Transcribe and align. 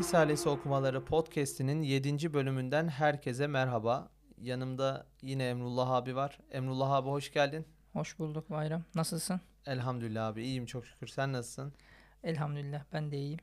Risalesi 0.00 0.48
Okumaları 0.48 1.04
Podcast'inin 1.04 1.82
7. 1.82 2.32
bölümünden 2.32 2.88
herkese 2.88 3.46
merhaba. 3.46 4.10
Yanımda 4.38 5.06
yine 5.22 5.48
Emrullah 5.48 5.90
abi 5.90 6.16
var. 6.16 6.38
Emrullah 6.50 6.90
abi 6.90 7.08
hoş 7.08 7.32
geldin. 7.32 7.66
Hoş 7.92 8.18
bulduk 8.18 8.50
Bayram. 8.50 8.82
Nasılsın? 8.94 9.40
Elhamdülillah 9.66 10.26
abi 10.26 10.42
iyiyim 10.42 10.66
çok 10.66 10.86
şükür. 10.86 11.06
Sen 11.06 11.32
nasılsın? 11.32 11.72
Elhamdülillah 12.24 12.84
ben 12.92 13.10
de 13.10 13.16
iyiyim. 13.18 13.38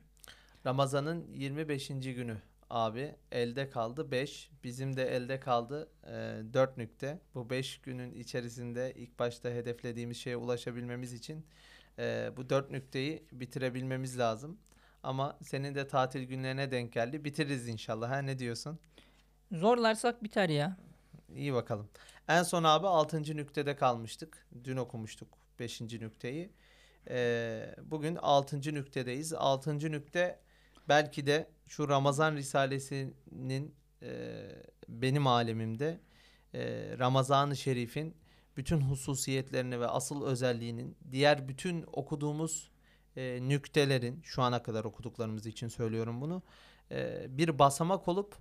Ramazan'ın 0.66 1.26
25. 1.32 1.88
günü 1.88 2.36
abi 2.70 3.14
elde 3.32 3.70
kaldı 3.70 4.10
5. 4.10 4.50
Bizim 4.64 4.96
de 4.96 5.16
elde 5.16 5.40
kaldı 5.40 5.88
e, 6.04 6.10
4 6.52 6.76
nükte. 6.76 7.20
Bu 7.34 7.50
5 7.50 7.80
günün 7.80 8.12
içerisinde 8.12 8.92
ilk 8.96 9.18
başta 9.18 9.48
hedeflediğimiz 9.48 10.16
şeye 10.16 10.36
ulaşabilmemiz 10.36 11.12
için 11.12 11.46
e, 11.98 12.30
bu 12.36 12.50
4 12.50 12.70
nükteyi 12.70 13.26
bitirebilmemiz 13.32 14.18
lazım. 14.18 14.58
Ama 15.08 15.38
senin 15.42 15.74
de 15.74 15.88
tatil 15.88 16.22
günlerine 16.22 16.70
denk 16.70 16.92
geldi. 16.92 17.24
Bitiririz 17.24 17.68
inşallah. 17.68 18.10
Ha 18.10 18.18
ne 18.18 18.38
diyorsun? 18.38 18.78
Zorlarsak 19.52 20.22
biter 20.22 20.48
ya. 20.48 20.76
İyi 21.34 21.54
bakalım. 21.54 21.88
En 22.28 22.42
son 22.42 22.64
abi 22.64 22.86
6. 22.86 23.22
nüktede 23.22 23.76
kalmıştık. 23.76 24.46
Dün 24.64 24.76
okumuştuk 24.76 25.28
5. 25.58 25.80
nükteyi. 25.80 26.52
Ee, 27.10 27.74
bugün 27.82 28.16
6. 28.16 28.74
nüktedeyiz. 28.74 29.32
6. 29.32 29.78
nükte 29.78 30.40
belki 30.88 31.26
de 31.26 31.50
şu 31.66 31.88
Ramazan 31.88 32.36
Risalesi'nin 32.36 33.74
e, 34.02 34.10
benim 34.88 35.26
alemimde 35.26 36.00
e, 36.54 36.60
Ramazan-ı 36.98 37.56
Şerif'in 37.56 38.16
bütün 38.56 38.80
hususiyetlerini 38.80 39.80
ve 39.80 39.86
asıl 39.86 40.26
özelliğinin 40.26 40.96
diğer 41.12 41.48
bütün 41.48 41.84
okuduğumuz 41.92 42.70
e, 43.16 43.38
nüktelerin 43.48 44.22
şu 44.22 44.42
ana 44.42 44.62
kadar 44.62 44.84
okuduklarımız 44.84 45.46
için 45.46 45.68
söylüyorum 45.68 46.20
bunu 46.20 46.42
e, 46.90 47.26
bir 47.28 47.58
basamak 47.58 48.08
olup 48.08 48.36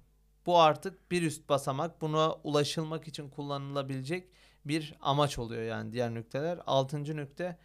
bu 0.45 0.59
artık 0.59 1.11
bir 1.11 1.21
üst 1.21 1.49
basamak 1.49 2.01
buna 2.01 2.33
ulaşılmak 2.33 3.07
için 3.07 3.29
kullanılabilecek 3.29 4.29
bir 4.65 4.95
amaç 5.01 5.39
oluyor 5.39 5.63
yani 5.63 5.91
diğer 5.91 6.13
nükteler. 6.13 6.59
Altıncı 6.65 7.15
nükte 7.15 7.57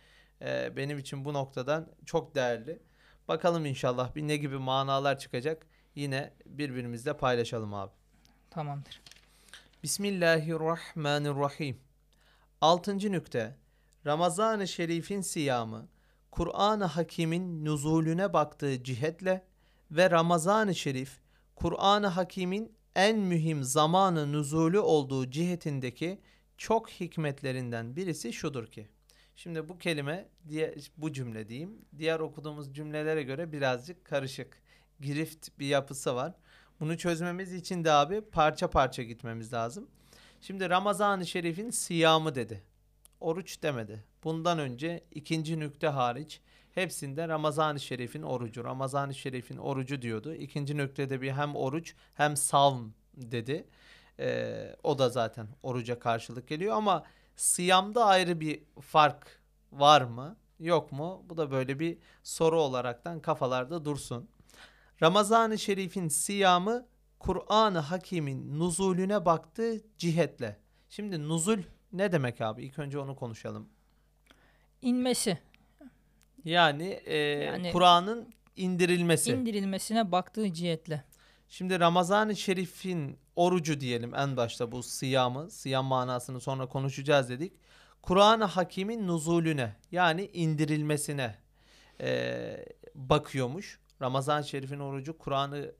e, 0.42 0.76
benim 0.76 0.98
için 0.98 1.24
bu 1.24 1.32
noktadan 1.32 1.88
çok 2.06 2.34
değerli. 2.34 2.82
Bakalım 3.28 3.66
inşallah 3.66 4.14
bir 4.14 4.22
ne 4.22 4.36
gibi 4.36 4.58
manalar 4.58 5.18
çıkacak 5.18 5.66
yine 5.94 6.32
birbirimizle 6.46 7.16
paylaşalım 7.16 7.74
abi. 7.74 7.92
Tamamdır. 8.50 9.02
Bismillahirrahmanirrahim. 9.82 11.80
Altıncı 12.60 13.12
nükte 13.12 13.56
Ramazan-ı 14.06 14.68
Şerif'in 14.68 15.20
siyamı 15.20 15.88
Kur'an-ı 16.32 16.84
Hakim'in 16.84 17.64
nuzulüne 17.64 18.32
baktığı 18.32 18.84
cihetle 18.84 19.44
ve 19.90 20.10
Ramazan-ı 20.10 20.74
Şerif 20.74 21.20
Kur'an-ı 21.56 22.06
Hakim'in 22.06 22.72
en 22.96 23.18
mühim 23.18 23.62
zamanı 23.62 24.32
nuzulü 24.32 24.78
olduğu 24.78 25.30
cihetindeki 25.30 26.20
çok 26.56 26.90
hikmetlerinden 26.90 27.96
birisi 27.96 28.32
şudur 28.32 28.66
ki. 28.66 28.88
Şimdi 29.36 29.68
bu 29.68 29.78
kelime 29.78 30.28
bu 30.96 31.12
cümle 31.12 31.48
diyeyim. 31.48 31.78
Diğer 31.98 32.20
okuduğumuz 32.20 32.74
cümlelere 32.74 33.22
göre 33.22 33.52
birazcık 33.52 34.04
karışık. 34.04 34.62
Girift 35.00 35.48
bir 35.58 35.66
yapısı 35.66 36.14
var. 36.14 36.34
Bunu 36.80 36.98
çözmemiz 36.98 37.54
için 37.54 37.84
de 37.84 37.92
abi 37.92 38.20
parça 38.20 38.70
parça 38.70 39.02
gitmemiz 39.02 39.52
lazım. 39.52 39.88
Şimdi 40.40 40.70
Ramazan-ı 40.70 41.26
Şerif'in 41.26 41.70
siyamı 41.70 42.34
dedi. 42.34 42.62
Oruç 43.22 43.62
demedi. 43.62 44.04
Bundan 44.24 44.58
önce 44.58 45.04
ikinci 45.10 45.60
nükte 45.60 45.88
hariç 45.88 46.40
hepsinde 46.74 47.28
Ramazan-ı 47.28 47.80
Şerif'in 47.80 48.22
orucu, 48.22 48.64
Ramazan-ı 48.64 49.14
Şerif'in 49.14 49.56
orucu 49.56 50.02
diyordu. 50.02 50.34
İkinci 50.34 50.76
nüktede 50.76 51.20
bir 51.20 51.32
hem 51.32 51.56
oruç 51.56 51.94
hem 52.14 52.36
savm 52.36 52.88
dedi. 53.16 53.66
Ee, 54.20 54.76
o 54.82 54.98
da 54.98 55.08
zaten 55.08 55.48
oruca 55.62 55.98
karşılık 55.98 56.48
geliyor 56.48 56.76
ama 56.76 57.04
siyamda 57.36 58.04
ayrı 58.04 58.40
bir 58.40 58.62
fark 58.80 59.40
var 59.72 60.02
mı? 60.02 60.36
Yok 60.58 60.92
mu? 60.92 61.24
Bu 61.28 61.36
da 61.36 61.50
böyle 61.50 61.78
bir 61.78 61.98
soru 62.22 62.60
olaraktan 62.60 63.20
kafalarda 63.20 63.84
dursun. 63.84 64.28
Ramazan-ı 65.02 65.58
Şerif'in 65.58 66.08
siyamı 66.08 66.86
Kur'an-ı 67.18 67.78
Hakim'in 67.78 68.58
nuzulüne 68.58 69.24
baktığı 69.24 69.80
cihetle. 69.98 70.60
Şimdi 70.88 71.28
nuzul 71.28 71.58
ne 71.92 72.12
demek 72.12 72.40
abi? 72.40 72.64
İlk 72.64 72.78
önce 72.78 72.98
onu 72.98 73.16
konuşalım. 73.16 73.68
İnmesi. 74.82 75.38
Yani, 76.44 77.00
e, 77.04 77.16
yani 77.16 77.72
Kur'an'ın 77.72 78.34
indirilmesi. 78.56 79.32
İndirilmesine 79.32 80.12
baktığı 80.12 80.52
cihetle. 80.52 81.04
Şimdi 81.48 81.80
Ramazan-ı 81.80 82.36
Şerif'in 82.36 83.18
orucu 83.36 83.80
diyelim 83.80 84.14
en 84.14 84.36
başta 84.36 84.72
bu 84.72 84.82
siyamı, 84.82 85.50
siyam 85.50 85.84
manasını 85.84 86.40
sonra 86.40 86.66
konuşacağız 86.66 87.28
dedik. 87.28 87.52
Kur'an-ı 88.02 88.44
Hakim'in 88.44 89.06
nuzulüne 89.06 89.76
yani 89.90 90.30
indirilmesine 90.32 91.34
e, 92.00 92.66
bakıyormuş. 92.94 93.80
Ramazan-ı 94.02 94.44
Şerif'in 94.44 94.78
orucu 94.78 95.18
Kur'an-ı 95.18 95.74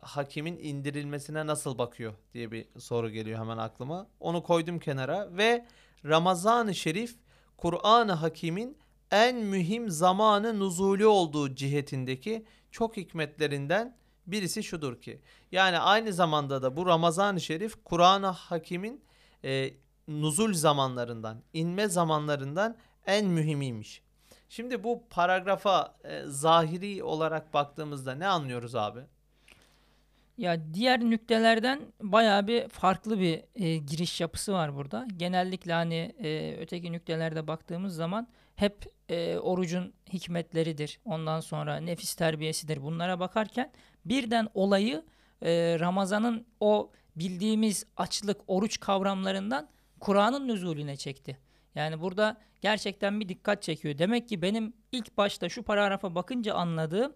Hakim'in 0.00 0.58
indirilmesine 0.58 1.46
nasıl 1.46 1.78
bakıyor 1.78 2.14
diye 2.34 2.50
bir 2.50 2.66
soru 2.78 3.10
geliyor 3.10 3.38
hemen 3.38 3.58
aklıma. 3.58 4.06
Onu 4.20 4.42
koydum 4.42 4.78
kenara 4.78 5.36
ve 5.36 5.66
Ramazan-ı 6.04 6.74
Şerif 6.74 7.16
Kur'an-ı 7.56 8.12
Hakim'in 8.12 8.78
en 9.10 9.36
mühim 9.36 9.90
zamanı 9.90 10.58
nuzulü 10.58 11.06
olduğu 11.06 11.54
cihetindeki 11.54 12.46
çok 12.70 12.96
hikmetlerinden 12.96 13.96
birisi 14.26 14.62
şudur 14.62 15.00
ki. 15.00 15.20
Yani 15.52 15.78
aynı 15.78 16.12
zamanda 16.12 16.62
da 16.62 16.76
bu 16.76 16.86
Ramazan-ı 16.86 17.40
Şerif 17.40 17.84
Kur'an-ı 17.84 18.26
Hakim'in 18.26 19.04
e, 19.44 19.70
nuzul 20.08 20.54
zamanlarından, 20.54 21.42
inme 21.52 21.88
zamanlarından 21.88 22.76
en 23.06 23.26
mühimiymiş. 23.26 24.02
Şimdi 24.48 24.84
bu 24.84 25.08
paragrafa 25.10 25.94
e, 26.04 26.22
zahiri 26.26 27.02
olarak 27.02 27.54
baktığımızda 27.54 28.14
ne 28.14 28.26
anlıyoruz 28.26 28.74
abi? 28.74 29.00
Ya 30.38 30.74
diğer 30.74 31.00
nüktelerden 31.00 31.80
bayağı 32.00 32.46
bir 32.46 32.68
farklı 32.68 33.20
bir 33.20 33.44
e, 33.54 33.76
giriş 33.76 34.20
yapısı 34.20 34.52
var 34.52 34.74
burada. 34.76 35.06
Genellikle 35.16 35.72
hani 35.72 36.14
e, 36.22 36.56
öteki 36.60 36.92
nüktelerde 36.92 37.46
baktığımız 37.46 37.94
zaman 37.94 38.28
hep 38.56 38.92
e, 39.08 39.38
orucun 39.38 39.92
hikmetleridir. 40.12 41.00
Ondan 41.04 41.40
sonra 41.40 41.76
nefis 41.76 42.14
terbiyesidir. 42.14 42.82
Bunlara 42.82 43.20
bakarken 43.20 43.72
birden 44.04 44.48
olayı 44.54 45.04
e, 45.42 45.76
Ramazan'ın 45.80 46.46
o 46.60 46.90
bildiğimiz 47.16 47.86
açlık, 47.96 48.40
oruç 48.46 48.80
kavramlarından 48.80 49.68
Kur'an'ın 50.00 50.48
nüzulüne 50.48 50.96
çekti. 50.96 51.38
Yani 51.74 52.00
burada 52.00 52.36
gerçekten 52.60 53.20
bir 53.20 53.28
dikkat 53.28 53.62
çekiyor. 53.62 53.98
Demek 53.98 54.28
ki 54.28 54.42
benim 54.42 54.72
ilk 54.92 55.16
başta 55.16 55.48
şu 55.48 55.62
paragrafa 55.62 56.14
bakınca 56.14 56.54
anladığım 56.54 57.12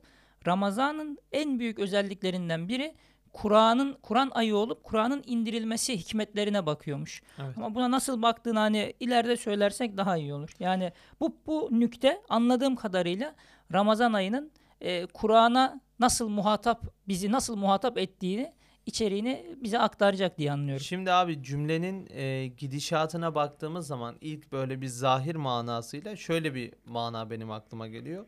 Ramazan'ın 0.47 1.19
en 1.33 1.59
büyük 1.59 1.79
özelliklerinden 1.79 2.69
biri 2.69 2.95
Kur'an'ın 3.33 3.97
Kur'an 4.03 4.31
ayı 4.34 4.57
olup 4.57 4.84
Kur'an'ın 4.84 5.23
indirilmesi 5.27 5.99
hikmetlerine 5.99 6.67
bakıyormuş. 6.67 7.23
Evet. 7.39 7.59
Ama 7.59 7.75
buna 7.75 7.91
nasıl 7.91 8.23
baktığını 8.23 8.59
hani 8.59 8.95
ileride 9.01 9.37
söylersek 9.37 9.97
daha 9.97 10.17
iyi 10.17 10.34
olur. 10.34 10.51
Yani 10.59 10.93
bu 11.21 11.37
bu 11.47 11.69
nükte 11.73 12.21
anladığım 12.29 12.77
kadarıyla 12.77 13.34
Ramazan 13.73 14.12
ayının 14.12 14.51
e, 14.81 15.07
Kur'an'a 15.07 15.81
nasıl 16.01 16.29
muhatap 16.29 16.83
bizi 17.09 17.33
nasıl 17.33 17.57
muhatap 17.57 17.99
ettiğini 17.99 18.53
içeriğini 18.87 19.57
bize 19.63 19.78
aktaracak 19.78 20.39
diye 20.39 20.53
anlıyorum. 20.53 20.84
Şimdi 20.84 21.13
abi 21.13 21.43
cümlenin 21.43 22.09
e, 22.11 22.47
gidişatına 22.47 23.34
baktığımız 23.34 23.87
zaman 23.87 24.16
ilk 24.21 24.53
böyle 24.53 24.81
bir 24.81 24.87
zahir 24.87 25.34
manasıyla 25.34 26.16
şöyle 26.16 26.54
bir 26.54 26.72
mana 26.84 27.31
benim 27.31 27.51
aklıma 27.51 27.89
geliyor. 27.89 28.27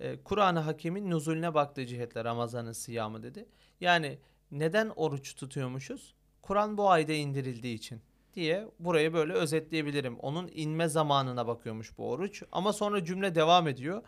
E, 0.00 0.22
Kur'an-ı 0.22 0.58
Hakim'in 0.58 1.10
nuzulüne 1.10 1.54
baktığı 1.54 1.86
cihetle 1.86 2.24
Ramazan'ın 2.24 2.72
siyamı 2.72 3.22
dedi. 3.22 3.46
Yani 3.80 4.18
neden 4.50 4.88
oruç 4.96 5.34
tutuyormuşuz? 5.34 6.14
Kur'an 6.42 6.78
bu 6.78 6.90
ayda 6.90 7.12
indirildiği 7.12 7.74
için 7.74 8.00
diye 8.34 8.68
burayı 8.78 9.12
böyle 9.12 9.32
özetleyebilirim. 9.32 10.18
Onun 10.18 10.50
inme 10.54 10.88
zamanına 10.88 11.46
bakıyormuş 11.46 11.98
bu 11.98 12.10
oruç. 12.10 12.42
Ama 12.52 12.72
sonra 12.72 13.04
cümle 13.04 13.34
devam 13.34 13.68
ediyor. 13.68 14.02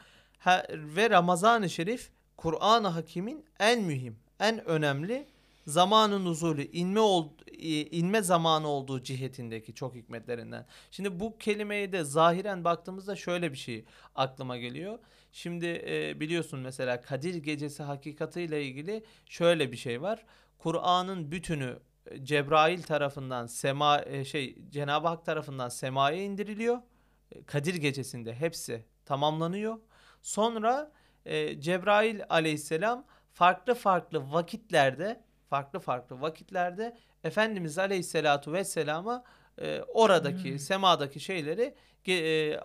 Ve 0.71 1.11
Ramazan-ı 1.11 1.71
Şerif 1.71 2.11
Kur'an-ı 2.37 2.89
Hakim'in 2.89 3.45
en 3.59 3.83
mühim, 3.83 4.19
en 4.41 4.65
önemli 4.65 5.27
zamanın 5.67 6.27
uzulü, 6.27 6.63
inme 6.63 7.01
ol, 7.01 7.29
inme 7.91 8.23
zamanı 8.23 8.69
olduğu 8.69 9.03
cihetindeki 9.03 9.75
çok 9.75 9.95
hikmetlerinden. 9.95 10.67
Şimdi 10.91 11.21
bu 11.21 11.39
kelimeye 11.39 11.93
de 11.93 12.05
zahiren 12.05 12.65
baktığımızda 12.65 13.17
şöyle 13.17 13.53
bir 13.53 13.59
şey 13.59 13.85
aklıma 14.15 14.57
geliyor. 14.57 14.99
Şimdi 15.33 15.85
e, 15.89 16.21
biliyorsun 16.21 16.61
mesela 16.61 17.01
Kadir 17.01 17.35
Gecesi 17.35 17.83
hakikatiyle 17.83 18.65
ilgili 18.65 19.05
şöyle 19.27 19.73
bir 19.73 19.77
şey 19.77 20.03
var. 20.03 20.25
Kur'an'ın 20.59 21.33
bütünü 21.33 21.79
e, 22.07 22.25
Cebrail 22.25 22.83
tarafından 22.83 23.47
sema 23.47 24.03
e, 24.03 24.25
şey 24.25 24.57
Cenab-ı 24.71 25.09
Hak 25.09 25.25
tarafından 25.25 25.69
semaya 25.69 26.23
indiriliyor. 26.23 26.79
E, 27.33 27.45
Kadir 27.45 27.75
Gecesi'nde 27.75 28.35
hepsi 28.35 28.85
tamamlanıyor. 29.05 29.79
Sonra 30.23 30.93
e, 31.25 31.61
Cebrail 31.61 32.21
aleyhisselam 32.29 33.05
farklı 33.33 33.75
farklı 33.75 34.33
vakitlerde 34.33 35.25
farklı 35.51 35.81
farklı 35.81 36.21
vakitlerde 36.21 36.97
Efendimiz 37.25 37.79
Aleyhisselatu 37.79 38.53
Vesselam'a 38.53 39.25
e, 39.59 39.83
oradaki 39.83 40.51
Hmm. 40.51 40.59
semadaki 40.59 41.21
şeyleri 41.21 41.75
e, 42.09 42.57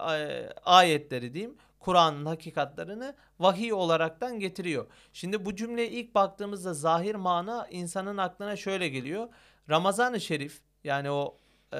ayetleri 0.65 1.33
diyeyim 1.33 1.55
Kur'an'ın 1.79 2.25
hakikatlerini 2.25 3.13
vahiy 3.39 3.73
olaraktan 3.73 4.39
getiriyor. 4.39 4.87
Şimdi 5.13 5.45
bu 5.45 5.55
cümleye 5.55 5.89
ilk 5.89 6.15
baktığımızda 6.15 6.73
zahir 6.73 7.15
mana 7.15 7.67
insanın 7.71 8.17
aklına 8.17 8.55
şöyle 8.55 8.89
geliyor. 8.89 9.27
Ramazan-ı 9.69 10.21
Şerif 10.21 10.61
yani 10.83 11.11
o 11.11 11.37
e, 11.73 11.79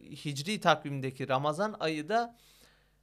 hicri 0.00 0.60
takvimdeki 0.60 1.28
Ramazan 1.28 1.76
ayı 1.80 2.08
da 2.08 2.36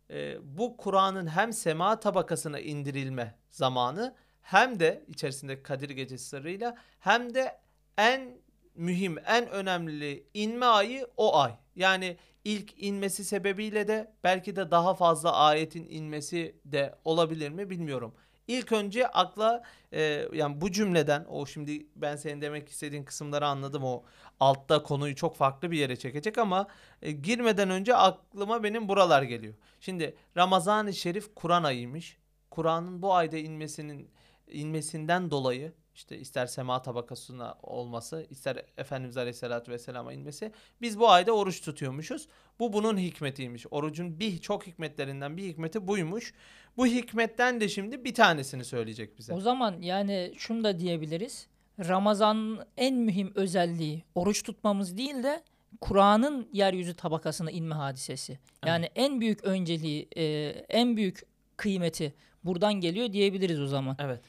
e, 0.09 0.37
bu 0.57 0.77
Kur'an'ın 0.77 1.27
hem 1.27 1.53
sema 1.53 1.99
tabakasına 1.99 2.59
indirilme 2.59 3.35
zamanı 3.49 4.15
hem 4.41 4.79
de 4.79 5.03
içerisinde 5.07 5.63
Kadir 5.63 5.89
Gecesi 5.89 6.25
sırrıyla 6.25 6.77
hem 6.99 7.33
de 7.33 7.59
en 7.97 8.37
mühim, 8.75 9.17
en 9.25 9.49
önemli 9.49 10.23
inme 10.33 10.65
ayı 10.65 11.07
o 11.17 11.37
ay. 11.37 11.53
Yani 11.75 12.17
ilk 12.43 12.83
inmesi 12.83 13.25
sebebiyle 13.25 13.87
de 13.87 14.13
belki 14.23 14.55
de 14.55 14.71
daha 14.71 14.93
fazla 14.93 15.33
ayetin 15.35 15.87
inmesi 15.89 16.55
de 16.65 16.95
olabilir 17.05 17.49
mi 17.49 17.69
bilmiyorum. 17.69 18.13
İlk 18.47 18.71
önce 18.71 19.07
akla 19.07 19.63
e, 19.93 20.27
yani 20.33 20.61
bu 20.61 20.71
cümleden 20.71 21.25
o 21.29 21.45
şimdi 21.45 21.87
ben 21.95 22.15
senin 22.15 22.41
demek 22.41 22.69
istediğin 22.69 23.03
kısımları 23.03 23.47
anladım 23.47 23.83
o 23.83 24.03
altta 24.39 24.83
konuyu 24.83 25.15
çok 25.15 25.35
farklı 25.35 25.71
bir 25.71 25.77
yere 25.77 25.95
çekecek 25.95 26.37
ama 26.37 26.67
e, 27.01 27.11
girmeden 27.11 27.69
önce 27.69 27.95
aklıma 27.95 28.63
benim 28.63 28.89
buralar 28.89 29.23
geliyor. 29.23 29.53
Şimdi 29.79 30.15
Ramazan-ı 30.37 30.93
Şerif 30.93 31.35
Kur'an 31.35 31.63
ayıymış. 31.63 32.17
Kur'an'ın 32.49 33.01
bu 33.01 33.13
ayda 33.13 33.37
inmesinin 33.37 34.09
inmesinden 34.51 35.31
dolayı 35.31 35.73
işte 35.95 36.19
ister 36.19 36.45
sema 36.45 36.81
tabakasına 36.81 37.55
olması, 37.63 38.27
ister 38.29 38.65
Efendimiz 38.77 39.17
Aleyhisselatü 39.17 39.71
Vesselam'a 39.71 40.13
inmesi 40.13 40.51
biz 40.81 40.99
bu 40.99 41.09
ayda 41.09 41.31
oruç 41.31 41.61
tutuyormuşuz. 41.61 42.27
Bu 42.59 42.73
bunun 42.73 42.97
hikmetiymiş. 42.97 43.65
Orucun 43.71 44.19
bir 44.19 44.37
çok 44.37 44.67
hikmetlerinden 44.67 45.37
bir 45.37 45.43
hikmeti 45.43 45.87
buymuş. 45.87 46.33
Bu 46.77 46.85
hikmetten 46.85 47.61
de 47.61 47.69
şimdi 47.69 48.03
bir 48.03 48.13
tanesini 48.13 48.65
söyleyecek 48.65 49.17
bize. 49.17 49.33
O 49.33 49.39
zaman 49.39 49.81
yani 49.81 50.33
şunu 50.37 50.63
da 50.63 50.79
diyebiliriz. 50.79 51.47
Ramazan'ın 51.79 52.65
en 52.77 52.95
mühim 52.95 53.31
özelliği 53.35 54.03
oruç 54.15 54.43
tutmamız 54.43 54.97
değil 54.97 55.23
de 55.23 55.43
Kur'an'ın 55.81 56.49
yeryüzü 56.53 56.93
tabakasına 56.93 57.51
inme 57.51 57.75
hadisesi. 57.75 58.39
Yani 58.65 58.89
en 58.95 59.21
büyük 59.21 59.43
önceliği, 59.43 60.07
e, 60.15 60.23
en 60.69 60.97
büyük 60.97 61.21
kıymeti 61.57 62.13
buradan 62.43 62.73
geliyor 62.73 63.13
diyebiliriz 63.13 63.59
o 63.59 63.67
zaman. 63.67 63.95
Evet. 63.99 64.21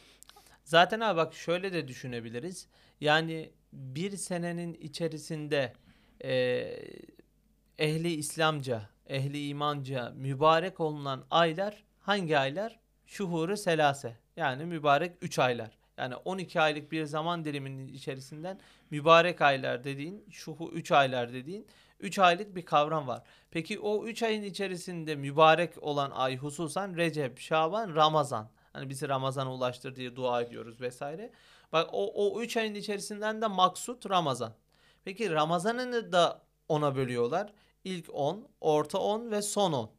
Zaten 0.72 1.00
abi 1.00 1.16
bak 1.16 1.34
şöyle 1.34 1.72
de 1.72 1.88
düşünebiliriz. 1.88 2.66
Yani 3.00 3.50
bir 3.72 4.16
senenin 4.16 4.74
içerisinde 4.74 5.72
e, 6.24 6.32
ehli 7.78 8.14
İslamca, 8.14 8.88
ehli 9.06 9.46
imanca 9.48 10.12
mübarek 10.16 10.80
olunan 10.80 11.24
aylar 11.30 11.84
hangi 12.00 12.38
aylar? 12.38 12.80
Şuhuru 13.06 13.56
selase. 13.56 14.16
Yani 14.36 14.64
mübarek 14.64 15.12
3 15.20 15.38
aylar. 15.38 15.78
Yani 15.96 16.16
12 16.16 16.60
aylık 16.60 16.92
bir 16.92 17.04
zaman 17.04 17.44
diliminin 17.44 17.88
içerisinden 17.88 18.60
mübarek 18.90 19.40
aylar 19.40 19.84
dediğin, 19.84 20.24
şuhu 20.30 20.70
3 20.72 20.92
aylar 20.92 21.32
dediğin 21.32 21.66
3 22.00 22.18
aylık 22.18 22.56
bir 22.56 22.64
kavram 22.64 23.06
var. 23.06 23.22
Peki 23.50 23.78
o 23.78 24.06
3 24.06 24.22
ayın 24.22 24.42
içerisinde 24.42 25.16
mübarek 25.16 25.82
olan 25.82 26.10
ay 26.10 26.36
hususan 26.36 26.96
Recep, 26.96 27.38
Şaban, 27.38 27.94
Ramazan. 27.94 28.48
Hani 28.72 28.88
bizi 28.88 29.08
Ramazan'a 29.08 29.52
ulaştır 29.52 29.96
diye 29.96 30.16
dua 30.16 30.42
ediyoruz 30.42 30.80
vesaire. 30.80 31.30
Bak 31.72 31.88
o, 31.92 32.12
o 32.14 32.42
3 32.42 32.56
ayın 32.56 32.74
içerisinden 32.74 33.42
de 33.42 33.46
maksut 33.46 34.10
Ramazan. 34.10 34.54
Peki 35.04 35.30
Ramazan'ını 35.30 36.12
da 36.12 36.42
ona 36.68 36.96
bölüyorlar. 36.96 37.52
İlk 37.84 38.14
10, 38.14 38.48
orta 38.60 38.98
10 38.98 39.30
ve 39.30 39.42
son 39.42 39.72
10. 39.72 39.90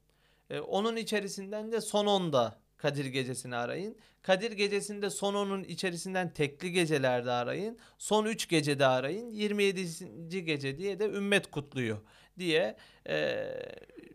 Ee, 0.49 0.59
onun 0.59 0.95
içerisinden 0.95 1.71
de 1.71 1.81
son 1.81 2.05
10'da 2.05 2.63
Kadir 2.83 3.05
gecesini 3.05 3.55
arayın. 3.55 3.97
Kadir 4.21 4.51
gecesinde 4.51 5.09
son 5.09 5.33
10'un 5.33 5.63
içerisinden 5.63 6.33
tekli 6.33 6.71
gecelerde 6.71 7.31
arayın. 7.31 7.77
Son 7.97 8.25
3 8.25 8.49
gecede 8.49 8.85
arayın. 8.85 9.31
27. 9.31 10.45
gece 10.45 10.77
diye 10.77 10.99
de 10.99 11.05
ümmet 11.05 11.51
kutluyor 11.51 11.97
diye 12.39 12.77
e, 13.09 13.45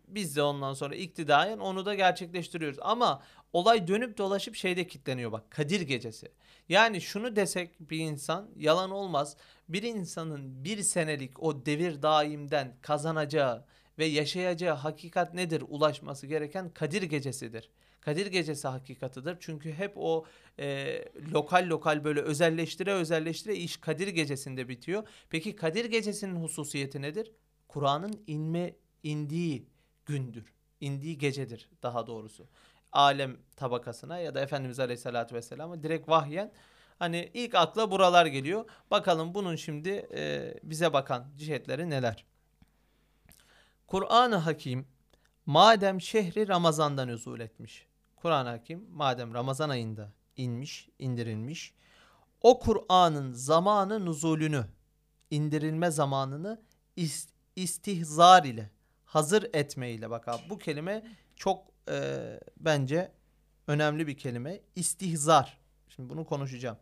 biz 0.09 0.37
de 0.37 0.43
ondan 0.43 0.75
sonra 0.75 0.95
iktidayen 0.95 1.59
onu 1.59 1.87
da 1.87 1.95
gerçekleştiriyoruz. 1.95 2.79
Ama 2.83 3.23
olay 3.53 3.89
dönüp 3.89 4.19
dolaşıp 4.19 4.55
şeyde 4.55 4.87
kitleniyor 4.87 5.33
bak 5.33 5.51
Kadir 5.51 5.81
gecesi. 5.81 6.29
Yani 6.69 7.01
şunu 7.01 7.37
desek 7.37 7.91
bir 7.91 7.99
insan 7.99 8.51
yalan 8.57 8.91
olmaz. 8.91 9.37
Bir 9.69 9.83
insanın 9.83 10.65
bir 10.65 10.83
senelik 10.83 11.43
o 11.43 11.67
devir 11.67 12.03
daimden 12.03 12.77
kazanacağı 12.83 13.65
ve 13.99 14.05
yaşayacağı 14.05 14.75
hakikat 14.75 15.35
nedir? 15.35 15.65
Ulaşması 15.69 16.27
gereken 16.27 16.71
Kadir 16.71 17.03
gecesidir. 17.03 17.71
Kadir 18.01 18.27
gecesi 18.27 18.69
hakikatıdır. 18.69 19.37
Çünkü 19.41 19.73
hep 19.73 19.93
o 19.97 20.25
e, 20.59 20.99
lokal 21.33 21.67
lokal 21.69 22.05
böyle 22.05 22.21
özelleştire 22.21 22.93
özelleştire 22.93 23.57
iş 23.57 23.77
Kadir 23.77 24.09
gecesinde 24.09 24.69
bitiyor. 24.69 25.09
Peki 25.31 25.57
Kadir 25.57 25.85
gecesinin 25.85 26.37
hususiyeti 26.43 27.03
nedir? 27.03 27.33
Kur'an'ın 27.69 28.23
inme 28.27 28.75
indiği 29.03 29.67
gündür. 30.07 30.53
indiği 30.81 31.19
gecedir 31.19 31.69
daha 31.83 32.07
doğrusu. 32.07 32.47
Alem 32.93 33.37
tabakasına 33.57 34.19
ya 34.19 34.35
da 34.35 34.41
Efendimiz 34.41 34.81
Aleyhisselatü 34.81 35.35
Vesselam'a 35.35 35.83
direkt 35.83 36.09
vahyen 36.09 36.53
hani 36.99 37.31
ilk 37.35 37.55
akla 37.55 37.91
buralar 37.91 38.27
geliyor. 38.27 38.65
Bakalım 38.91 39.35
bunun 39.35 39.57
şimdi 39.57 40.09
e, 40.15 40.55
bize 40.63 40.93
bakan 40.93 41.27
cihetleri 41.37 41.91
neler? 41.91 42.25
Kur'an-ı 43.87 44.37
Hakim 44.37 44.87
madem 45.47 46.01
şehri 46.01 46.49
Ramazan'dan 46.49 47.09
nüzul 47.09 47.41
etmiş. 47.41 47.87
Kur'an-ı 48.17 48.49
Hakim 48.49 48.87
madem 48.91 49.35
Ramazan 49.35 49.69
ayında 49.69 50.13
inmiş, 50.37 50.89
indirilmiş. 50.99 51.75
O 52.43 52.59
Kur'an'ın 52.59 53.33
zamanı 53.33 54.07
nuzulünü, 54.07 54.65
indirilme 55.31 55.91
zamanını 55.91 56.63
ist- 56.97 57.31
istihzar 57.57 58.45
ile, 58.45 58.71
hazır 59.05 59.43
etme 59.53 59.91
ile 59.91 60.11
bak 60.11 60.29
abi 60.29 60.43
bu 60.51 60.59
kelime 60.59 61.07
çok 61.37 61.65
e, 61.91 62.41
bence 62.57 63.13
önemli 63.67 64.07
bir 64.07 64.17
kelime. 64.17 64.61
İstihzar. 64.77 65.59
Şimdi 65.89 66.11
bunu 66.11 66.27
konuşacağım. 66.27 66.77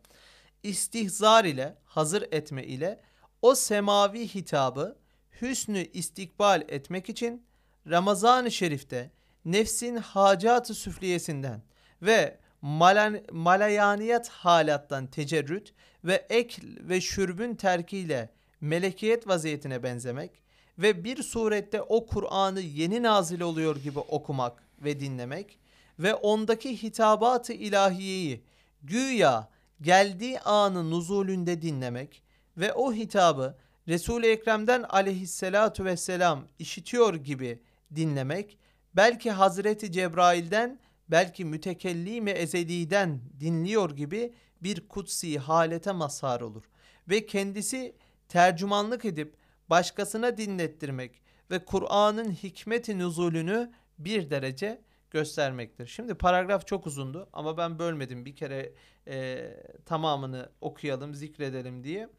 İstihzar 0.63 1.45
ile, 1.45 1.75
hazır 1.85 2.27
etme 2.31 2.63
ile 2.63 3.01
o 3.41 3.55
semavi 3.55 4.27
hitabı 4.27 4.97
hüsnü 5.41 5.85
istikbal 5.93 6.61
etmek 6.67 7.09
için 7.09 7.45
Ramazan-ı 7.89 8.51
Şerif'te 8.51 9.11
nefsin 9.45 9.95
hacatı 9.95 10.73
süfliyesinden 10.73 11.61
ve 12.01 12.37
malan, 12.61 13.19
malayaniyet 13.31 14.27
halattan 14.27 15.07
tecerrüt 15.07 15.73
ve 16.03 16.25
ekl 16.29 16.65
ve 16.79 17.01
şürbün 17.01 17.55
terkiyle 17.55 18.29
melekiyet 18.61 19.27
vaziyetine 19.27 19.83
benzemek 19.83 20.31
ve 20.79 21.03
bir 21.03 21.23
surette 21.23 21.81
o 21.81 22.05
Kur'an'ı 22.05 22.61
yeni 22.61 23.03
nazil 23.03 23.41
oluyor 23.41 23.75
gibi 23.75 23.99
okumak 23.99 24.66
ve 24.79 24.99
dinlemek 24.99 25.59
ve 25.99 26.15
ondaki 26.15 26.83
hitabat-ı 26.83 27.53
ilahiyeyi 27.53 28.43
güya 28.83 29.49
geldiği 29.81 30.39
anı 30.39 30.91
nuzulünde 30.91 31.61
dinlemek 31.61 32.23
ve 32.57 32.73
o 32.73 32.93
hitabı 32.93 33.57
Resul-i 33.87 34.27
Ekrem'den 34.27 34.83
aleyhissalatu 34.83 35.85
vesselam 35.85 36.47
işitiyor 36.59 37.13
gibi 37.13 37.61
dinlemek, 37.95 38.57
belki 38.95 39.31
Hazreti 39.31 39.91
Cebrail'den, 39.91 40.79
belki 41.09 41.45
mütekellim-i 41.45 42.31
ezeliden 42.31 43.21
dinliyor 43.39 43.91
gibi 43.91 44.33
bir 44.61 44.87
kutsi 44.87 45.39
halete 45.39 45.91
mazhar 45.91 46.41
olur. 46.41 46.63
Ve 47.09 47.25
kendisi 47.25 47.95
tercümanlık 48.29 49.05
edip 49.05 49.35
başkasına 49.69 50.37
dinlettirmek 50.37 51.21
ve 51.51 51.65
Kur'an'ın 51.65 52.31
hikmeti 52.31 52.97
nüzulünü 52.97 53.71
bir 53.99 54.29
derece 54.29 54.81
göstermektir. 55.11 55.87
Şimdi 55.87 56.15
paragraf 56.15 56.67
çok 56.67 56.87
uzundu 56.87 57.29
ama 57.33 57.57
ben 57.57 57.79
bölmedim 57.79 58.25
bir 58.25 58.35
kere 58.35 58.73
e, 59.07 59.47
tamamını 59.85 60.49
okuyalım, 60.61 61.15
zikredelim 61.15 61.83
diye. 61.83 62.09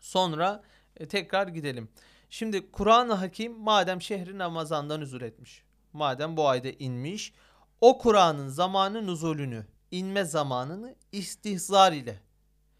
Sonra 0.00 0.62
e, 0.96 1.08
tekrar 1.08 1.48
gidelim. 1.48 1.88
Şimdi 2.30 2.70
Kur'an-ı 2.70 3.12
Hakim 3.12 3.52
madem 3.52 4.02
şehri 4.02 4.38
Ramazan'dan 4.38 5.00
nüzul 5.00 5.20
etmiş. 5.20 5.62
Madem 5.92 6.36
bu 6.36 6.48
ayda 6.48 6.68
inmiş. 6.68 7.32
O 7.80 7.98
Kur'an'ın 7.98 8.48
zamanı 8.48 9.06
nüzulünü, 9.06 9.66
inme 9.90 10.24
zamanını 10.24 10.94
istihzar 11.12 11.92
ile. 11.92 12.20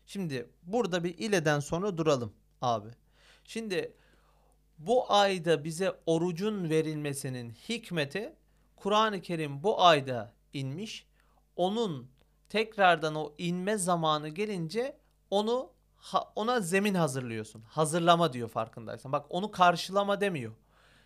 Şimdi 0.07 0.51
burada 0.63 1.05
bir 1.05 1.19
ileden 1.19 1.61
sonra 1.61 1.99
duralım 1.99 2.33
abi. 2.61 2.89
Şimdi 3.45 3.93
bu 4.79 5.13
ayda 5.13 5.65
bize 5.65 5.93
orucun 6.07 6.71
verilmesinin 6.71 7.51
hikmeti 7.51 8.35
Kur'an-ı 8.77 9.21
Kerim 9.21 9.63
bu 9.63 9.83
ayda 9.83 10.33
inmiş. 10.53 11.07
Onun 11.57 12.11
tekrardan 12.49 13.15
o 13.15 13.35
inme 13.39 13.77
zamanı 13.77 14.29
gelince 14.29 14.97
onu 15.31 15.71
ona 16.37 16.61
zemin 16.61 16.95
hazırlıyorsun. 16.95 17.63
Hazırlama 17.63 18.33
diyor 18.33 18.49
farkındaysan. 18.49 19.13
Bak 19.13 19.27
onu 19.29 19.51
karşılama 19.51 20.21
demiyor. 20.21 20.53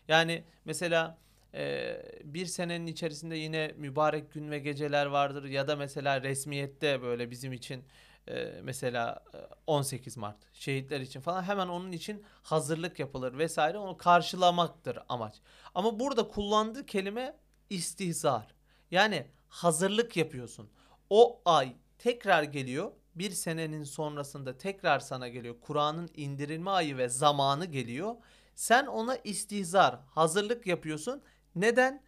Yani 0.09 0.45
mesela 0.65 1.19
e, 1.55 1.97
bir 2.25 2.47
senenin 2.47 2.87
içerisinde 2.87 3.37
yine 3.37 3.75
mübarek 3.77 4.33
gün 4.33 4.51
ve 4.51 4.59
geceler 4.59 5.07
vardır 5.07 5.45
ya 5.45 5.69
da 5.69 5.77
mesela 5.77 6.23
resmiyette 6.23 7.03
böyle 7.03 7.31
bizim 7.31 7.53
için 7.53 7.85
e, 8.29 8.61
mesela 8.63 9.25
e, 9.35 9.39
18 9.67 10.17
Mart 10.17 10.37
şehitler 10.53 11.01
için 11.01 11.21
falan 11.21 11.43
hemen 11.43 11.69
onun 11.69 11.93
için 11.93 12.25
hazırlık 12.43 12.99
yapılır 12.99 13.39
vesaire 13.39 13.79
onu 13.79 13.97
karşılamaktır 13.97 14.99
amaç. 15.09 15.35
Ama 15.75 16.01
burada 16.01 16.29
kullandığı 16.29 16.87
kelime 16.87 17.37
istihzar. 17.71 18.55
Yani 18.91 19.27
hazırlık 19.49 20.17
yapıyorsun. 20.17 20.71
O 21.11 21.43
ay 21.45 21.77
tekrar 21.99 22.43
geliyor. 22.43 22.93
Bir 23.15 23.31
senenin 23.31 23.85
sonrasında 23.85 24.59
tekrar 24.59 25.01
sana 25.01 25.29
geliyor. 25.29 25.57
Kur'an'ın 25.61 26.11
indirilme 26.15 26.71
ayı 26.71 26.97
ve 26.97 27.09
zamanı 27.09 27.65
geliyor. 27.65 28.15
Sen 28.55 28.87
ona 28.87 29.17
istihzar, 29.17 30.01
hazırlık 30.11 30.67
yapıyorsun. 30.67 31.23
Neden? 31.55 32.03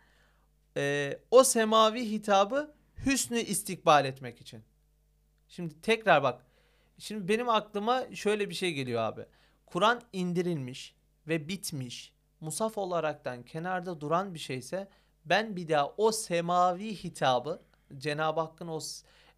Ee, 0.76 1.18
o 1.30 1.44
semavi 1.44 2.10
hitabı 2.10 2.74
hüsnü 3.06 3.40
istikbal 3.40 4.04
etmek 4.04 4.40
için. 4.40 4.64
Şimdi 5.48 5.80
tekrar 5.80 6.22
bak. 6.22 6.46
Şimdi 6.98 7.28
benim 7.28 7.48
aklıma 7.48 8.04
şöyle 8.14 8.50
bir 8.50 8.54
şey 8.54 8.72
geliyor 8.72 9.02
abi. 9.02 9.26
Kur'an 9.66 10.02
indirilmiş 10.12 10.94
ve 11.28 11.48
bitmiş. 11.48 12.12
Musaf 12.40 12.78
olaraktan 12.78 13.42
kenarda 13.42 14.00
duran 14.00 14.34
bir 14.34 14.38
şeyse 14.38 14.88
ben 15.24 15.56
bir 15.56 15.68
daha 15.68 15.94
o 15.96 16.12
semavi 16.12 16.94
hitabı 16.94 17.62
Cenab-ı 17.98 18.40
Hakk'ın 18.40 18.68
o 18.68 18.80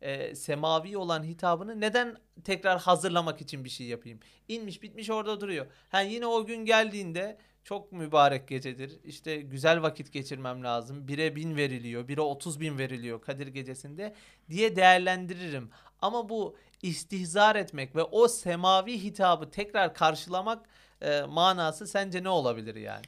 e, 0.00 0.34
semavi 0.34 0.96
olan 0.96 1.24
hitabını 1.24 1.80
neden 1.80 2.16
tekrar 2.44 2.80
hazırlamak 2.80 3.40
için 3.40 3.64
bir 3.64 3.70
şey 3.70 3.86
yapayım? 3.86 4.20
İnmiş 4.48 4.82
bitmiş 4.82 5.10
orada 5.10 5.40
duruyor. 5.40 5.66
Ha 5.88 6.00
yine 6.00 6.26
o 6.26 6.46
gün 6.46 6.64
geldiğinde 6.64 7.38
çok 7.66 7.92
mübarek 7.92 8.48
gecedir. 8.48 9.00
İşte 9.04 9.36
güzel 9.36 9.82
vakit 9.82 10.12
geçirmem 10.12 10.64
lazım. 10.64 11.08
Bire 11.08 11.36
bin 11.36 11.56
veriliyor. 11.56 12.08
Bire 12.08 12.20
otuz 12.20 12.60
bin 12.60 12.78
veriliyor 12.78 13.20
Kadir 13.20 13.46
gecesinde 13.46 14.14
diye 14.50 14.76
değerlendiririm. 14.76 15.70
Ama 16.02 16.28
bu 16.28 16.56
istihzar 16.82 17.56
etmek 17.56 17.96
ve 17.96 18.02
o 18.02 18.28
semavi 18.28 19.02
hitabı 19.02 19.50
tekrar 19.50 19.94
karşılamak 19.94 20.66
e, 21.00 21.22
manası 21.22 21.86
sence 21.86 22.22
ne 22.22 22.28
olabilir 22.28 22.74
yani? 22.74 23.04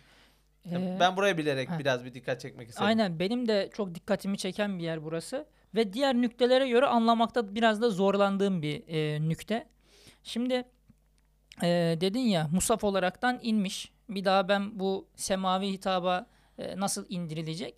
Ee, 0.66 0.96
ben 1.00 1.16
buraya 1.16 1.38
bilerek 1.38 1.70
heh. 1.70 1.78
biraz 1.78 2.04
bir 2.04 2.14
dikkat 2.14 2.40
çekmek 2.40 2.68
istedim. 2.68 2.86
Aynen 2.86 3.18
benim 3.18 3.48
de 3.48 3.70
çok 3.74 3.94
dikkatimi 3.94 4.38
çeken 4.38 4.78
bir 4.78 4.84
yer 4.84 5.04
burası 5.04 5.46
ve 5.74 5.92
diğer 5.92 6.14
nüktelere 6.14 6.68
göre 6.68 6.86
anlamakta 6.86 7.54
biraz 7.54 7.82
da 7.82 7.90
zorlandığım 7.90 8.62
bir 8.62 8.82
e, 8.88 9.28
nükte. 9.28 9.68
Şimdi 10.22 10.64
e, 11.62 11.96
dedin 12.00 12.20
ya 12.20 12.48
musaf 12.52 12.84
olaraktan 12.84 13.38
inmiş. 13.42 13.92
Bir 14.08 14.24
daha 14.24 14.48
ben 14.48 14.78
bu 14.78 15.08
semavi 15.16 15.72
hitaba 15.72 16.26
e, 16.58 16.80
nasıl 16.80 17.06
indirilecek? 17.08 17.74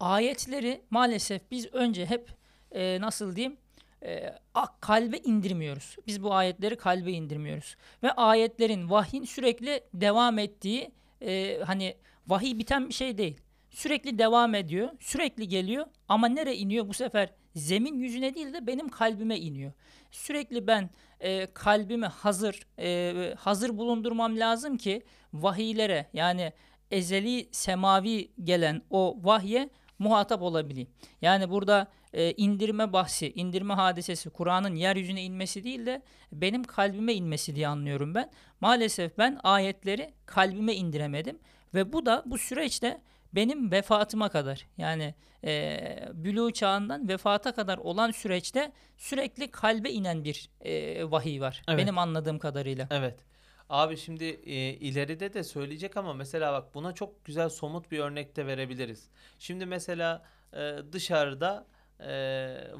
Ayetleri 0.00 0.82
maalesef 0.90 1.50
biz 1.50 1.66
önce 1.74 2.06
hep 2.06 2.30
e, 2.72 3.00
nasıl 3.00 3.36
diyeyim 3.36 3.56
e, 4.02 4.34
kalbe 4.80 5.18
indirmiyoruz. 5.18 5.96
Biz 6.06 6.22
bu 6.22 6.34
ayetleri 6.34 6.76
kalbe 6.76 7.12
indirmiyoruz. 7.12 7.76
Ve 8.02 8.12
ayetlerin 8.12 8.90
vahyin 8.90 9.24
sürekli 9.24 9.80
devam 9.94 10.38
ettiği 10.38 10.90
e, 11.22 11.60
hani 11.66 11.96
vahiy 12.26 12.58
biten 12.58 12.88
bir 12.88 12.94
şey 12.94 13.18
değil. 13.18 13.40
Sürekli 13.70 14.18
devam 14.18 14.54
ediyor. 14.54 14.88
Sürekli 15.00 15.48
geliyor. 15.48 15.86
Ama 16.08 16.28
nereye 16.28 16.56
iniyor 16.56 16.88
bu 16.88 16.94
sefer? 16.94 17.30
Zemin 17.54 17.98
yüzüne 17.98 18.34
değil 18.34 18.52
de 18.52 18.66
benim 18.66 18.88
kalbime 18.88 19.38
iniyor. 19.38 19.72
Sürekli 20.10 20.66
ben 20.66 20.90
e, 21.20 21.46
kalbimi 21.46 22.06
hazır 22.06 22.60
e, 22.78 23.34
hazır 23.38 23.78
bulundurmam 23.78 24.38
lazım 24.38 24.76
ki 24.76 25.02
vahiylere 25.32 26.06
yani 26.12 26.52
ezeli 26.90 27.48
semavi 27.52 28.30
gelen 28.44 28.82
o 28.90 29.18
vahye 29.22 29.70
muhatap 29.98 30.42
olabileyim. 30.42 30.88
Yani 31.22 31.50
burada 31.50 31.88
e, 32.12 32.32
indirme 32.32 32.92
bahsi, 32.92 33.32
indirme 33.32 33.74
hadisesi 33.74 34.30
Kur'an'ın 34.30 34.74
yeryüzüne 34.74 35.22
inmesi 35.22 35.64
değil 35.64 35.86
de 35.86 36.02
benim 36.32 36.64
kalbime 36.64 37.14
inmesi 37.14 37.56
diye 37.56 37.68
anlıyorum 37.68 38.14
ben. 38.14 38.30
Maalesef 38.60 39.18
ben 39.18 39.38
ayetleri 39.42 40.14
kalbime 40.26 40.74
indiremedim 40.74 41.38
ve 41.74 41.92
bu 41.92 42.06
da 42.06 42.22
bu 42.26 42.38
süreçte 42.38 43.00
benim 43.32 43.70
vefatıma 43.70 44.28
kadar 44.28 44.66
yani 44.78 45.14
e, 45.44 45.78
bülû 46.12 46.52
çağından 46.52 47.08
vefata 47.08 47.54
kadar 47.54 47.78
olan 47.78 48.10
süreçte 48.10 48.72
sürekli 48.96 49.50
kalbe 49.50 49.90
inen 49.90 50.24
bir 50.24 50.50
e, 50.60 51.10
vahiy 51.10 51.40
var. 51.40 51.62
Evet. 51.68 51.78
Benim 51.78 51.98
anladığım 51.98 52.38
kadarıyla. 52.38 52.86
Evet. 52.90 53.20
Abi 53.68 53.96
şimdi 53.96 54.24
e, 54.24 54.54
ileride 54.74 55.34
de 55.34 55.44
söyleyecek 55.44 55.96
ama 55.96 56.14
mesela 56.14 56.52
bak 56.52 56.74
buna 56.74 56.92
çok 56.94 57.24
güzel 57.24 57.48
somut 57.48 57.90
bir 57.90 57.98
örnek 57.98 58.36
de 58.36 58.46
verebiliriz. 58.46 59.08
Şimdi 59.38 59.66
mesela 59.66 60.24
e, 60.52 60.78
dışarıda 60.92 61.66
e, 62.00 62.06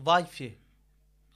Wi-Fi 0.05 0.53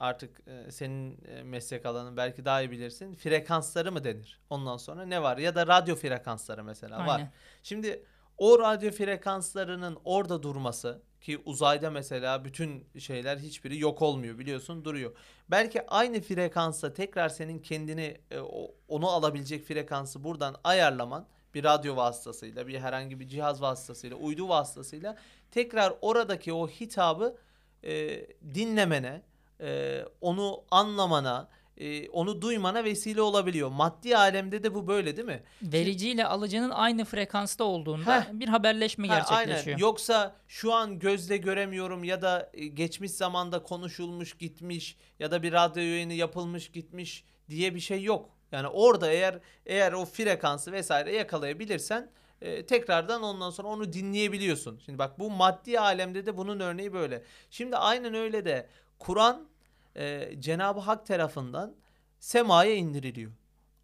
artık 0.00 0.40
e, 0.48 0.70
senin 0.70 1.18
e, 1.24 1.42
meslek 1.42 1.86
alanın 1.86 2.16
belki 2.16 2.44
daha 2.44 2.62
iyi 2.62 2.70
bilirsin. 2.70 3.14
Frekansları 3.14 3.92
mı 3.92 4.04
denir? 4.04 4.40
Ondan 4.50 4.76
sonra 4.76 5.06
ne 5.06 5.22
var? 5.22 5.38
Ya 5.38 5.54
da 5.54 5.66
radyo 5.66 5.96
frekansları 5.96 6.64
mesela 6.64 7.06
var. 7.06 7.18
Aynen. 7.18 7.32
Şimdi 7.62 8.04
o 8.38 8.58
radyo 8.58 8.90
frekanslarının 8.90 9.98
orada 10.04 10.42
durması 10.42 11.02
ki 11.20 11.42
uzayda 11.44 11.90
mesela 11.90 12.44
bütün 12.44 12.86
şeyler 12.98 13.36
hiçbiri 13.38 13.78
yok 13.78 14.02
olmuyor 14.02 14.38
biliyorsun 14.38 14.84
duruyor. 14.84 15.12
Belki 15.50 15.86
aynı 15.86 16.20
frekansa 16.20 16.92
tekrar 16.92 17.28
senin 17.28 17.58
kendini 17.58 18.16
e, 18.30 18.40
onu 18.88 19.08
alabilecek 19.08 19.64
frekansı 19.64 20.24
buradan 20.24 20.56
ayarlaman 20.64 21.26
bir 21.54 21.64
radyo 21.64 21.96
vasıtasıyla 21.96 22.66
bir 22.66 22.80
herhangi 22.80 23.20
bir 23.20 23.28
cihaz 23.28 23.62
vasıtasıyla 23.62 24.16
uydu 24.16 24.48
vasıtasıyla 24.48 25.16
tekrar 25.50 25.94
oradaki 26.00 26.52
o 26.52 26.68
hitabı 26.68 27.36
e, 27.84 28.26
dinlemene 28.54 29.22
e, 29.60 30.00
onu 30.20 30.64
anlamana 30.70 31.48
e, 31.78 32.08
onu 32.08 32.42
duymana 32.42 32.84
vesile 32.84 33.22
olabiliyor. 33.22 33.68
Maddi 33.70 34.16
alemde 34.16 34.62
de 34.62 34.74
bu 34.74 34.86
böyle 34.86 35.16
değil 35.16 35.28
mi? 35.28 35.42
Vericiyle 35.62 36.26
alıcının 36.26 36.70
aynı 36.70 37.04
frekansta 37.04 37.64
olduğunda 37.64 38.20
Heh. 38.20 38.32
bir 38.32 38.48
haberleşme 38.48 39.08
Ha, 39.08 39.14
gerçekleşiyor. 39.14 39.66
Aynen. 39.76 39.78
Yoksa 39.78 40.36
şu 40.48 40.72
an 40.72 40.98
gözle 40.98 41.36
göremiyorum 41.36 42.04
ya 42.04 42.22
da 42.22 42.50
e, 42.54 42.66
geçmiş 42.66 43.10
zamanda 43.10 43.62
konuşulmuş 43.62 44.34
gitmiş 44.38 44.96
ya 45.18 45.30
da 45.30 45.42
bir 45.42 45.52
radyo 45.52 45.82
yayını 45.82 46.12
yapılmış 46.12 46.68
gitmiş 46.68 47.24
diye 47.48 47.74
bir 47.74 47.80
şey 47.80 48.02
yok. 48.02 48.30
Yani 48.52 48.68
orada 48.68 49.10
eğer 49.10 49.38
eğer 49.66 49.92
o 49.92 50.04
frekansı 50.04 50.72
vesaire 50.72 51.16
yakalayabilirsen 51.16 52.10
e, 52.40 52.66
tekrardan 52.66 53.22
ondan 53.22 53.50
sonra 53.50 53.68
onu 53.68 53.92
dinleyebiliyorsun. 53.92 54.80
Şimdi 54.84 54.98
bak 54.98 55.18
bu 55.18 55.30
maddi 55.30 55.80
alemde 55.80 56.26
de 56.26 56.36
bunun 56.36 56.60
örneği 56.60 56.92
böyle. 56.92 57.22
Şimdi 57.50 57.76
aynen 57.76 58.14
öyle 58.14 58.44
de 58.44 58.68
Kur'an 58.98 59.48
e, 59.96 60.34
Cenab-ı 60.40 60.80
Hak 60.80 61.06
tarafından 61.06 61.74
semaya 62.18 62.74
indiriliyor. 62.74 63.32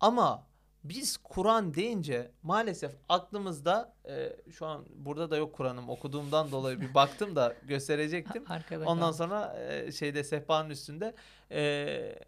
Ama 0.00 0.46
biz 0.84 1.16
Kur'an 1.16 1.74
deyince 1.74 2.30
maalesef 2.42 2.92
aklımızda 3.08 3.94
e, 4.08 4.36
şu 4.52 4.66
an 4.66 4.86
burada 4.94 5.30
da 5.30 5.36
yok 5.36 5.54
Kur'an'ım 5.54 5.88
okuduğumdan 5.88 6.50
dolayı 6.50 6.80
bir 6.80 6.94
baktım 6.94 7.36
da 7.36 7.54
gösterecektim. 7.62 8.44
Arkada 8.48 8.84
Ondan 8.84 9.04
kaldı. 9.04 9.16
sonra 9.16 9.56
e, 9.60 9.92
şeyde 9.92 10.24
sehpanın 10.24 10.70
üstünde 10.70 11.14
e, 11.50 12.18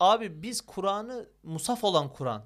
abi 0.00 0.42
biz 0.42 0.60
Kur'an'ı 0.60 1.26
musaf 1.42 1.84
olan 1.84 2.12
Kur'an 2.12 2.44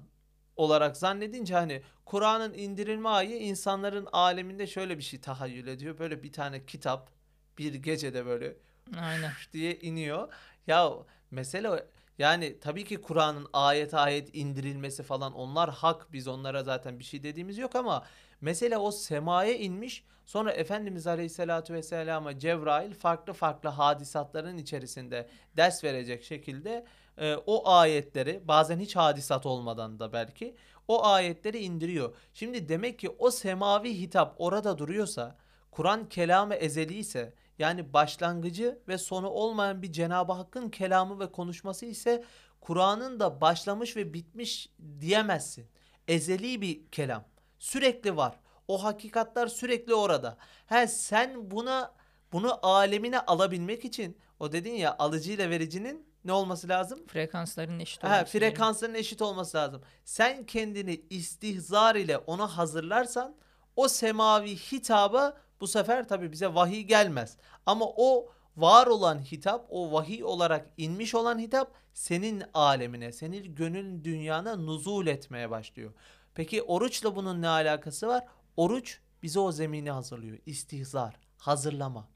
olarak 0.55 0.97
zannedince 0.97 1.53
hani 1.53 1.81
Kur'an'ın 2.05 2.53
indirilme 2.53 3.09
ayı 3.09 3.39
insanların 3.39 4.07
aleminde 4.11 4.67
şöyle 4.67 4.97
bir 4.97 5.03
şey 5.03 5.21
tahayyül 5.21 5.67
ediyor. 5.67 5.97
Böyle 5.99 6.23
bir 6.23 6.31
tane 6.31 6.65
kitap 6.65 7.09
bir 7.57 7.73
gecede 7.73 8.25
böyle 8.25 8.57
Aynen. 8.99 9.31
diye 9.53 9.79
iniyor. 9.79 10.33
Ya 10.67 10.91
mesele 11.31 11.85
yani 12.17 12.59
tabii 12.59 12.85
ki 12.85 13.01
Kur'an'ın 13.01 13.47
ayet 13.53 13.93
ayet 13.93 14.35
indirilmesi 14.35 15.03
falan 15.03 15.33
onlar 15.33 15.69
hak 15.69 16.13
biz 16.13 16.27
onlara 16.27 16.63
zaten 16.63 16.99
bir 16.99 17.03
şey 17.03 17.23
dediğimiz 17.23 17.57
yok 17.57 17.75
ama 17.75 18.05
mesele 18.41 18.77
o 18.77 18.91
semaya 18.91 19.55
inmiş 19.55 20.03
sonra 20.25 20.51
Efendimiz 20.51 21.07
Aleyhisselatü 21.07 21.73
Vesselam'a 21.73 22.39
Cebrail 22.39 22.93
farklı 22.93 23.33
farklı 23.33 23.69
hadisatların 23.69 24.57
içerisinde 24.57 25.29
ders 25.57 25.83
verecek 25.83 26.23
şekilde 26.23 26.85
e, 27.17 27.35
o 27.35 27.69
ayetleri 27.69 28.41
bazen 28.47 28.79
hiç 28.79 28.95
hadisat 28.95 29.45
olmadan 29.45 29.99
da 29.99 30.13
belki 30.13 30.55
o 30.87 31.05
ayetleri 31.05 31.57
indiriyor. 31.57 32.15
Şimdi 32.33 32.69
demek 32.69 32.99
ki 32.99 33.09
o 33.09 33.31
semavi 33.31 33.99
hitap 33.99 34.35
orada 34.37 34.77
duruyorsa 34.77 35.35
Kur'an 35.71 36.09
kelamı 36.09 36.53
ezeli 36.55 36.93
ise 36.93 37.33
yani 37.61 37.93
başlangıcı 37.93 38.79
ve 38.87 38.97
sonu 38.97 39.29
olmayan 39.29 39.81
bir 39.81 39.91
Cenab-ı 39.91 40.33
Hakk'ın 40.33 40.69
kelamı 40.69 41.19
ve 41.19 41.31
konuşması 41.31 41.85
ise 41.85 42.23
Kur'an'ın 42.61 43.19
da 43.19 43.41
başlamış 43.41 43.95
ve 43.97 44.13
bitmiş 44.13 44.69
diyemezsin. 44.99 45.67
Ezeli 46.07 46.61
bir 46.61 46.85
kelam. 46.91 47.23
Sürekli 47.59 48.17
var. 48.17 48.39
O 48.67 48.83
hakikatler 48.83 49.47
sürekli 49.47 49.93
orada. 49.95 50.37
He 50.67 50.87
sen 50.87 51.51
buna 51.51 51.91
bunu 52.33 52.59
alemine 52.65 53.19
alabilmek 53.19 53.85
için 53.85 54.17
O 54.39 54.51
dedin 54.51 54.73
ya 54.73 54.95
alıcı 54.99 55.31
ile 55.31 55.49
vericinin 55.49 56.05
ne 56.25 56.33
olması 56.33 56.69
lazım? 56.69 56.99
Frekansların 57.07 57.79
eşit 57.79 58.03
Ha, 58.03 58.07
olması 58.07 58.33
gerekiyor. 58.33 58.51
frekansların 58.51 58.93
eşit 58.93 59.21
olması 59.21 59.57
lazım. 59.57 59.81
Sen 60.05 60.45
kendini 60.45 61.01
istihzar 61.09 61.95
ile 61.95 62.17
ona 62.17 62.57
hazırlarsan 62.57 63.35
o 63.75 63.87
semavi 63.87 64.55
hitaba 64.55 65.37
bu 65.61 65.67
sefer 65.67 66.07
tabi 66.07 66.31
bize 66.31 66.55
vahiy 66.55 66.81
gelmez. 66.81 67.37
Ama 67.65 67.85
o 67.85 68.29
var 68.57 68.87
olan 68.87 69.19
hitap, 69.19 69.65
o 69.69 69.91
vahiy 69.91 70.23
olarak 70.23 70.69
inmiş 70.77 71.15
olan 71.15 71.39
hitap 71.39 71.71
senin 71.93 72.43
alemine, 72.53 73.11
senin 73.11 73.55
gönül 73.55 74.03
dünyana 74.03 74.55
nuzul 74.55 75.07
etmeye 75.07 75.49
başlıyor. 75.49 75.93
Peki 76.35 76.63
oruçla 76.63 77.15
bunun 77.15 77.41
ne 77.41 77.47
alakası 77.47 78.07
var? 78.07 78.25
Oruç 78.57 78.99
bize 79.23 79.39
o 79.39 79.51
zemini 79.51 79.91
hazırlıyor. 79.91 80.37
İstihzar, 80.45 81.15
hazırlama. 81.37 82.09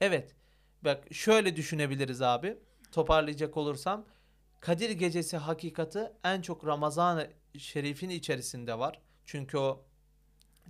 Evet. 0.00 0.34
Bak 0.82 1.04
şöyle 1.12 1.56
düşünebiliriz 1.56 2.22
abi. 2.22 2.58
Toparlayacak 2.92 3.56
olursam 3.56 4.04
Kadir 4.60 4.90
Gecesi 4.90 5.36
hakikati 5.36 6.12
en 6.24 6.42
çok 6.42 6.66
Ramazan-ı 6.66 7.30
Şerif'in 7.58 8.10
içerisinde 8.10 8.78
var. 8.78 9.00
Çünkü 9.24 9.58
o 9.58 9.84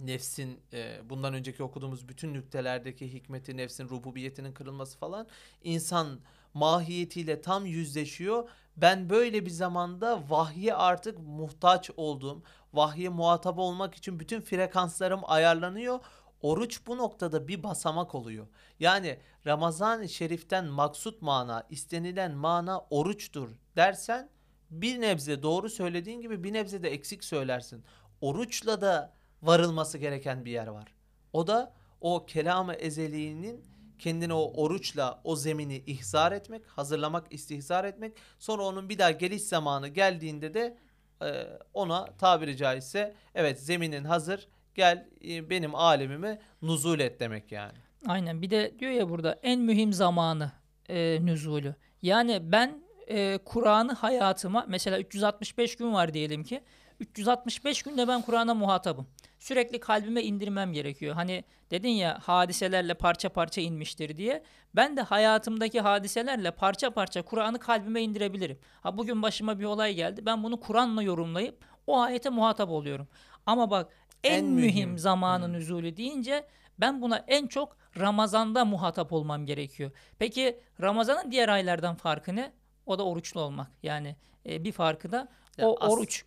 nefsin 0.00 0.60
e, 0.72 1.00
bundan 1.10 1.34
önceki 1.34 1.62
okuduğumuz 1.62 2.08
bütün 2.08 2.34
nüktelerdeki 2.34 3.12
hikmeti, 3.12 3.56
nefsin 3.56 3.88
rububiyetinin 3.88 4.52
kırılması 4.52 4.98
falan 4.98 5.26
insan 5.62 6.20
mahiyetiyle 6.54 7.40
tam 7.40 7.66
yüzleşiyor. 7.66 8.48
Ben 8.76 9.10
böyle 9.10 9.46
bir 9.46 9.50
zamanda 9.50 10.30
vahye 10.30 10.74
artık 10.74 11.18
muhtaç 11.18 11.90
olduğum, 11.96 12.42
vahye 12.72 13.08
muhatap 13.08 13.58
olmak 13.58 13.94
için 13.94 14.20
bütün 14.20 14.40
frekanslarım 14.40 15.20
ayarlanıyor. 15.24 16.00
Oruç 16.42 16.86
bu 16.86 16.96
noktada 16.96 17.48
bir 17.48 17.62
basamak 17.62 18.14
oluyor. 18.14 18.46
Yani 18.80 19.18
Ramazan-ı 19.46 20.08
Şerif'ten 20.08 20.66
maksut 20.66 21.22
mana, 21.22 21.66
istenilen 21.70 22.34
mana 22.34 22.80
oruçtur 22.80 23.50
dersen 23.76 24.30
bir 24.70 25.00
nebze 25.00 25.42
doğru 25.42 25.70
söylediğin 25.70 26.20
gibi 26.20 26.44
bir 26.44 26.52
nebze 26.52 26.82
de 26.82 26.90
eksik 26.90 27.24
söylersin. 27.24 27.84
Oruçla 28.20 28.80
da 28.80 29.19
varılması 29.42 29.98
gereken 29.98 30.44
bir 30.44 30.50
yer 30.50 30.66
var. 30.66 30.94
O 31.32 31.46
da 31.46 31.72
o 32.00 32.26
kelam-ı 32.26 32.74
ezeliğinin 32.74 33.64
kendine 33.98 34.34
o 34.34 34.52
oruçla 34.62 35.20
o 35.24 35.36
zemini 35.36 35.76
ihzar 35.76 36.32
etmek, 36.32 36.66
hazırlamak, 36.66 37.26
istihzar 37.30 37.84
etmek. 37.84 38.12
Sonra 38.38 38.62
onun 38.62 38.88
bir 38.88 38.98
daha 38.98 39.10
geliş 39.10 39.42
zamanı 39.42 39.88
geldiğinde 39.88 40.54
de 40.54 40.76
e, 41.22 41.46
ona 41.74 42.04
tabiri 42.04 42.56
caizse 42.56 43.14
evet 43.34 43.60
zeminin 43.60 44.04
hazır 44.04 44.48
gel 44.74 45.08
e, 45.28 45.50
benim 45.50 45.74
alemime 45.74 46.40
nuzul 46.62 47.00
et 47.00 47.20
demek 47.20 47.52
yani. 47.52 47.78
Aynen. 48.06 48.42
Bir 48.42 48.50
de 48.50 48.78
diyor 48.78 48.92
ya 48.92 49.08
burada 49.08 49.38
en 49.42 49.60
mühim 49.60 49.92
zamanı 49.92 50.52
e, 50.88 51.18
nüzulü. 51.26 51.74
Yani 52.02 52.52
ben 52.52 52.82
e, 53.08 53.38
Kur'an'ı 53.44 53.92
hayatıma 53.92 54.64
mesela 54.68 54.98
365 54.98 55.76
gün 55.76 55.92
var 55.92 56.14
diyelim 56.14 56.44
ki. 56.44 56.60
365 57.00 57.82
günde 57.82 58.08
ben 58.08 58.22
Kur'an'a 58.22 58.54
muhatabım. 58.54 59.06
Sürekli 59.38 59.80
kalbime 59.80 60.22
indirmem 60.22 60.72
gerekiyor. 60.72 61.14
Hani 61.14 61.44
dedin 61.70 61.88
ya 61.88 62.18
hadiselerle 62.22 62.94
parça 62.94 63.28
parça 63.28 63.60
inmiştir 63.60 64.16
diye. 64.16 64.42
Ben 64.76 64.96
de 64.96 65.00
hayatımdaki 65.02 65.80
hadiselerle 65.80 66.50
parça 66.50 66.90
parça 66.90 67.22
Kur'an'ı 67.22 67.58
kalbime 67.58 68.02
indirebilirim. 68.02 68.58
Ha 68.82 68.98
bugün 68.98 69.22
başıma 69.22 69.58
bir 69.60 69.64
olay 69.64 69.94
geldi. 69.94 70.26
Ben 70.26 70.42
bunu 70.42 70.60
Kur'an'la 70.60 71.02
yorumlayıp 71.02 71.64
o 71.86 72.00
ayete 72.00 72.28
muhatap 72.30 72.70
oluyorum. 72.70 73.08
Ama 73.46 73.70
bak 73.70 73.92
en, 74.24 74.32
En 74.38 74.44
mühim, 74.44 74.66
mühim. 74.88 74.98
zamanın 74.98 75.46
Hmm. 75.46 75.52
nüzulü 75.52 75.96
deyince 75.96 76.46
ben 76.80 77.02
buna 77.02 77.24
en 77.28 77.46
çok 77.46 77.76
Ramazan'da 77.98 78.64
muhatap 78.64 79.12
olmam 79.12 79.46
gerekiyor. 79.46 79.90
Peki 80.18 80.60
Ramazan'ın 80.80 81.30
diğer 81.30 81.48
aylardan 81.48 81.94
farkı 81.94 82.36
ne? 82.36 82.52
O 82.86 82.98
da 82.98 83.04
oruçlu 83.06 83.40
olmak. 83.40 83.70
Yani 83.82 84.16
e, 84.46 84.64
bir 84.64 84.72
farkı 84.72 85.12
da 85.12 85.28
Ya 85.58 85.68
o 85.68 85.76
as- 85.80 85.92
oruç. 85.92 86.24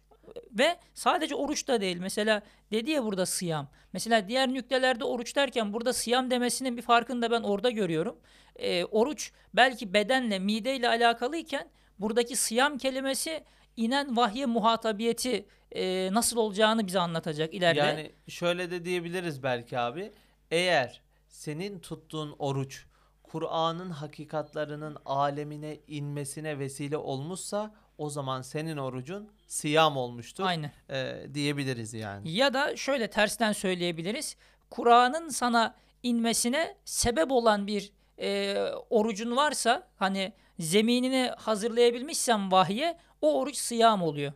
Ve 0.52 0.78
sadece 0.94 1.36
oruç 1.36 1.68
da 1.68 1.82
değil. 1.82 1.98
Mesela 1.98 2.42
dedi 2.72 2.92
ya 2.92 3.04
burada 3.04 3.26
sıyam. 3.26 3.68
Mesela 3.94 4.28
diğer 4.28 4.54
nüktelerde 4.54 5.04
oruç 5.04 5.36
derken 5.36 5.74
burada 5.74 5.94
sıyam 5.94 6.32
demesinin 6.32 6.78
bir 6.78 6.82
farkını 6.82 7.22
da 7.22 7.32
ben 7.32 7.42
orada 7.42 7.70
görüyorum. 7.70 8.20
E, 8.56 8.86
oruç 8.86 9.32
belki 9.54 9.94
bedenle, 9.94 10.40
mideyle 10.40 10.90
alakalıyken 10.90 11.70
buradaki 12.00 12.36
sıyam 12.36 12.78
kelimesi 12.78 13.44
inen 13.78 14.18
vahye 14.18 14.46
muhatabiyeti 14.46 15.46
e, 15.72 16.14
nasıl 16.14 16.38
olacağını 16.38 16.88
bize 16.88 17.00
anlatacak 17.00 17.54
ileride. 17.54 17.80
Yani 17.80 18.12
şöyle 18.28 18.72
de 18.72 18.86
diyebiliriz 18.86 19.44
belki 19.44 19.80
abi. 19.80 20.14
Eğer 20.52 21.02
senin 21.28 21.80
tuttuğun 21.80 22.36
oruç 22.40 22.86
Kur'an'ın 23.24 23.90
hakikatlarının 23.90 24.98
alemine 25.06 25.80
inmesine 25.88 26.60
vesile 26.60 26.98
olmuşsa 26.98 27.76
o 28.04 28.10
zaman 28.10 28.42
senin 28.42 28.78
orucun 28.78 29.30
siyam 29.48 29.98
olmuştur 29.98 30.44
Aynen. 30.44 30.72
e, 30.90 31.28
diyebiliriz 31.34 31.94
yani. 31.94 32.32
Ya 32.32 32.54
da 32.54 32.76
şöyle 32.76 33.10
tersten 33.10 33.52
söyleyebiliriz. 33.52 34.36
Kur'an'ın 34.70 35.30
sana 35.30 35.76
inmesine 36.04 36.78
sebep 36.86 37.32
olan 37.32 37.68
bir 37.68 37.92
e, 38.20 38.58
orucun 38.90 39.36
varsa 39.36 39.88
hani 39.98 40.34
zeminini 40.60 41.32
hazırlayabilmişsen 41.38 42.52
vahye 42.52 42.98
o 43.22 43.40
oruç 43.40 43.56
sıyam 43.56 44.02
oluyor. 44.02 44.34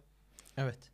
Evet. 0.58 0.91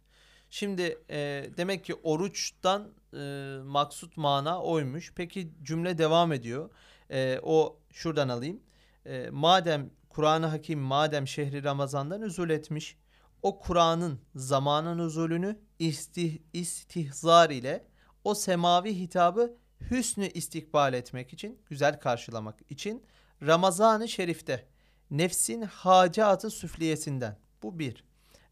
Şimdi 0.50 0.98
e, 1.10 1.46
demek 1.58 1.86
ki 1.86 1.96
oruçtan 1.96 2.94
e, 3.14 3.18
maksut 3.64 4.18
mana 4.18 4.62
oymuş. 4.62 5.14
Peki 5.16 5.52
cümle 5.64 5.98
devam 5.98 6.32
ediyor. 6.32 6.70
E, 7.10 7.40
o 7.44 7.78
şuradan 7.92 8.30
alayım. 8.30 8.60
E, 9.06 9.30
madem 9.32 9.90
Kur'an-ı 10.14 10.46
Hakim 10.46 10.80
madem 10.80 11.28
şehri 11.28 11.64
Ramazan'dan 11.64 12.22
nüzul 12.22 12.50
etmiş. 12.50 12.98
O 13.42 13.60
Kur'an'ın 13.60 14.20
zamanın 14.36 14.98
nüzulünü 14.98 15.60
istih, 15.80 16.38
istihzar 16.54 17.50
ile 17.50 17.88
o 18.24 18.36
semavi 18.36 19.00
hitabı 19.00 19.58
hüsnü 19.92 20.28
istikbal 20.28 20.94
etmek 20.94 21.34
için, 21.34 21.62
güzel 21.70 22.00
karşılamak 22.00 22.60
için 22.70 23.04
Ramazan-ı 23.42 24.08
Şerif'te 24.08 24.68
nefsin 25.12 25.62
hacatı 25.62 26.50
süfliyesinden 26.50 27.38
bu 27.64 27.80
bir 27.80 28.04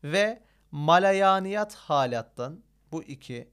ve 0.04 0.43
malayaniyat 0.71 1.76
halattan 1.76 2.63
bu 2.91 3.04
iki 3.04 3.52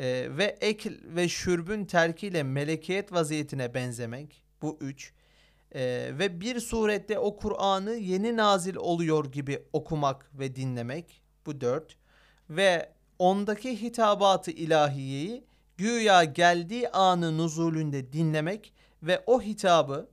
Ee, 0.00 0.26
ve 0.30 0.44
ekl 0.60 0.92
ve 1.04 1.28
şürbün 1.28 1.84
terkiyle 1.84 2.42
melekiyet 2.42 3.12
vaziyetine 3.12 3.74
benzemek 3.74 4.42
bu 4.62 4.78
üç 4.80 5.12
Ee, 5.74 6.10
ve 6.18 6.40
bir 6.40 6.60
surette 6.60 7.18
o 7.18 7.36
Kur'an'ı 7.36 7.94
yeni 7.94 8.36
nazil 8.36 8.76
oluyor 8.76 9.32
gibi 9.32 9.62
okumak 9.72 10.30
ve 10.38 10.56
dinlemek 10.56 11.22
bu 11.46 11.60
dört 11.60 11.96
ve 12.50 12.92
ondaki 13.18 13.82
hitabatı 13.82 14.50
ilahiyeyi 14.50 15.44
güya 15.76 16.24
geldiği 16.24 16.88
anı 16.88 17.38
nuzulünde 17.38 18.12
dinlemek 18.12 18.72
ve 19.02 19.22
o 19.26 19.42
hitabı 19.42 20.08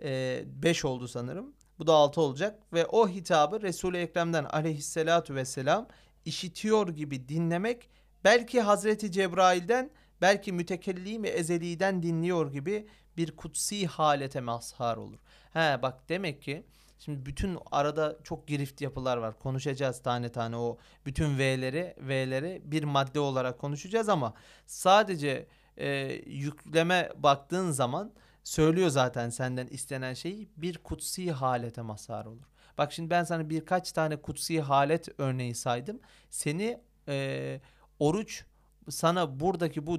5 0.00 0.84
oldu 0.84 1.08
sanırım. 1.08 1.52
Bu 1.78 1.86
da 1.86 1.92
6 1.94 2.20
olacak 2.20 2.58
ve 2.72 2.86
o 2.86 3.08
hitabı 3.08 3.62
Resul-i 3.62 3.96
Ekrem'den 3.96 4.44
aleyhissalatu 4.44 5.34
vesselam 5.34 5.86
işitiyor 6.24 6.88
gibi 6.88 7.28
dinlemek 7.28 7.90
belki 8.24 8.60
Hazreti 8.60 9.12
Cebrail'den 9.12 9.90
belki 10.20 10.52
mütekellim 10.52 11.24
ezeliden 11.24 12.02
dinliyor 12.02 12.52
gibi 12.52 12.86
bir 13.16 13.36
kutsi 13.36 13.86
halete 13.86 14.40
mazhar 14.40 14.96
olur. 14.96 15.18
He 15.52 15.82
bak 15.82 16.08
demek 16.08 16.42
ki 16.42 16.64
şimdi 16.98 17.26
bütün 17.26 17.58
arada 17.70 18.16
çok 18.24 18.48
girift 18.48 18.80
yapılar 18.80 19.16
var. 19.16 19.38
Konuşacağız 19.38 20.02
tane 20.02 20.28
tane 20.32 20.56
o 20.56 20.78
bütün 21.06 21.38
V'leri 21.38 21.94
V'leri 21.98 22.62
bir 22.64 22.84
madde 22.84 23.20
olarak 23.20 23.58
konuşacağız 23.58 24.08
ama 24.08 24.34
sadece 24.66 25.46
e, 25.76 25.88
yükleme 26.26 27.12
baktığın 27.16 27.70
zaman 27.70 28.12
söylüyor 28.44 28.88
zaten 28.88 29.30
senden 29.30 29.66
istenen 29.66 30.14
şeyi 30.14 30.48
bir 30.56 30.78
kutsi 30.78 31.32
halete 31.32 31.82
mazhar 31.82 32.24
olur. 32.24 32.46
Bak 32.78 32.92
şimdi 32.92 33.10
ben 33.10 33.24
sana 33.24 33.50
birkaç 33.50 33.92
tane 33.92 34.16
kutsi 34.16 34.60
halet 34.60 35.08
örneği 35.18 35.54
saydım. 35.54 36.00
Seni 36.30 36.80
e, 37.08 37.60
oruç 37.98 38.44
sana 38.90 39.40
buradaki 39.40 39.86
bu 39.86 39.98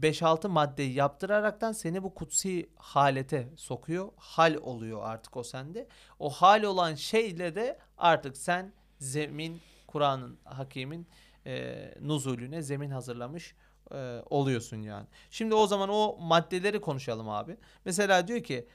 5-6 0.00 0.48
maddeyi 0.48 0.94
yaptıraraktan 0.94 1.72
seni 1.72 2.02
bu 2.02 2.14
kutsi 2.14 2.70
halete 2.76 3.48
sokuyor. 3.56 4.08
Hal 4.16 4.54
oluyor 4.54 5.00
artık 5.02 5.36
o 5.36 5.42
sende. 5.44 5.88
O 6.18 6.30
hal 6.30 6.62
olan 6.62 6.94
şeyle 6.94 7.54
de 7.54 7.78
artık 7.98 8.36
sen 8.36 8.72
zemin 8.98 9.60
Kur'an'ın 9.86 10.38
hakimin 10.44 11.06
e, 11.46 11.94
nuzulüne 12.00 12.62
zemin 12.62 12.90
hazırlamış 12.90 13.54
e, 13.94 14.22
oluyorsun 14.30 14.76
yani. 14.76 15.06
Şimdi 15.30 15.54
o 15.54 15.66
zaman 15.66 15.88
o 15.88 16.16
maddeleri 16.20 16.80
konuşalım 16.80 17.28
abi. 17.28 17.56
Mesela 17.84 18.28
diyor 18.28 18.42
ki 18.42 18.68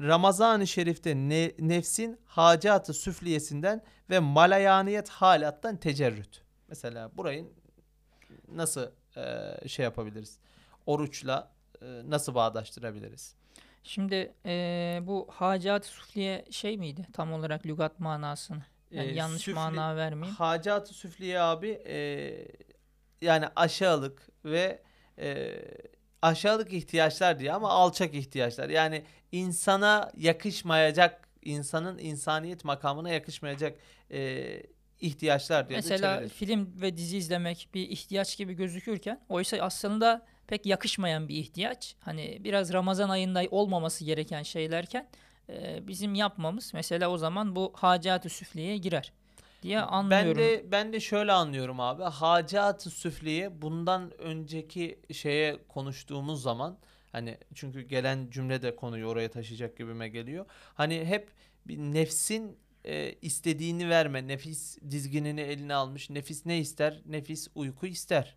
Ramazan-ı 0.00 0.66
Şerif'te 0.66 1.16
ne, 1.16 1.52
nefsin 1.58 2.18
hacatı 2.24 2.92
süfliyesinden 2.92 3.82
ve 4.10 4.18
malayaniyet 4.18 5.08
halattan 5.08 5.76
tecerrüt. 5.76 6.42
Mesela 6.68 7.16
burayı 7.16 7.46
nasıl 8.52 8.90
e, 9.16 9.68
şey 9.68 9.84
yapabiliriz? 9.84 10.38
Oruçla 10.86 11.50
e, 11.82 11.86
nasıl 12.06 12.34
bağdaştırabiliriz? 12.34 13.34
Şimdi 13.84 14.34
eee, 14.44 15.00
bu 15.02 15.28
hacat 15.30 15.86
sufliye 15.86 16.44
şey 16.50 16.76
miydi 16.76 17.06
tam 17.12 17.32
olarak 17.32 17.66
lügat 17.66 18.00
manasını? 18.00 18.62
Yani 18.90 19.10
Ee, 19.10 19.14
yanlış 19.14 19.42
süfli- 19.48 19.54
mana 19.54 19.96
vermeyeyim. 19.96 20.34
Hacat-ı 20.36 20.94
süfliye 20.94 21.40
abi 21.40 21.68
e, 21.86 21.96
yani 23.20 23.46
aşağılık 23.56 24.28
ve 24.44 24.82
e, 25.18 25.54
aşağılık 26.22 26.72
ihtiyaçlar 26.72 27.38
diye 27.38 27.52
ama 27.52 27.70
alçak 27.70 28.14
ihtiyaçlar. 28.14 28.68
Yani 28.68 29.04
insana 29.32 30.10
yakışmayacak, 30.16 31.28
insanın 31.42 31.98
insaniyet 31.98 32.64
makamına 32.64 33.10
yakışmayacak 33.10 33.78
e, 34.10 34.62
ihtiyaçlar 35.00 35.68
diye 35.68 35.78
Mesela 35.78 36.28
film 36.28 36.72
ve 36.80 36.96
dizi 36.96 37.16
izlemek 37.16 37.68
bir 37.74 37.88
ihtiyaç 37.88 38.36
gibi 38.36 38.54
gözükürken 38.54 39.20
oysa 39.28 39.56
aslında 39.56 40.26
pek 40.46 40.66
yakışmayan 40.66 41.28
bir 41.28 41.36
ihtiyaç. 41.36 41.94
Hani 42.00 42.38
biraz 42.44 42.72
Ramazan 42.72 43.08
ayında 43.08 43.42
olmaması 43.50 44.04
gereken 44.04 44.42
şeylerken 44.42 45.08
eee, 45.48 45.82
bizim 45.86 46.14
yapmamız 46.14 46.74
mesela 46.74 47.08
o 47.10 47.18
zaman 47.18 47.56
bu 47.56 47.72
hacat-ı 47.76 48.28
süfliyeye 48.28 48.76
girer 48.76 49.12
diye 49.62 49.76
Ben 49.78 49.82
anlıyorum. 49.82 50.42
de 50.42 50.64
ben 50.72 50.92
de 50.92 51.00
şöyle 51.00 51.32
anlıyorum 51.32 51.80
abi. 51.80 52.02
Hacat-ı 52.02 52.90
süfliye 52.90 53.62
bundan 53.62 54.20
önceki 54.20 54.98
şeye 55.12 55.56
konuştuğumuz 55.68 56.42
zaman 56.42 56.78
hani 57.12 57.38
çünkü 57.54 57.80
gelen 57.82 58.30
cümle 58.30 58.62
de 58.62 58.76
konuyu 58.76 59.06
oraya 59.06 59.30
taşıyacak 59.30 59.76
gibime 59.78 60.08
geliyor. 60.08 60.46
Hani 60.74 61.04
hep 61.04 61.30
bir 61.66 61.78
nefsin 61.78 62.58
e, 62.86 63.14
istediğini 63.22 63.88
verme. 63.88 64.28
Nefis 64.28 64.78
dizginini 64.90 65.40
eline 65.40 65.74
almış. 65.74 66.10
Nefis 66.10 66.46
ne 66.46 66.58
ister? 66.58 67.02
Nefis 67.06 67.48
uyku 67.54 67.86
ister. 67.86 68.36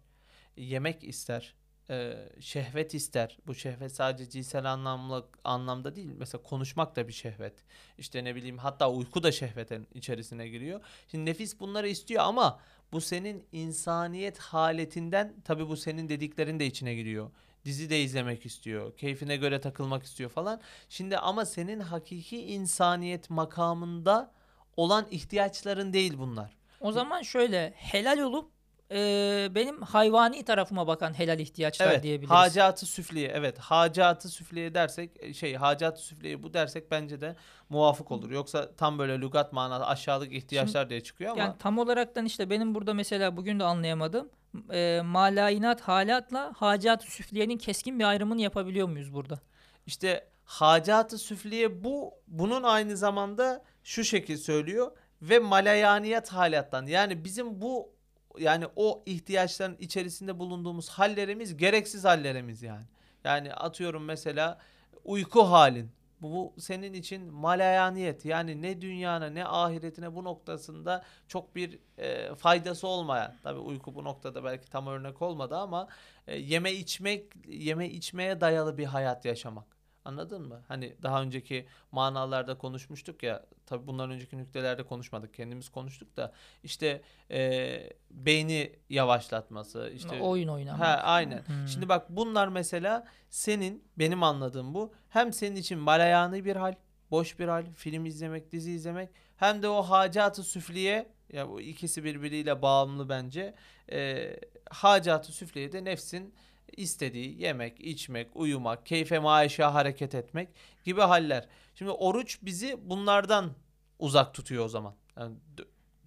Yemek 0.57 1.03
ister. 1.03 1.55
e, 1.89 2.29
şehvet 2.39 2.93
ister. 2.93 3.37
Bu 3.47 3.55
şehvet 3.55 3.91
sadece 3.91 4.29
cinsel 4.29 4.71
anlamlı 4.71 5.27
anlamda 5.43 5.95
değil. 5.95 6.09
Mesela 6.17 6.43
konuşmak 6.43 6.95
da 6.95 7.07
bir 7.07 7.13
şehvet. 7.13 7.53
İşte 7.97 8.23
ne 8.23 8.35
bileyim 8.35 8.57
hatta 8.57 8.91
uyku 8.91 9.23
da 9.23 9.31
şehvetin 9.31 9.87
içerisine 9.93 10.47
giriyor. 10.49 10.81
Şimdi 11.07 11.25
nefis 11.25 11.59
bunları 11.59 11.87
istiyor 11.87 12.23
ama 12.23 12.59
bu 12.91 13.01
senin 13.01 13.43
insaniyet 13.51 14.37
haletinden 14.37 15.35
tabii 15.43 15.67
bu 15.67 15.77
senin 15.77 16.09
dediklerin 16.09 16.59
de 16.59 16.65
içine 16.65 16.95
giriyor. 16.95 17.31
Dizi 17.65 17.89
de 17.89 18.01
izlemek 18.01 18.45
istiyor. 18.45 18.97
Keyfine 18.97 19.37
göre 19.37 19.61
takılmak 19.61 20.03
istiyor 20.03 20.29
falan. 20.29 20.61
Şimdi 20.89 21.17
ama 21.17 21.45
senin 21.45 21.79
hakiki 21.79 22.45
insaniyet 22.45 23.29
makamında 23.29 24.31
olan 24.79 25.05
ihtiyaçların 25.11 25.93
değil 25.93 26.17
bunlar. 26.17 26.57
O 26.79 26.91
zaman 26.91 27.21
şöyle 27.21 27.73
helal 27.75 28.17
olup 28.19 28.51
eee, 28.91 29.47
benim 29.55 29.81
hayvani 29.81 30.43
tarafıma 30.43 30.87
bakan 30.87 31.19
helal 31.19 31.39
ihtiyaçlar 31.39 31.87
Evet. 31.87 32.03
diyebiliriz. 32.03 32.35
Hacatı 32.35 32.85
süfliye. 32.85 33.27
Evet. 33.33 33.57
Hacatı 33.59 34.29
süfliye 34.29 34.73
dersek 34.73 35.11
e, 35.19 35.33
şey 35.33 35.55
hacatı 35.55 36.01
süfliye 36.01 36.43
bu 36.43 36.53
dersek 36.53 36.91
bence 36.91 37.21
de 37.21 37.35
muvafık 37.69 38.11
olur. 38.11 38.31
Yoksa 38.31 38.75
tam 38.75 38.99
böyle 38.99 39.21
lügat 39.21 39.53
manası 39.53 39.85
aşağılık 39.85 40.33
ihtiyaçlar 40.33 40.89
diye 40.89 41.01
çıkıyor 41.03 41.31
ama 41.31 41.39
Yani 41.41 41.55
tam 41.59 41.77
olaraktan 41.77 42.25
işte 42.25 42.49
benim 42.49 42.75
burada 42.75 42.93
mesela 42.93 43.37
bugün 43.37 43.59
de 43.59 43.63
anlayamadığım 43.63 44.29
eee 44.71 45.01
malayinat 45.01 45.81
halatla 45.81 46.53
hacat 46.57 47.03
süfliyenin 47.03 47.57
keskin 47.57 47.99
bir 47.99 48.03
ayrımını 48.03 48.41
yapabiliyor 48.41 48.87
muyuz 48.89 49.13
burada? 49.13 49.39
İşte 49.85 50.27
hacatı 50.45 51.17
süfliye 51.17 51.83
bu 51.83 52.13
bunun 52.27 52.63
aynı 52.63 52.97
zamanda 52.97 53.63
şu 53.89 54.03
şekil 54.03 54.37
söylüyor 54.37 54.91
ve 55.21 55.39
malayaniyet 55.39 56.29
halattan 56.29 56.85
yani 56.85 57.23
bizim 57.23 57.61
bu 57.61 57.91
yani 58.37 58.65
o 58.75 59.03
ihtiyaçların 59.05 59.77
içerisinde 59.79 60.39
bulunduğumuz 60.39 60.89
hallerimiz 60.89 61.57
gereksiz 61.57 62.05
hallerimiz 62.05 62.63
yani. 62.63 62.85
Yani 63.23 63.53
atıyorum 63.53 64.05
mesela 64.05 64.59
uyku 65.03 65.41
halin. 65.41 65.91
Bu, 66.21 66.53
senin 66.59 66.93
için 66.93 67.33
malayaniyet 67.33 68.25
yani 68.25 68.61
ne 68.61 68.81
dünyana 68.81 69.29
ne 69.29 69.45
ahiretine 69.45 70.15
bu 70.15 70.23
noktasında 70.23 71.03
çok 71.27 71.55
bir 71.55 71.79
e, 71.97 72.35
faydası 72.35 72.87
olmayan. 72.87 73.35
Tabii 73.43 73.59
uyku 73.59 73.95
bu 73.95 74.03
noktada 74.03 74.43
belki 74.43 74.69
tam 74.69 74.87
örnek 74.87 75.21
olmadı 75.21 75.57
ama 75.57 75.87
e, 76.27 76.37
yeme 76.37 76.71
içmek 76.71 77.23
yeme 77.47 77.89
içmeye 77.89 78.41
dayalı 78.41 78.77
bir 78.77 78.85
hayat 78.85 79.25
yaşamak. 79.25 79.78
Anladın 80.05 80.47
mı? 80.47 80.63
Hani 80.67 80.95
daha 81.03 81.21
önceki 81.21 81.67
manalarda 81.91 82.57
konuşmuştuk 82.57 83.23
ya. 83.23 83.45
Tabii 83.65 83.87
bundan 83.87 84.11
önceki 84.11 84.37
nüktelerde 84.37 84.83
konuşmadık. 84.83 85.33
Kendimiz 85.33 85.69
konuştuk 85.69 86.17
da 86.17 86.33
işte 86.63 87.01
e, 87.31 87.79
beyni 88.11 88.75
yavaşlatması, 88.89 89.91
işte 89.95 90.21
Oyun 90.21 90.47
oynamak. 90.47 90.81
Ha 90.81 91.01
aynen. 91.03 91.47
Hmm. 91.47 91.67
Şimdi 91.67 91.89
bak 91.89 92.09
bunlar 92.09 92.47
mesela 92.47 93.07
senin 93.29 93.83
benim 93.97 94.23
anladığım 94.23 94.73
bu. 94.73 94.93
Hem 95.09 95.33
senin 95.33 95.55
için 95.55 95.79
malayani 95.79 96.45
bir 96.45 96.55
hal, 96.55 96.75
boş 97.11 97.39
bir 97.39 97.47
hal, 97.47 97.65
film 97.75 98.05
izlemek, 98.05 98.51
dizi 98.51 98.71
izlemek 98.71 99.09
hem 99.37 99.61
de 99.61 99.67
o 99.67 99.81
hacatı 99.81 100.43
süfliye 100.43 101.11
ya 101.33 101.49
bu 101.49 101.61
ikisi 101.61 102.03
birbiriyle 102.03 102.61
bağımlı 102.61 103.09
bence. 103.09 103.55
Ee, 103.91 104.39
hacatı 104.69 105.31
süfliye 105.31 105.71
de 105.71 105.83
nefsin 105.83 106.33
istediği 106.77 107.41
yemek, 107.41 107.79
içmek, 107.81 108.35
uyumak, 108.35 108.85
keyfe 108.85 109.19
maişa 109.19 109.73
hareket 109.73 110.15
etmek 110.15 110.49
gibi 110.85 111.01
haller. 111.01 111.47
Şimdi 111.75 111.91
oruç 111.91 112.39
bizi 112.41 112.89
bunlardan 112.89 113.51
uzak 113.99 114.33
tutuyor 114.33 114.65
o 114.65 114.67
zaman. 114.67 114.95
Yani 115.17 115.35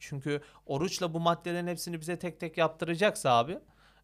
çünkü 0.01 0.40
oruçla 0.66 1.14
bu 1.14 1.20
maddelerin 1.20 1.66
hepsini 1.66 2.01
bize 2.01 2.18
tek 2.18 2.40
tek 2.40 2.59
yaptıracaksa 2.59 3.31
abi 3.31 3.59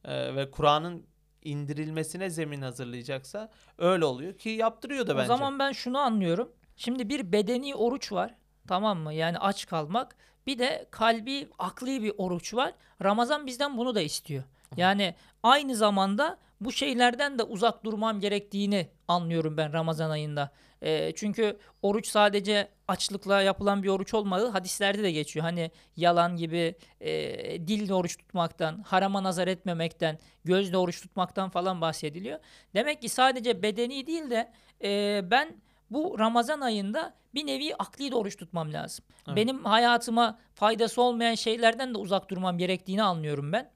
e, 0.05 0.35
ve 0.35 0.51
Kur'an'ın 0.51 1.07
indirilmesine 1.45 2.31
zemin 2.31 2.63
hazırlayacaksa 2.63 3.51
öyle 3.79 4.05
oluyor 4.05 4.39
ki 4.39 4.49
yaptırıyor 4.49 5.07
da 5.07 5.15
O 5.15 5.17
bence. 5.17 5.27
zaman 5.27 5.59
ben 5.59 5.73
şunu 5.73 5.99
anlıyorum. 5.99 6.53
Şimdi 6.77 7.09
bir 7.09 7.33
bedeni 7.33 7.75
oruç 7.75 8.13
var. 8.13 8.35
Tamam 8.69 8.99
mı? 8.99 9.15
Yani 9.15 9.39
aç 9.39 9.67
kalmak. 9.67 10.17
Bir 10.47 10.59
de 10.59 10.89
kalbi, 10.91 11.49
akli 11.59 12.03
bir 12.03 12.13
oruç 12.19 12.55
var. 12.55 12.75
Ramazan 13.03 13.47
bizden 13.47 13.79
bunu 13.79 13.95
da 13.95 14.01
istiyor. 14.01 14.45
Yani 14.77 15.15
aynı 15.43 15.77
zamanda 15.77 16.39
bu 16.61 16.73
şeylerden 16.73 17.39
de 17.39 17.43
uzak 17.43 17.85
durmam 17.85 18.21
gerektiğini 18.21 18.89
anlıyorum 19.09 19.57
ben 19.57 19.73
Ramazan 19.73 20.11
ayında. 20.11 20.51
Ee, 20.83 21.13
çünkü 21.17 21.59
oruç 21.83 22.07
sadece 22.07 22.69
açlıkla 22.89 23.43
yapılan 23.43 23.83
bir 23.83 23.89
oruç 23.89 24.15
olmadığı 24.15 24.49
hadislerde 24.49 25.03
de 25.03 25.13
geçiyor. 25.13 25.45
Hani 25.45 25.71
yalan 25.97 26.37
gibi 26.37 26.75
e, 27.01 27.69
dille 27.69 27.95
oruç 27.95 28.17
tutmaktan, 28.17 28.83
harama 28.87 29.23
nazar 29.23 29.49
etmemekten, 29.49 30.19
gözle 30.45 30.77
oruç 30.77 31.01
tutmaktan 31.03 31.51
falan 31.51 31.81
bahsediliyor. 31.81 32.39
Demek 32.75 33.03
ki 33.03 33.09
sadece 33.09 33.63
bedeni 33.63 34.07
değil 34.07 34.31
de 34.31 34.53
e, 34.85 35.21
ben 35.31 35.57
bu 35.91 36.19
Ramazan 36.19 36.61
ayında 36.61 37.15
bir 37.35 37.47
nevi 37.47 37.75
akli 37.79 38.11
de 38.11 38.17
oruç 38.17 38.37
tutmam 38.37 38.73
lazım. 38.73 39.05
Evet. 39.27 39.37
Benim 39.37 39.65
hayatıma 39.65 40.39
faydası 40.55 41.03
olmayan 41.03 41.35
şeylerden 41.35 41.95
de 41.95 41.99
uzak 41.99 42.31
durmam 42.31 42.59
gerektiğini 42.59 43.03
anlıyorum 43.03 43.53
ben. 43.53 43.71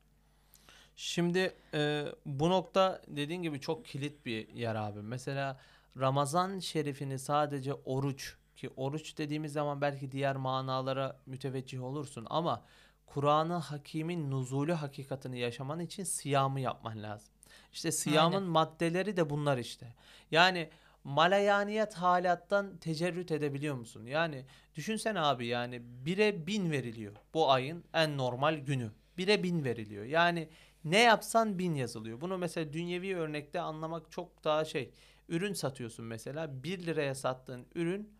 Şimdi 0.96 1.54
e, 1.74 2.04
bu 2.26 2.50
nokta 2.50 3.02
dediğin 3.08 3.42
gibi 3.42 3.60
çok 3.60 3.84
kilit 3.84 4.26
bir 4.26 4.48
yer 4.48 4.74
abi. 4.74 5.02
Mesela 5.02 5.60
Ramazan 6.00 6.58
şerifini 6.58 7.18
sadece 7.18 7.74
oruç 7.74 8.36
ki 8.56 8.70
oruç 8.76 9.18
dediğimiz 9.18 9.52
zaman 9.52 9.80
belki 9.80 10.12
diğer 10.12 10.36
manalara 10.36 11.16
müteveccih 11.26 11.82
olursun 11.82 12.26
ama 12.30 12.64
Kur'an-ı 13.06 13.54
Hakim'in 13.54 14.30
nuzulü 14.30 14.72
hakikatini 14.72 15.38
yaşaman 15.38 15.80
için 15.80 16.04
siyamı 16.04 16.60
yapman 16.60 17.02
lazım. 17.02 17.32
İşte 17.72 17.92
siyamın 17.92 18.36
Aynen. 18.36 18.48
maddeleri 18.48 19.16
de 19.16 19.30
bunlar 19.30 19.58
işte. 19.58 19.94
Yani 20.30 20.68
malayaniyet 21.04 21.94
halattan 21.94 22.76
tecerrüt 22.76 23.30
edebiliyor 23.32 23.74
musun? 23.74 24.06
Yani 24.06 24.44
düşünsene 24.74 25.20
abi 25.20 25.46
yani 25.46 25.82
bire 25.82 26.46
bin 26.46 26.70
veriliyor. 26.70 27.12
Bu 27.34 27.50
ayın 27.50 27.84
en 27.94 28.16
normal 28.16 28.54
günü. 28.54 28.90
Bire 29.18 29.42
bin 29.42 29.64
veriliyor. 29.64 30.04
Yani 30.04 30.48
ne 30.84 30.98
yapsan 31.00 31.58
bin 31.58 31.74
yazılıyor. 31.74 32.20
Bunu 32.20 32.38
mesela 32.38 32.72
dünyevi 32.72 33.16
örnekte 33.16 33.60
anlamak 33.60 34.10
çok 34.10 34.44
daha 34.44 34.64
şey. 34.64 34.90
Ürün 35.28 35.52
satıyorsun 35.52 36.04
mesela 36.04 36.62
1 36.62 36.86
liraya 36.86 37.14
sattığın 37.14 37.66
ürün 37.74 38.12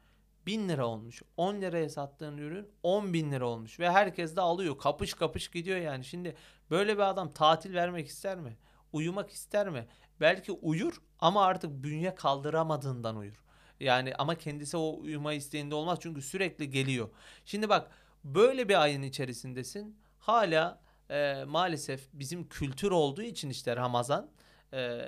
1000 0.47 0.69
lira 0.69 0.87
olmuş. 0.87 1.23
10 1.37 1.55
liraya 1.55 1.89
sattığın 1.89 2.39
ürün 2.39 2.69
10 2.83 3.13
bin 3.13 3.33
lira 3.33 3.47
olmuş. 3.47 3.81
Ve 3.81 3.91
herkes 3.91 4.37
de 4.37 4.41
alıyor. 4.41 4.79
Kapış 4.79 5.15
kapış 5.15 5.49
gidiyor 5.49 5.79
yani. 5.79 6.05
Şimdi 6.05 6.37
böyle 6.71 6.95
bir 6.95 7.03
adam 7.11 7.31
tatil 7.31 7.75
vermek 7.75 8.07
ister 8.09 8.39
mi? 8.39 8.57
Uyumak 8.93 9.31
ister 9.31 9.69
mi? 9.69 9.87
Belki 10.21 10.53
uyur 10.53 11.03
ama 11.21 11.45
artık 11.45 11.71
bünye 11.85 12.15
kaldıramadığından 12.15 13.17
uyur. 13.17 13.43
Yani 13.81 14.15
ama 14.15 14.35
kendisi 14.35 14.77
o 14.77 14.99
uyuma 15.01 15.33
isteğinde 15.33 15.75
olmaz 15.75 15.99
çünkü 16.03 16.23
sürekli 16.23 16.71
geliyor. 16.71 17.09
Şimdi 17.45 17.69
bak 17.69 17.91
böyle 18.25 18.69
bir 18.69 18.83
ayın 18.83 19.03
içerisindesin. 19.03 19.97
Hala 20.19 20.82
e, 21.11 21.45
maalesef 21.45 22.09
bizim 22.13 22.49
kültür 22.49 22.91
olduğu 22.91 23.23
için 23.23 23.51
işte 23.51 23.77
Ramazan 23.77 24.31
e, 24.73 25.03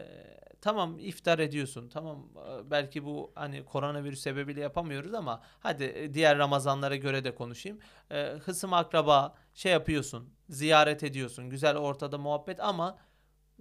tamam 0.61 0.99
iftar 0.99 1.39
ediyorsun. 1.39 1.89
Tamam 1.89 2.29
e, 2.37 2.71
belki 2.71 3.05
bu 3.05 3.33
hani 3.35 3.65
koronavirüs 3.65 4.21
sebebiyle 4.21 4.61
yapamıyoruz 4.61 5.15
ama 5.15 5.43
hadi 5.61 5.85
e, 5.85 6.15
diğer 6.15 6.39
Ramazanlara 6.39 6.97
göre 6.97 7.25
de 7.25 7.35
konuşayım. 7.35 7.79
E, 8.11 8.23
hısım 8.25 8.73
akraba 8.73 9.35
şey 9.55 9.73
yapıyorsun. 9.73 10.35
Ziyaret 10.49 11.03
ediyorsun. 11.03 11.51
Güzel 11.51 11.77
ortada 11.77 12.19
muhabbet 12.19 12.61
ama 12.61 12.99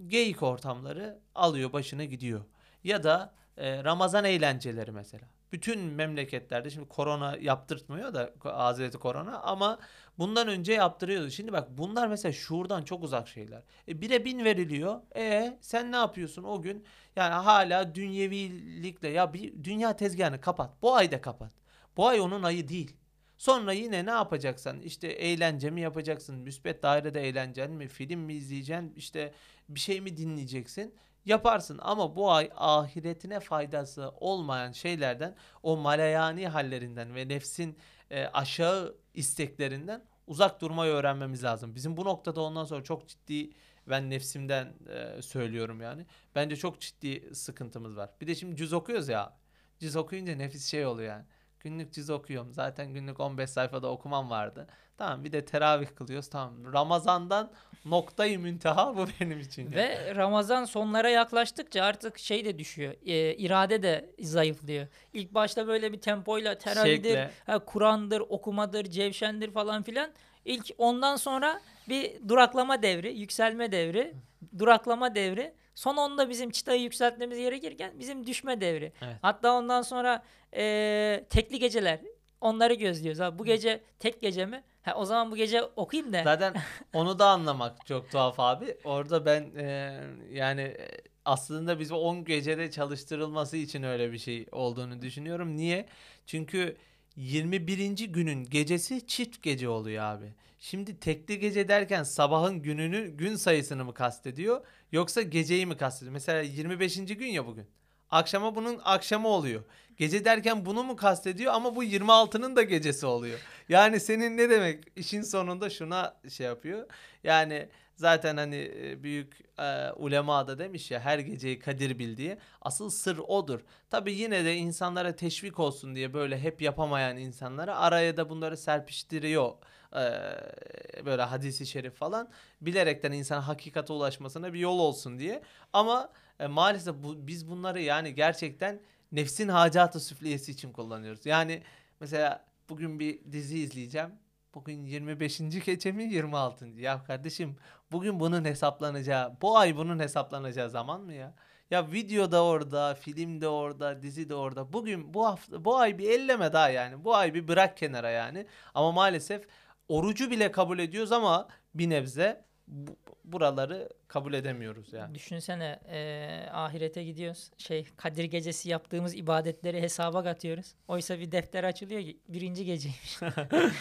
geyik 0.07 0.43
ortamları 0.43 1.19
alıyor 1.35 1.73
başına 1.73 2.03
gidiyor. 2.03 2.45
Ya 2.83 3.03
da 3.03 3.33
e, 3.57 3.83
Ramazan 3.83 4.25
eğlenceleri 4.25 4.91
mesela. 4.91 5.32
Bütün 5.53 5.79
memleketlerde 5.79 6.69
şimdi 6.69 6.87
korona 6.87 7.37
yaptırtmıyor 7.41 8.13
da 8.13 8.33
Hazreti 8.39 8.97
Korona 8.97 9.39
ama 9.39 9.79
bundan 10.17 10.47
önce 10.47 10.73
yaptırıyordu. 10.73 11.29
Şimdi 11.29 11.53
bak 11.53 11.67
bunlar 11.77 12.07
mesela 12.07 12.31
şuurdan 12.31 12.83
çok 12.83 13.03
uzak 13.03 13.27
şeyler. 13.27 13.63
E, 13.87 14.01
bire 14.01 14.25
bin 14.25 14.45
veriliyor. 14.45 15.01
E 15.15 15.57
sen 15.61 15.91
ne 15.91 15.95
yapıyorsun 15.95 16.43
o 16.43 16.61
gün? 16.61 16.85
Yani 17.15 17.33
hala 17.33 17.95
dünyevilikle 17.95 19.07
ya 19.07 19.33
bir 19.33 19.63
dünya 19.63 19.95
tezgahını 19.95 20.41
kapat. 20.41 20.81
Bu 20.81 20.95
ayda 20.95 21.21
kapat. 21.21 21.51
Bu 21.97 22.07
ay 22.07 22.19
onun 22.19 22.43
ayı 22.43 22.67
değil. 22.67 22.95
Sonra 23.37 23.73
yine 23.73 24.05
ne 24.05 24.11
yapacaksan 24.11 24.81
işte 24.81 25.07
eğlence 25.07 25.69
mi 25.69 25.81
yapacaksın, 25.81 26.35
müspet 26.35 26.83
dairede 26.83 27.27
eğlencen 27.27 27.71
mi, 27.71 27.87
film 27.87 28.19
mi 28.19 28.33
izleyeceksin, 28.33 28.93
işte 28.95 29.33
bir 29.69 29.79
şey 29.79 30.01
mi 30.01 30.17
dinleyeceksin 30.17 30.95
yaparsın 31.25 31.79
ama 31.81 32.15
bu 32.15 32.31
ay 32.31 32.49
ahiretine 32.55 33.39
faydası 33.39 34.11
olmayan 34.19 34.71
şeylerden 34.71 35.35
o 35.63 35.77
malayani 35.77 36.47
hallerinden 36.47 37.15
ve 37.15 37.27
nefsin 37.27 37.77
e, 38.11 38.25
aşağı 38.25 38.95
isteklerinden 39.13 40.05
uzak 40.27 40.61
durmayı 40.61 40.91
öğrenmemiz 40.91 41.43
lazım. 41.43 41.75
Bizim 41.75 41.97
bu 41.97 42.05
noktada 42.05 42.41
ondan 42.41 42.65
sonra 42.65 42.83
çok 42.83 43.07
ciddi 43.07 43.49
ben 43.87 44.09
nefsimden 44.09 44.73
e, 44.89 45.21
söylüyorum 45.21 45.81
yani. 45.81 46.05
Bence 46.35 46.55
çok 46.55 46.81
ciddi 46.81 47.35
sıkıntımız 47.35 47.97
var. 47.97 48.09
Bir 48.21 48.27
de 48.27 48.35
şimdi 48.35 48.55
cüz 48.55 48.73
okuyoruz 48.73 49.09
ya. 49.09 49.37
Cüz 49.79 49.95
okuyunca 49.95 50.35
nefis 50.35 50.71
şey 50.71 50.85
oluyor 50.85 51.09
yani. 51.09 51.25
Günlük 51.59 51.93
cüz 51.93 52.09
okuyorum. 52.09 52.53
Zaten 52.53 52.93
günlük 52.93 53.19
15 53.19 53.49
sayfada 53.49 53.91
okumam 53.91 54.29
vardı. 54.29 54.67
Tamam 55.03 55.23
bir 55.23 55.31
de 55.31 55.45
teravih 55.45 55.87
kılıyoruz. 55.95 56.29
Tamam. 56.29 56.73
Ramazan'dan 56.73 57.51
noktayı 57.85 58.39
münteha 58.39 58.97
bu 58.97 59.05
benim 59.19 59.39
için. 59.39 59.63
yani. 59.63 59.75
Ve 59.75 60.15
Ramazan 60.15 60.65
sonlara 60.65 61.09
yaklaştıkça 61.09 61.83
artık 61.83 62.19
şey 62.19 62.45
de 62.45 62.59
düşüyor. 62.59 62.93
e, 63.05 63.35
irade 63.35 63.83
de 63.83 64.09
zayıflıyor. 64.19 64.87
İlk 65.13 65.33
başta 65.33 65.67
böyle 65.67 65.93
bir 65.93 66.01
tempoyla 66.01 66.57
teravihdir, 66.57 67.19
Kur'an'dır, 67.65 68.19
okumadır, 68.19 68.85
cevşendir 68.85 69.51
falan 69.51 69.83
filan. 69.83 70.11
İlk 70.45 70.71
ondan 70.77 71.15
sonra 71.15 71.61
bir 71.89 72.11
duraklama 72.27 72.81
devri, 72.81 73.13
yükselme 73.19 73.71
devri, 73.71 74.13
duraklama 74.59 75.15
devri. 75.15 75.53
Son 75.75 75.97
onda 75.97 76.29
bizim 76.29 76.51
çıtayı 76.51 76.81
yükseltmemiz 76.81 77.37
gerekirken 77.37 77.91
bizim 77.99 78.27
düşme 78.27 78.61
devri. 78.61 78.93
Evet. 79.01 79.15
Hatta 79.21 79.53
ondan 79.53 79.81
sonra 79.81 80.23
e, 80.55 81.25
tekli 81.29 81.59
geceler. 81.59 81.99
Onları 82.41 82.73
gözlüyoruz. 82.73 83.19
Ha, 83.19 83.39
bu 83.39 83.45
gece 83.45 83.81
tek 83.99 84.21
gece 84.21 84.45
mi? 84.45 84.63
Ha, 84.83 84.93
o 84.95 85.05
zaman 85.05 85.31
bu 85.31 85.35
gece 85.35 85.63
okuyayım 85.63 86.13
da. 86.13 86.23
Zaten 86.23 86.53
onu 86.93 87.19
da 87.19 87.29
anlamak 87.29 87.85
çok 87.85 88.11
tuhaf 88.11 88.39
abi. 88.39 88.77
Orada 88.83 89.25
ben 89.25 89.55
e, 89.55 89.99
yani 90.31 90.61
e, 90.61 90.87
aslında 91.25 91.79
biz 91.79 91.91
o 91.91 91.95
10 91.95 92.25
gecede 92.25 92.71
çalıştırılması 92.71 93.57
için 93.57 93.83
öyle 93.83 94.11
bir 94.11 94.17
şey 94.17 94.45
olduğunu 94.51 95.01
düşünüyorum. 95.01 95.57
Niye? 95.57 95.85
Çünkü 96.25 96.77
21. 97.15 98.07
günün 98.07 98.43
gecesi 98.43 99.07
çift 99.07 99.41
gece 99.41 99.69
oluyor 99.69 100.03
abi. 100.03 100.33
Şimdi 100.59 100.99
tekli 100.99 101.39
gece 101.39 101.67
derken 101.67 102.03
sabahın 102.03 102.61
gününü 102.61 103.07
gün 103.07 103.35
sayısını 103.35 103.85
mı 103.85 103.93
kastediyor 103.93 104.65
yoksa 104.91 105.21
geceyi 105.21 105.65
mi 105.65 105.77
kastediyor? 105.77 106.13
Mesela 106.13 106.41
25. 106.41 106.95
gün 107.05 107.27
ya 107.27 107.47
bugün. 107.47 107.67
Akşama 108.13 108.55
bunun 108.55 108.81
akşamı 108.83 109.27
oluyor. 109.27 109.63
Gece 109.97 110.25
derken 110.25 110.65
bunu 110.65 110.83
mu 110.83 110.95
kastediyor 110.95 111.53
ama 111.53 111.75
bu 111.75 111.83
26'nın 111.83 112.55
da 112.55 112.63
gecesi 112.63 113.05
oluyor. 113.05 113.39
Yani 113.69 113.99
senin 113.99 114.37
ne 114.37 114.49
demek 114.49 114.83
işin 114.95 115.21
sonunda 115.21 115.69
şuna 115.69 116.15
şey 116.29 116.45
yapıyor. 116.47 116.87
Yani 117.23 117.69
zaten 117.95 118.37
hani 118.37 118.71
e, 118.81 119.03
büyük 119.03 119.39
e, 119.59 119.91
ulema 119.91 120.47
da 120.47 120.59
demiş 120.59 120.91
ya 120.91 120.99
her 120.99 121.19
geceyi 121.19 121.59
Kadir 121.59 121.99
bil 121.99 122.17
diye. 122.17 122.37
Asıl 122.61 122.89
sır 122.89 123.17
odur. 123.17 123.59
Tabi 123.89 124.13
yine 124.13 124.45
de 124.45 124.55
insanlara 124.55 125.15
teşvik 125.15 125.59
olsun 125.59 125.95
diye 125.95 126.13
böyle 126.13 126.39
hep 126.39 126.61
yapamayan 126.61 127.17
insanlara 127.17 127.77
araya 127.77 128.17
da 128.17 128.29
bunları 128.29 128.57
serpiştiriyor. 128.57 129.53
E, 129.95 131.05
böyle 131.05 131.21
hadisi 131.21 131.65
şerif 131.65 131.95
falan 131.95 132.29
bilerekten 132.61 133.11
insan 133.11 133.41
hakikate 133.41 133.93
ulaşmasına 133.93 134.53
bir 134.53 134.59
yol 134.59 134.79
olsun 134.79 135.19
diye. 135.19 135.41
Ama 135.73 136.09
e, 136.39 136.47
maalesef 136.47 136.95
bu, 136.95 137.27
biz 137.27 137.49
bunları 137.49 137.81
yani 137.81 138.15
gerçekten 138.15 138.79
nefsin 139.11 139.47
hacatı 139.47 139.99
süfliyesi 139.99 140.51
için 140.51 140.71
kullanıyoruz. 140.71 141.25
Yani 141.25 141.63
mesela 141.99 142.45
bugün 142.69 142.99
bir 142.99 143.19
dizi 143.31 143.59
izleyeceğim. 143.59 144.09
Bugün 144.55 144.83
25. 144.83 145.41
gece 145.65 145.91
mi 145.91 146.03
26. 146.03 146.65
Ya 146.67 147.03
kardeşim 147.03 147.57
bugün 147.91 148.19
bunun 148.19 148.45
hesaplanacağı, 148.45 149.41
bu 149.41 149.57
ay 149.57 149.75
bunun 149.75 149.99
hesaplanacağı 149.99 150.69
zaman 150.69 151.01
mı 151.01 151.13
ya? 151.13 151.33
Ya 151.71 151.91
video 151.91 152.31
da 152.31 152.43
orada, 152.43 152.95
film 152.95 153.41
de 153.41 153.47
orada, 153.47 154.01
dizi 154.01 154.29
de 154.29 154.35
orada. 154.35 154.73
Bugün 154.73 155.13
bu 155.13 155.25
hafta 155.25 155.65
bu 155.65 155.77
ay 155.77 155.97
bir 155.97 156.09
elleme 156.09 156.53
daha 156.53 156.69
yani. 156.69 157.03
Bu 157.03 157.15
ay 157.15 157.33
bir 157.33 157.47
bırak 157.47 157.77
kenara 157.77 158.09
yani. 158.09 158.45
Ama 158.73 158.91
maalesef 158.91 159.47
orucu 159.89 160.31
bile 160.31 160.51
kabul 160.51 160.79
ediyoruz 160.79 161.11
ama 161.11 161.47
bir 161.75 161.89
nebze 161.89 162.45
bu- 162.67 162.97
buraları 163.25 163.89
kabul 164.07 164.33
edemiyoruz 164.33 164.93
yani. 164.93 165.15
Düşünsene 165.15 165.79
e, 165.89 166.49
ahirete 166.51 167.03
gidiyoruz. 167.03 167.51
Şey 167.57 167.85
Kadir 167.97 168.23
gecesi 168.23 168.69
yaptığımız 168.69 169.15
ibadetleri 169.15 169.81
hesaba 169.81 170.23
katıyoruz. 170.23 170.75
Oysa 170.87 171.19
bir 171.19 171.31
defter 171.31 171.63
açılıyor 171.63 172.01
ki 172.01 172.17
birinci 172.27 172.65
geceymiş. 172.65 173.17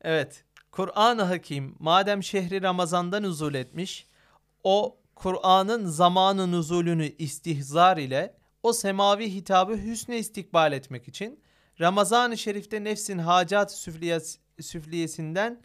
Evet. 0.00 0.44
Kur'an-ı 0.72 1.22
Hakim 1.22 1.76
madem 1.78 2.22
şehri 2.22 2.62
Ramazan'da 2.62 3.20
nuzul 3.20 3.54
etmiş, 3.54 4.06
o 4.64 4.96
Kur'an'ın 5.14 5.86
zamanı 5.86 6.52
nuzulünü 6.52 7.06
istihzar 7.18 7.96
ile 7.96 8.34
o 8.62 8.72
semavi 8.72 9.34
hitabı 9.34 9.76
hüsne 9.76 10.18
istikbal 10.18 10.72
etmek 10.72 11.08
için 11.08 11.40
Ramazan-ı 11.80 12.38
Şerif'te 12.38 12.84
nefsin 12.84 13.18
hacat 13.18 13.70
süfliyes- 13.72 14.38
süfliyesinden 14.60 15.60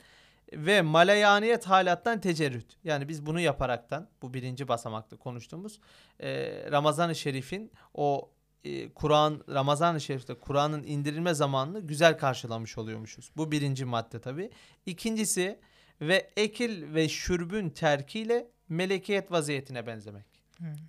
ve 0.54 0.82
malayaniyet 0.82 1.66
halattan 1.66 2.22
tecerrüt. 2.22 2.78
Yani 2.84 3.08
biz 3.08 3.26
bunu 3.26 3.40
yaparaktan 3.40 4.08
bu 4.22 4.34
birinci 4.34 4.68
basamakta 4.68 5.18
konuştuğumuz 5.18 5.80
e, 6.20 6.50
Ramazan-ı 6.72 7.16
Şerif'in 7.16 7.72
o 7.94 8.32
e, 8.64 8.90
Kur'an 8.90 9.44
Ramazan-ı 9.50 10.02
Şerif'te 10.02 10.34
Kur'an'ın 10.34 10.84
indirilme 10.84 11.34
zamanını 11.34 11.80
güzel 11.80 12.18
karşılamış 12.18 12.78
oluyormuşuz. 12.78 13.32
Bu 13.38 13.52
birinci 13.52 13.86
madde 13.86 14.22
tabi. 14.22 14.50
İkincisi 14.86 15.60
ve 16.02 16.30
ekil 16.38 16.94
ve 16.94 17.10
şürbün 17.10 17.70
terkiyle 17.70 18.48
melekiyet 18.70 19.32
vaziyetine 19.32 19.88
benzemek. 19.88 20.26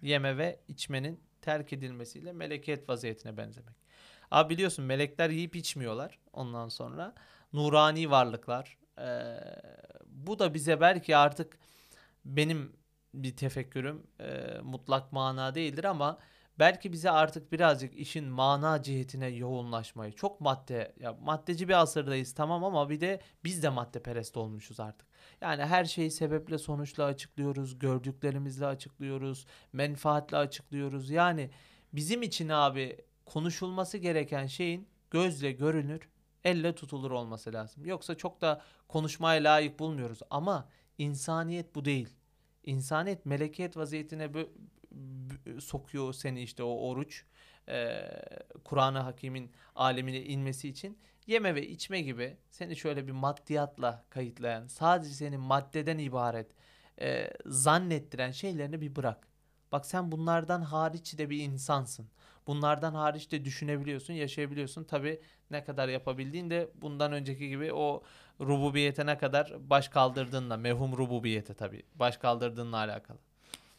Yeme 0.03 0.39
ve 0.39 0.61
içmenin 0.69 1.21
terk 1.43 1.73
edilmesiyle 1.73 2.33
melekiyet 2.33 2.89
vaziyetine 2.89 3.37
benzemek. 3.37 3.77
Abi 4.31 4.55
biliyorsun 4.55 4.85
melekler 4.85 5.31
yiyip 5.31 5.57
içmiyorlar 5.57 6.19
ondan 6.33 6.69
sonra. 6.69 7.15
Nurani 7.53 8.11
varlıklar. 8.11 8.79
Ee, 8.99 9.37
bu 10.07 10.39
da 10.39 10.55
bize 10.55 10.81
belki 10.81 11.17
artık 11.17 11.59
benim 12.25 12.73
bir 13.15 13.37
tefekkürüm 13.37 14.07
e, 14.21 14.59
mutlak 14.63 15.13
mana 15.13 15.55
değildir 15.55 15.85
ama 15.85 16.19
belki 16.59 16.93
bize 16.93 17.11
artık 17.11 17.53
birazcık 17.53 17.95
işin 17.95 18.25
mana 18.25 18.83
cihetine 18.83 19.27
yoğunlaşmayı 19.29 20.13
çok 20.13 20.41
madde 20.41 20.95
ya 21.01 21.13
maddeci 21.13 21.69
bir 21.69 21.81
asırdayız 21.81 22.35
tamam 22.35 22.65
ama 22.65 22.91
bir 22.91 23.01
de 23.01 23.21
biz 23.45 23.63
de 23.63 23.69
maddeperest 23.69 24.37
olmuşuz 24.37 24.81
artık. 24.81 25.09
Yani 25.41 25.65
her 25.65 25.85
şeyi 25.85 26.11
sebeple 26.11 26.59
sonuçla 26.59 27.05
açıklıyoruz, 27.05 27.79
gördüklerimizle 27.79 28.67
açıklıyoruz, 28.67 29.47
menfaatle 29.73 30.37
açıklıyoruz. 30.37 31.11
Yani 31.11 31.51
bizim 31.93 32.23
için 32.23 32.49
abi 32.49 32.97
konuşulması 33.27 33.99
gereken 33.99 34.47
şeyin 34.47 34.89
gözle 35.11 35.53
görünür, 35.53 36.09
elle 36.45 36.75
tutulur 36.75 37.11
olması 37.11 37.53
lazım. 37.53 37.87
Yoksa 37.87 38.15
çok 38.15 38.41
da 38.41 38.63
konuşmaya 38.89 39.45
layık 39.45 39.79
bulmuyoruz 39.79 40.19
ama 40.31 40.69
insaniyet 40.99 41.75
bu 41.75 41.85
değil. 41.85 42.09
İnsaniyet 42.65 43.27
melekiyet 43.27 43.77
vaziyetine 43.77 44.31
sokuyor 45.61 46.13
seni 46.13 46.43
işte 46.43 46.63
o 46.63 46.89
oruç. 46.89 47.25
Ee, 47.69 48.09
Kur'an-ı 48.65 48.99
Hakim'in 48.99 49.53
alemine 49.75 50.23
inmesi 50.23 50.69
için 50.69 50.99
yeme 51.27 51.55
ve 51.55 51.69
içme 51.69 52.01
gibi 52.01 52.37
seni 52.51 52.77
şöyle 52.77 53.07
bir 53.07 53.13
maddiyatla 53.13 54.05
kayıtlayan, 54.11 54.67
sadece 54.67 55.15
seni 55.15 55.37
maddeden 55.37 55.99
ibaret 55.99 56.51
e, 57.01 57.31
zannettiren 57.47 58.31
şeylerini 58.31 58.81
bir 58.81 58.97
bırak. 58.97 59.32
Bak 59.73 59.87
sen 59.87 60.13
bunlardan 60.13 60.63
hariç 60.63 61.19
de 61.19 61.31
bir 61.31 61.45
insansın. 61.45 62.07
Bunlardan 62.47 62.95
hariç 62.95 63.33
de 63.33 63.45
düşünebiliyorsun, 63.45 64.15
yaşayabiliyorsun. 64.15 64.85
Tabi 64.85 65.21
ne 65.51 65.65
kadar 65.65 65.89
yapabildiğin 65.89 66.51
de 66.51 66.71
bundan 66.75 67.13
önceki 67.13 67.49
gibi 67.49 67.73
o 67.73 68.03
rububiyete 68.41 69.07
ne 69.07 69.19
kadar 69.19 69.71
baş 69.71 69.89
kaldırdığınla, 69.89 70.57
mevhum 70.57 70.97
rububiyete 70.97 71.55
tabi 71.55 71.83
baş 71.95 72.17
kaldırdığınla 72.17 72.77
alakalı. 72.77 73.19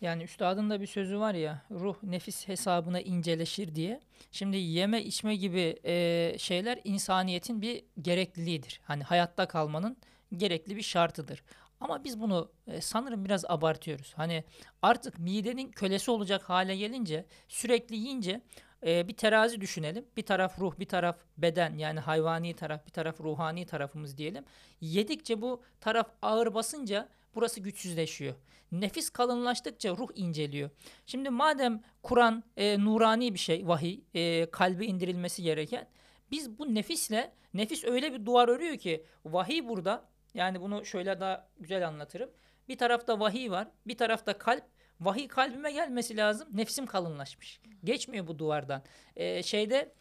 Yani 0.01 0.23
üstadın 0.23 0.69
da 0.69 0.81
bir 0.81 0.87
sözü 0.87 1.19
var 1.19 1.33
ya 1.33 1.61
ruh 1.71 1.95
nefis 2.03 2.47
hesabına 2.47 3.01
inceleşir 3.01 3.75
diye. 3.75 4.01
Şimdi 4.31 4.57
yeme 4.57 5.01
içme 5.01 5.35
gibi 5.35 5.79
e, 5.85 6.35
şeyler 6.37 6.79
insaniyetin 6.83 7.61
bir 7.61 7.83
gerekliliğidir. 8.01 8.81
Hani 8.83 9.03
hayatta 9.03 9.47
kalmanın 9.47 9.97
gerekli 10.37 10.75
bir 10.75 10.81
şartıdır. 10.81 11.43
Ama 11.83 12.03
biz 12.03 12.19
bunu 12.19 12.51
e, 12.67 12.81
sanırım 12.81 13.25
biraz 13.25 13.45
abartıyoruz. 13.45 14.13
Hani 14.15 14.43
artık 14.81 15.19
midenin 15.19 15.71
kölesi 15.71 16.11
olacak 16.11 16.49
hale 16.49 16.75
gelince 16.75 17.25
sürekli 17.47 17.95
yiyince 17.95 18.41
e, 18.85 19.07
bir 19.07 19.13
terazi 19.13 19.61
düşünelim. 19.61 20.05
Bir 20.17 20.25
taraf 20.25 20.59
ruh, 20.59 20.79
bir 20.79 20.85
taraf 20.85 21.17
beden 21.37 21.77
yani 21.77 21.99
hayvani 21.99 22.53
taraf, 22.53 22.85
bir 22.85 22.91
taraf 22.91 23.21
ruhani 23.21 23.65
tarafımız 23.65 24.17
diyelim. 24.17 24.45
Yedikçe 24.81 25.41
bu 25.41 25.61
taraf 25.81 26.07
ağır 26.21 26.53
basınca 26.53 27.09
burası 27.35 27.59
güçsüzleşiyor. 27.59 28.35
Nefis 28.71 29.09
kalınlaştıkça 29.09 29.89
ruh 29.97 30.09
inceliyor. 30.15 30.69
Şimdi 31.05 31.29
madem 31.29 31.81
Kur'an 32.03 32.43
e, 32.57 32.79
nurani 32.79 33.33
bir 33.33 33.39
şey, 33.39 33.67
vahiy, 33.67 34.01
e, 34.13 34.51
kalbe 34.51 34.85
indirilmesi 34.85 35.43
gereken. 35.43 35.87
Biz 36.31 36.59
bu 36.59 36.75
nefisle, 36.75 37.33
nefis 37.53 37.83
öyle 37.83 38.13
bir 38.13 38.25
duvar 38.25 38.47
örüyor 38.47 38.77
ki 38.77 39.05
vahiy 39.25 39.67
burada. 39.67 40.12
Yani 40.33 40.61
bunu 40.61 40.85
şöyle 40.85 41.19
daha 41.19 41.47
güzel 41.59 41.87
anlatırım. 41.87 42.29
Bir 42.67 42.77
tarafta 42.77 43.19
vahiy 43.19 43.51
var, 43.51 43.67
bir 43.87 43.97
tarafta 43.97 44.37
kalp. 44.37 44.63
Vahiy 44.99 45.27
kalbime 45.27 45.71
gelmesi 45.71 46.17
lazım. 46.17 46.47
Nefsim 46.53 46.85
kalınlaşmış. 46.85 47.61
Geçmiyor 47.83 48.27
bu 48.27 48.39
duvardan. 48.39 48.83
E, 49.15 49.43
şeyde 49.43 49.93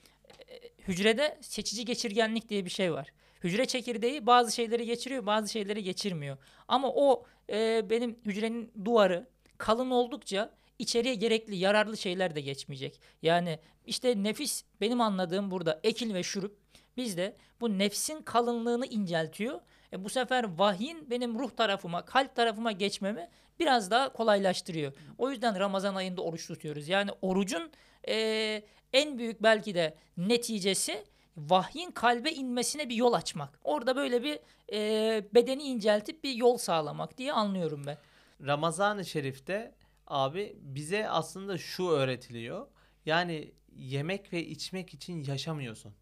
e, 0.49 0.55
hücrede 0.89 1.39
seçici 1.41 1.85
geçirgenlik 1.85 2.49
diye 2.49 2.65
bir 2.65 2.71
şey 2.71 2.93
var. 2.93 3.13
Hücre 3.45 3.67
çekirdeği 3.67 4.27
bazı 4.27 4.55
şeyleri 4.55 4.87
geçiriyor, 4.87 5.27
bazı 5.27 5.49
şeyleri 5.53 5.83
geçirmiyor. 5.83 6.37
Ama 6.69 6.93
o 6.95 7.25
e, 7.51 7.91
benim 7.91 8.19
hücrenin 8.25 8.73
duvarı 8.85 9.27
kalın 9.59 9.91
oldukça 9.91 10.51
içeriye 10.79 11.15
gerekli 11.15 11.57
yararlı 11.57 11.97
şeyler 11.97 12.35
de 12.35 12.41
geçmeyecek. 12.41 13.01
Yani 13.23 13.59
işte 13.87 14.23
nefis 14.23 14.65
benim 14.81 15.01
anladığım 15.01 15.51
burada 15.51 15.81
ekil 15.83 16.15
ve 16.15 16.23
şurup 16.23 16.59
bizde 16.97 17.37
bu 17.61 17.79
nefsin 17.79 18.23
kalınlığını 18.23 18.87
inceltiyor. 18.87 19.61
E 19.93 20.05
bu 20.05 20.09
sefer 20.09 20.45
vahyin 20.59 21.11
benim 21.11 21.39
ruh 21.39 21.51
tarafıma, 21.51 22.05
kalp 22.05 22.37
tarafıma 22.37 22.73
geçmemi 22.73 23.29
biraz 23.61 23.91
daha 23.91 24.13
kolaylaştırıyor. 24.13 24.93
O 25.19 25.31
yüzden 25.31 25.59
Ramazan 25.59 25.95
ayında 25.95 26.23
oruç 26.23 26.47
tutuyoruz. 26.47 26.89
Yani 26.89 27.11
orucun 27.23 27.71
e, 28.09 28.63
en 28.93 29.19
büyük 29.19 29.43
belki 29.43 29.75
de 29.75 29.95
neticesi 30.17 31.05
vahyin 31.37 31.91
kalbe 31.91 32.31
inmesine 32.33 32.89
bir 32.89 32.95
yol 32.95 33.13
açmak. 33.13 33.59
Orada 33.65 33.97
böyle 33.97 34.23
bir 34.23 34.39
e, 34.73 35.25
bedeni 35.35 35.63
inceltip 35.63 36.25
bir 36.25 36.35
yol 36.35 36.59
sağlamak 36.59 37.19
diye 37.19 37.33
anlıyorum 37.33 37.83
ben. 37.87 37.99
Ramazan-ı 38.47 39.05
Şerif'te 39.05 39.75
abi 40.07 40.57
bize 40.61 41.09
aslında 41.09 41.59
şu 41.59 41.89
öğretiliyor. 41.89 42.67
Yani 43.07 43.53
yemek 43.77 44.33
ve 44.33 44.47
içmek 44.47 44.95
için 44.95 45.25
yaşamıyorsun. 45.25 45.95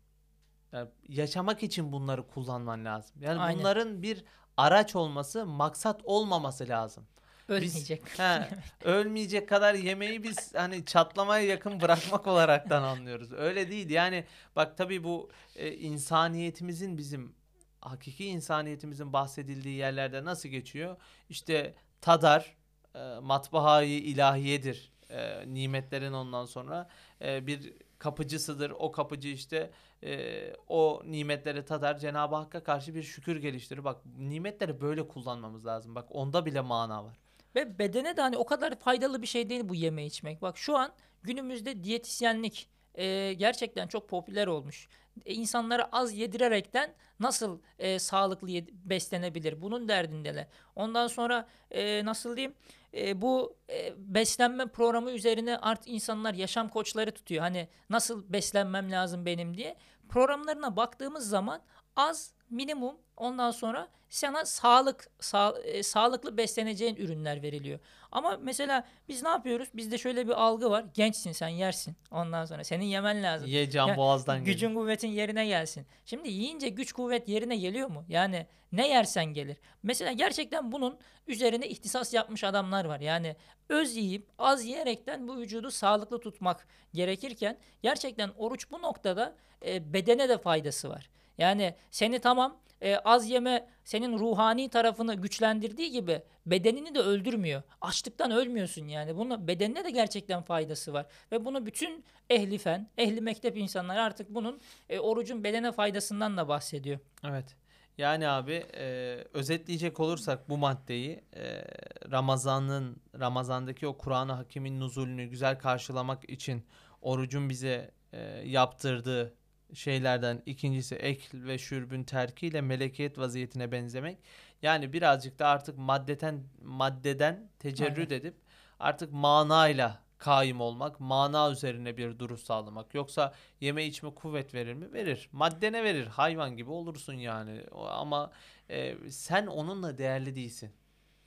Yani 0.73 0.89
yaşamak 1.09 1.63
için 1.63 1.93
bunları 1.93 2.27
kullanman 2.27 2.85
lazım. 2.85 3.17
Yani 3.21 3.41
Aynen. 3.41 3.61
bunların 3.61 4.03
bir 4.03 4.25
araç 4.57 4.97
olması, 4.97 5.47
maksat 5.47 6.01
olmaması 6.05 6.69
lazım. 6.69 7.07
Ölmeyecek. 7.49 8.19
He, 8.19 8.49
ölmeyecek 8.85 9.49
kadar 9.49 9.75
yemeği 9.75 10.23
biz 10.23 10.55
hani 10.55 10.85
çatlamaya 10.85 11.47
yakın 11.47 11.81
bırakmak 11.81 12.27
olaraktan 12.27 12.83
anlıyoruz. 12.83 13.33
Öyle 13.33 13.71
değil. 13.71 13.91
Yani 13.91 14.25
bak 14.57 14.77
tabii 14.77 15.05
bu 15.05 15.31
e, 15.57 15.73
insaniyetimizin 15.73 16.99
bizim 16.99 17.35
hakiki 17.81 18.27
insaniyetimizin 18.27 19.13
bahsedildiği 19.13 19.77
yerlerde 19.77 20.25
nasıl 20.25 20.49
geçiyor? 20.49 20.97
İşte 21.29 21.75
tadar, 22.01 22.57
e, 22.95 23.19
matbaayı 23.23 23.99
ilahiyedir. 23.99 24.93
E, 25.11 25.45
nimetlerin 25.55 26.13
ondan 26.13 26.47
sonra 26.47 26.89
e, 27.23 27.47
bir 27.47 27.73
kapıcısıdır. 27.99 28.71
O 28.71 28.93
kapıcı 28.93 29.29
işte 29.29 29.71
e, 30.05 30.53
o 30.69 31.03
nimetleri 31.05 31.65
tadar. 31.65 31.99
Cenab-ı 31.99 32.37
Hakk'a 32.37 32.63
karşı 32.63 32.95
bir 32.95 33.03
şükür 33.03 33.37
geliştirir. 33.37 33.85
Bak 33.85 34.07
nimetleri 34.19 34.81
böyle 34.81 35.09
kullanmamız 35.09 35.67
lazım. 35.67 35.95
Bak 35.95 36.07
onda 36.11 36.47
bile 36.47 36.61
mana 36.61 37.05
var. 37.05 37.19
Ve 37.55 37.79
bedene 37.79 38.17
de 38.17 38.21
hani 38.21 38.37
o 38.37 38.47
kadar 38.47 38.79
faydalı 38.79 39.23
bir 39.23 39.27
şey 39.27 39.49
değil 39.49 39.69
bu 39.69 39.75
yeme 39.75 40.07
içmek. 40.07 40.43
Bak 40.43 40.59
şu 40.59 40.77
an 40.77 40.93
günümüzde 41.23 41.85
diyetisyenlik 41.85 42.69
e, 42.95 43.33
gerçekten 43.33 43.87
çok 43.89 44.09
popüler 44.09 44.47
olmuş. 44.47 44.89
E, 45.27 45.35
insanlara 45.35 45.89
az 45.93 46.13
yedirerekten 46.13 46.95
nasıl 47.21 47.59
e, 47.79 47.99
sağlıklı 47.99 48.49
yed- 48.51 48.71
beslenebilir? 48.73 49.61
Bunun 49.63 49.89
derdindeler. 49.89 50.47
Ondan 50.77 51.07
sonra 51.07 51.49
e, 51.71 52.05
nasıl 52.05 52.37
diyeyim? 52.37 52.55
E, 52.95 53.23
bu 53.23 53.57
e, 53.71 53.93
beslenme 53.97 54.67
programı 54.67 55.11
üzerine 55.11 55.59
artık 55.59 55.89
insanlar 55.89 56.35
yaşam 56.35 56.69
koçları 56.69 57.11
tutuyor. 57.11 57.41
Hani 57.43 57.69
nasıl 57.91 58.33
beslenmem 58.33 58.91
lazım 58.91 59.27
benim 59.27 59.57
diye. 59.57 59.77
Programlarına 60.09 60.77
baktığımız 60.77 61.29
zaman 61.29 61.61
az 61.97 62.33
minimum 62.51 62.97
ondan 63.17 63.51
sonra 63.51 63.89
sana 64.09 64.45
sağlık 64.45 65.11
sağ, 65.21 65.55
e, 65.65 65.83
sağlıklı 65.83 66.37
besleneceğin 66.37 66.97
ürünler 66.97 67.43
veriliyor. 67.43 67.79
Ama 68.13 68.39
mesela 68.43 68.87
biz 69.09 69.23
ne 69.23 69.29
yapıyoruz? 69.29 69.69
Bizde 69.75 69.99
şöyle 69.99 70.27
bir 70.27 70.43
algı 70.43 70.71
var. 70.71 70.85
Gençsin 70.95 71.33
sen 71.33 71.49
yersin. 71.49 71.97
Ondan 72.11 72.45
sonra 72.45 72.65
senin 72.65 72.85
yemen 72.85 73.23
lazım. 73.23 73.49
Ye 73.49 73.71
can 73.71 73.89
Ya, 73.89 73.97
boğazdan 73.97 74.39
gelir. 74.39 74.53
Gücün 74.53 74.75
kuvvetin 74.75 75.09
yerine 75.09 75.47
gelsin. 75.47 75.87
Şimdi 76.05 76.29
yiyince 76.31 76.69
güç 76.69 76.93
kuvvet 76.93 77.29
yerine 77.29 77.57
geliyor 77.57 77.89
mu? 77.89 78.05
Yani 78.09 78.47
ne 78.73 78.89
yersen 78.89 79.25
gelir. 79.25 79.57
Mesela 79.83 80.13
gerçekten 80.13 80.73
bunun 80.73 80.99
üzerine 81.27 81.69
ihtisas 81.69 82.15
yapmış 82.15 82.45
adamlar 82.45 82.85
var. 82.85 83.01
Yani 83.01 83.37
öz 83.69 83.97
yiyip 83.97 84.29
az 84.39 84.65
yiyerekten 84.65 85.29
bu 85.29 85.37
vücudu 85.37 85.71
sağlıklı 85.71 86.21
tutmak 86.21 86.67
gerekirken 86.95 87.59
gerçekten 87.83 88.31
oruç 88.37 88.71
bu 88.71 88.83
noktada 88.83 89.37
e, 89.67 89.93
bedene 89.93 90.29
de 90.29 90.39
faydası 90.39 90.89
var. 90.91 91.11
Yani 91.41 91.75
seni 91.91 92.19
tamam 92.19 92.61
e, 92.83 92.97
az 92.97 93.31
yeme 93.31 93.67
senin 93.85 94.19
ruhani 94.19 94.69
tarafını 94.69 95.15
güçlendirdiği 95.15 95.91
gibi 95.91 96.23
bedenini 96.47 96.95
de 96.95 96.99
öldürmüyor. 96.99 97.63
Açlıktan 97.81 98.31
ölmüyorsun 98.31 98.89
yani. 98.89 99.17
Bunun 99.17 99.49
bedenine 99.49 99.85
de 99.85 99.91
gerçekten 99.91 100.43
faydası 100.43 100.93
var. 100.93 101.07
Ve 101.33 101.45
bunu 101.45 101.67
bütün 101.67 102.05
ehli 102.31 102.59
fen, 102.59 102.91
ehli 102.99 103.21
mektep 103.21 103.57
insanları 103.57 104.03
artık 104.03 104.35
bunun 104.35 104.61
e, 104.89 104.99
orucun 104.99 105.45
bedene 105.45 105.73
faydasından 105.73 106.37
da 106.37 106.49
bahsediyor. 106.49 106.99
Evet. 107.25 107.57
Yani 107.99 108.29
abi 108.29 108.67
e, 108.75 109.17
özetleyecek 109.33 110.01
olursak 110.01 110.49
bu 110.49 110.59
maddeyi 110.59 111.25
e, 111.37 111.65
Ramazan'ın 112.11 112.97
Ramazan'daki 113.21 113.87
o 113.87 113.99
Kur'an-ı 113.99 114.33
Hakim'in 114.33 114.81
nuzulünü 114.81 115.25
güzel 115.25 115.59
karşılamak 115.59 116.31
için 116.31 116.67
orucun 117.03 117.49
bize 117.49 117.91
e, 118.13 118.19
yaptırdığı 118.45 119.35
şeylerden 119.75 120.43
ikincisi 120.47 120.95
ekl 120.95 121.45
ve 121.45 121.59
şürbün 121.59 122.05
terkiyle 122.05 122.61
melekiyet 122.61 123.19
vaziyetine 123.19 123.73
benzemek. 123.73 124.19
Yani 124.63 124.93
birazcık 124.93 125.39
da 125.39 125.49
artık 125.49 125.79
maddeten 125.79 126.43
maddeden 126.63 127.51
tecerrüt 127.59 128.13
edip 128.13 128.35
artık 128.81 129.13
manayla 129.13 130.03
kaim 130.19 130.61
olmak, 130.61 131.01
mana 131.01 131.51
üzerine 131.51 131.97
bir 131.97 132.19
duruş 132.19 132.41
sağlamak. 132.41 132.95
Yoksa 132.95 133.35
yeme 133.61 133.85
içme 133.85 134.15
kuvvet 134.15 134.55
verir 134.55 134.75
mi? 134.75 134.93
Verir. 134.93 135.29
Madde 135.33 135.73
ne 135.73 135.85
verir? 135.85 136.07
Hayvan 136.07 136.57
gibi 136.57 136.71
olursun 136.71 137.15
yani. 137.15 137.65
Ama 137.73 138.31
e, 138.71 138.97
sen 139.11 139.47
onunla 139.47 139.99
değerli 139.99 140.37
değilsin. 140.37 140.73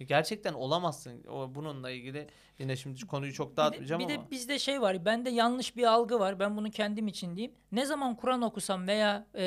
Gerçekten 0.03 0.53
olamazsın. 0.53 1.23
O 1.23 1.55
bununla 1.55 1.89
ilgili 1.91 2.27
yine 2.59 2.75
şimdi 2.75 3.07
konuyu 3.07 3.33
çok 3.33 3.47
Bir 3.51 3.53
de, 3.53 3.57
dağıtmayacağım 3.57 3.99
bir 3.99 4.13
ama. 4.15 4.25
de 4.25 4.31
bizde 4.31 4.59
şey 4.59 4.81
var. 4.81 5.05
Bende 5.05 5.29
yanlış 5.29 5.75
bir 5.75 5.83
algı 5.83 6.19
var. 6.19 6.39
Ben 6.39 6.57
bunu 6.57 6.71
kendim 6.71 7.07
için 7.07 7.35
diyeyim. 7.35 7.55
Ne 7.71 7.85
zaman 7.85 8.15
Kur'an 8.15 8.41
okusam 8.41 8.87
veya 8.87 9.27
e, 9.35 9.43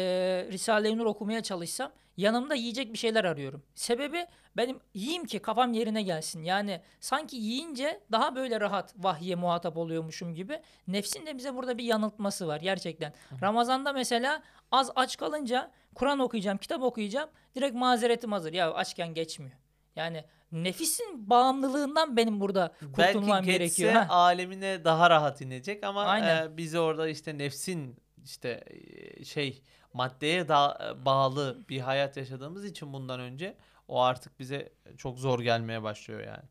Risale-i 0.52 0.98
Nur 0.98 1.06
okumaya 1.06 1.42
çalışsam 1.42 1.92
yanımda 2.16 2.54
yiyecek 2.54 2.92
bir 2.92 2.98
şeyler 2.98 3.24
arıyorum. 3.24 3.62
Sebebi 3.74 4.26
benim 4.56 4.80
yiyeyim 4.94 5.24
ki 5.24 5.38
kafam 5.38 5.72
yerine 5.72 6.02
gelsin. 6.02 6.42
Yani 6.42 6.80
sanki 7.00 7.36
yiyince 7.36 8.00
daha 8.12 8.36
böyle 8.36 8.60
rahat 8.60 8.94
vahye 8.98 9.34
muhatap 9.34 9.76
oluyormuşum 9.76 10.34
gibi. 10.34 10.60
Nefsin 10.88 11.26
de 11.26 11.38
bize 11.38 11.54
burada 11.54 11.78
bir 11.78 11.84
yanıltması 11.84 12.46
var 12.46 12.60
gerçekten. 12.60 13.12
Ramazanda 13.42 13.92
mesela 13.92 14.42
az 14.72 14.90
aç 14.96 15.16
kalınca 15.16 15.70
Kur'an 15.94 16.18
okuyacağım, 16.18 16.58
kitap 16.58 16.82
okuyacağım. 16.82 17.30
Direkt 17.54 17.74
mazeretim 17.74 18.32
hazır. 18.32 18.52
Ya 18.52 18.72
açken 18.74 19.14
geçmiyor. 19.14 19.52
Yani 19.96 20.24
nefisin 20.52 21.30
bağımlılığından 21.30 22.16
benim 22.16 22.40
burada 22.40 22.74
kurtulmam 22.92 23.38
Belki 23.38 23.46
gerekiyor. 23.46 23.92
Ha. 23.92 24.06
alemine 24.08 24.84
daha 24.84 25.10
rahat 25.10 25.40
inecek 25.40 25.84
ama 25.84 26.04
Aynen. 26.04 26.46
e, 26.46 26.56
bizi 26.56 26.78
orada 26.78 27.08
işte 27.08 27.38
nefsin 27.38 27.96
işte 28.24 28.64
e, 28.66 29.24
şey 29.24 29.62
maddeye 29.92 30.48
da 30.48 30.94
bağlı 31.04 31.64
bir 31.68 31.80
hayat 31.80 32.16
yaşadığımız 32.16 32.64
için 32.64 32.92
bundan 32.92 33.20
önce 33.20 33.56
o 33.88 34.00
artık 34.00 34.38
bize 34.38 34.72
çok 34.96 35.18
zor 35.18 35.40
gelmeye 35.40 35.82
başlıyor 35.82 36.20
yani. 36.20 36.44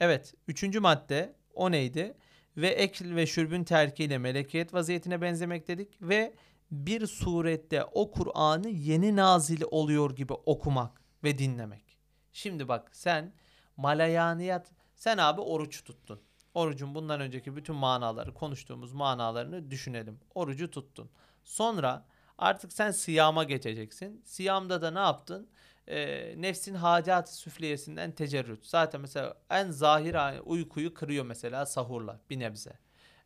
Evet, 0.00 0.34
üçüncü 0.48 0.80
madde 0.80 1.34
o 1.54 1.70
neydi? 1.70 2.14
Ve 2.56 2.68
ekl 2.68 3.14
ve 3.14 3.26
şürbün 3.26 3.64
terkiyle 3.64 4.18
melekiyet 4.18 4.74
vaziyetine 4.74 5.20
benzemek 5.20 5.68
dedik 5.68 6.02
ve 6.02 6.34
bir 6.70 7.06
surette 7.06 7.84
o 7.84 8.10
Kur'an'ı 8.10 8.68
yeni 8.68 9.16
nazili 9.16 9.66
oluyor 9.66 10.16
gibi 10.16 10.32
okumak 10.32 11.02
ve 11.24 11.38
dinlemek. 11.38 11.91
Şimdi 12.32 12.68
bak 12.68 12.90
sen 12.92 13.32
malayaniyat 13.76 14.72
sen 14.96 15.18
abi 15.18 15.40
oruç 15.40 15.84
tuttun. 15.84 16.20
Orucun 16.54 16.94
bundan 16.94 17.20
önceki 17.20 17.56
bütün 17.56 17.74
manaları 17.74 18.34
konuştuğumuz 18.34 18.92
manalarını 18.92 19.70
düşünelim. 19.70 20.20
Orucu 20.34 20.70
tuttun. 20.70 21.10
Sonra 21.44 22.04
artık 22.38 22.72
sen 22.72 22.90
siyama 22.90 23.44
geçeceksin. 23.44 24.22
Siyamda 24.24 24.82
da 24.82 24.90
ne 24.90 24.98
yaptın? 24.98 25.48
e, 25.88 26.34
nefsin 26.36 26.74
hacat 26.74 27.30
süfliyesinden 27.34 28.12
tecerrüt. 28.12 28.66
Zaten 28.66 29.00
mesela 29.00 29.34
en 29.50 29.70
zahir 29.70 30.40
uykuyu 30.44 30.94
kırıyor 30.94 31.26
mesela 31.26 31.66
sahurla 31.66 32.20
bir 32.30 32.38
nebze. 32.38 32.72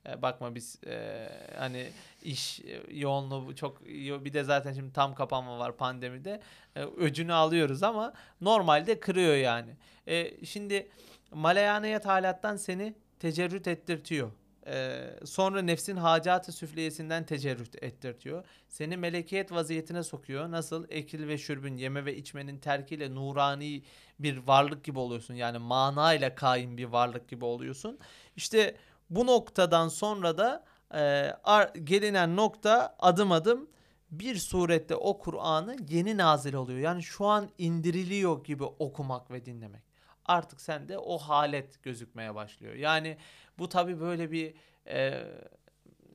E, 0.09 0.23
bakma 0.23 0.55
biz 0.55 0.79
e, 0.87 1.29
hani 1.59 1.87
iş 2.23 2.61
e, 2.61 2.83
yoğunluğu 2.99 3.57
çok 3.57 3.87
bir 4.25 4.33
de 4.33 4.45
zaten 4.45 4.73
şimdi 4.73 4.93
tam 4.93 5.15
kapanma 5.15 5.59
var 5.59 5.77
pandemide. 5.77 6.41
E, 6.77 6.83
öcünü 6.83 7.33
alıyoruz 7.33 7.83
ama 7.83 8.13
normalde 8.41 9.01
kırıyor 9.01 9.35
yani. 9.35 9.77
E, 10.09 10.47
şimdi 10.47 10.89
malayaniyet 11.31 12.07
halattan 12.07 12.57
seni 12.57 12.95
tecerrüt 13.21 13.69
ettirtiyor. 13.69 14.31
E, 14.67 15.05
sonra 15.25 15.63
nefsin 15.63 15.97
hacatı 15.97 16.53
süfliyesinden 16.53 17.27
tecerrüt 17.27 17.83
ettirtiyor. 17.83 18.45
Seni 18.69 18.97
melekiyet 18.97 19.53
vaziyetine 19.53 20.03
sokuyor. 20.03 20.51
Nasıl? 20.51 20.87
Ekil 20.89 21.29
ve 21.29 21.39
şürbün, 21.39 21.77
yeme 21.77 22.05
ve 22.05 22.17
içmenin 22.17 22.59
terkiyle 22.59 23.15
nurani 23.15 23.83
bir 24.19 24.37
varlık 24.37 24.85
gibi 24.85 24.99
oluyorsun. 24.99 25.35
Yani 25.35 25.59
manayla 25.59 26.35
kaim 26.35 26.77
bir 26.77 26.85
varlık 26.85 27.29
gibi 27.29 27.45
oluyorsun. 27.45 27.99
İşte 28.37 28.77
bu 29.11 29.27
noktadan 29.27 29.89
sonra 29.89 30.39
da 30.39 30.65
e, 30.95 31.01
ar- 31.45 31.75
gelinen 31.75 32.37
nokta 32.37 32.97
adım 32.99 33.33
adım 33.33 33.69
bir 34.11 34.37
surette 34.37 34.97
o 34.97 35.19
Kur'an'ı 35.19 35.77
yeni 35.89 36.17
nazil 36.17 36.55
oluyor. 36.55 36.79
Yani 36.79 37.03
şu 37.03 37.27
an 37.27 37.49
indiriliyor 37.59 38.45
gibi 38.45 38.65
okumak 38.65 39.31
ve 39.31 39.45
dinlemek. 39.45 39.83
Artık 40.25 40.61
sende 40.61 40.99
o 40.99 41.19
halet 41.19 41.83
gözükmeye 41.83 42.35
başlıyor. 42.35 42.75
Yani 42.75 43.17
bu 43.59 43.69
tabi 43.69 44.01
böyle 44.01 44.31
bir 44.31 44.55
e, 44.87 45.25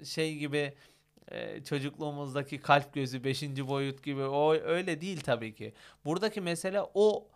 şey 0.04 0.38
gibi 0.38 0.74
e, 1.32 1.64
çocukluğumuzdaki 1.64 2.60
kalp 2.60 2.94
gözü 2.94 3.24
5. 3.24 3.44
boyut 3.44 4.04
gibi 4.04 4.24
o 4.24 4.54
öyle 4.54 5.02
değil 5.02 5.22
tabii 5.22 5.56
ki. 5.56 5.74
Buradaki 6.06 6.42
mesele 6.42 6.82
o 6.94 7.28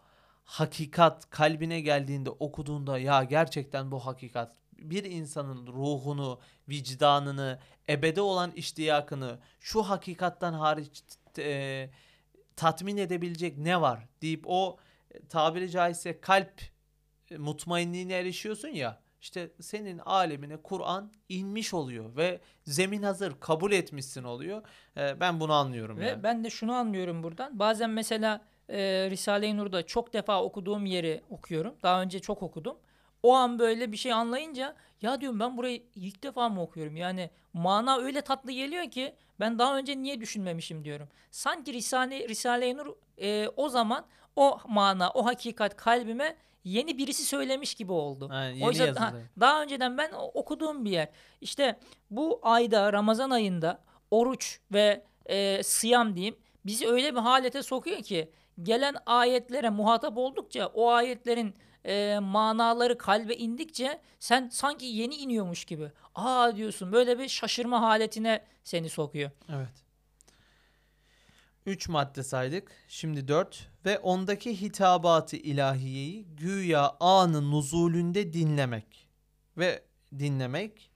hakikat 0.44 1.30
kalbine 1.30 1.82
geldiğinde 1.82 2.30
okuduğunda 2.30 3.00
ya 3.00 3.24
gerçekten 3.24 3.92
bu 3.92 4.06
hakikat 4.06 4.56
bir 4.78 5.04
insanın 5.04 5.68
ruhunu, 5.68 6.40
vicdanını, 6.70 7.60
ebede 7.90 8.22
olan 8.22 8.52
iştiyakını 8.52 9.40
şu 9.60 9.84
hakikattan 9.84 10.54
hariç 10.54 11.04
e, 11.38 11.90
tatmin 12.56 12.98
edebilecek 12.98 13.58
ne 13.58 13.82
var 13.82 14.08
deyip 14.22 14.44
o 14.48 14.78
e, 15.12 15.28
tabiri 15.28 15.72
caizse 15.72 16.22
kalp 16.22 16.62
e, 17.32 17.38
mutmainliğine 17.38 18.14
erişiyorsun 18.14 18.68
ya 18.70 19.06
işte 19.22 19.52
senin 19.62 19.98
alemine 19.98 20.58
Kur'an 20.58 21.12
inmiş 21.30 21.74
oluyor 21.74 22.16
ve 22.16 22.40
zemin 22.64 23.04
hazır 23.04 23.40
kabul 23.40 23.72
etmişsin 23.72 24.24
oluyor. 24.24 24.62
E, 24.98 25.20
ben 25.20 25.40
bunu 25.40 25.54
anlıyorum 25.54 26.00
Ve 26.00 26.08
yani. 26.08 26.24
ben 26.24 26.44
de 26.44 26.50
şunu 26.50 26.74
anlıyorum 26.74 27.24
buradan. 27.24 27.60
Bazen 27.60 27.90
mesela 27.90 28.42
e, 28.70 28.78
Risale-i 29.10 29.58
Nur'da 29.58 29.86
çok 29.86 30.14
defa 30.14 30.44
okuduğum 30.44 30.86
yeri 30.86 31.22
okuyorum. 31.30 31.76
Daha 31.84 32.02
önce 32.02 32.20
çok 32.20 32.44
okudum. 32.44 32.78
O 33.26 33.34
an 33.34 33.60
böyle 33.60 33.92
bir 33.92 33.98
şey 33.98 34.14
anlayınca 34.14 34.76
ya 35.02 35.22
diyorum 35.22 35.40
ben 35.40 35.58
burayı 35.58 35.84
ilk 35.96 36.24
defa 36.24 36.50
mı 36.50 36.62
okuyorum? 36.62 36.96
Yani 36.96 37.30
mana 37.54 37.98
öyle 37.98 38.22
tatlı 38.22 38.52
geliyor 38.52 38.92
ki 38.92 39.16
ben 39.40 39.60
daha 39.60 39.78
önce 39.78 39.98
niye 40.02 40.22
düşünmemişim 40.22 40.86
diyorum. 40.86 41.08
Sanki 41.32 41.74
Risale, 41.74 42.30
Risale-i 42.30 42.78
Nur 42.78 42.96
e, 43.22 43.48
o 43.56 43.70
zaman 43.70 44.06
o 44.36 44.60
mana, 44.68 45.10
o 45.10 45.26
hakikat 45.26 45.76
kalbime 45.76 46.36
yeni 46.64 46.98
birisi 46.98 47.26
söylemiş 47.26 47.76
gibi 47.76 47.92
oldu. 47.92 48.30
Ha, 48.30 48.44
yeni 48.44 48.66
Oysa 48.66 48.86
yazıldı. 48.86 49.04
ha, 49.04 49.14
daha 49.40 49.62
önceden 49.62 49.98
ben 49.98 50.12
okuduğum 50.34 50.86
bir 50.86 50.92
yer. 50.92 51.10
İşte 51.42 51.80
bu 52.12 52.40
ayda 52.44 52.94
Ramazan 52.94 53.30
ayında 53.30 53.80
oruç 54.12 54.60
ve 54.74 55.04
e, 55.26 55.64
sıyam 55.64 56.16
diyeyim 56.16 56.36
bizi 56.66 56.88
öyle 56.88 57.16
bir 57.16 57.20
halete 57.20 57.64
sokuyor 57.64 58.02
ki 58.02 58.32
gelen 58.64 58.96
ayetlere 59.06 59.70
muhatap 59.70 60.18
oldukça 60.18 60.68
o 60.68 60.90
ayetlerin 60.92 61.56
e, 61.86 62.20
manaları 62.20 62.98
kalbe 62.98 63.36
indikçe 63.36 64.02
sen 64.20 64.50
sanki 64.50 64.86
yeni 64.86 65.16
iniyormuş 65.16 65.66
gibi. 65.66 65.92
Aa 66.16 66.56
diyorsun 66.56 66.92
böyle 66.92 67.20
bir 67.20 67.28
şaşırma 67.28 67.82
haletine 67.82 68.46
seni 68.64 68.90
sokuyor. 68.90 69.32
Evet. 69.50 69.86
3 71.66 71.90
madde 71.90 72.24
saydık. 72.24 72.72
Şimdi 72.88 73.28
4 73.28 73.68
ve 73.86 74.00
ondaki 74.00 74.62
hitabatı 74.62 75.36
ilahiyeyi 75.36 76.26
güya 76.26 76.96
anı 77.00 77.52
nuzulünde 77.52 78.34
dinlemek. 78.34 79.08
Ve 79.58 79.84
dinlemek 80.20 80.92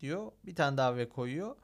diyor. 0.00 0.32
Bir 0.46 0.54
tane 0.54 0.76
daha 0.76 0.96
ve 0.96 1.08
koyuyor. 1.08 1.56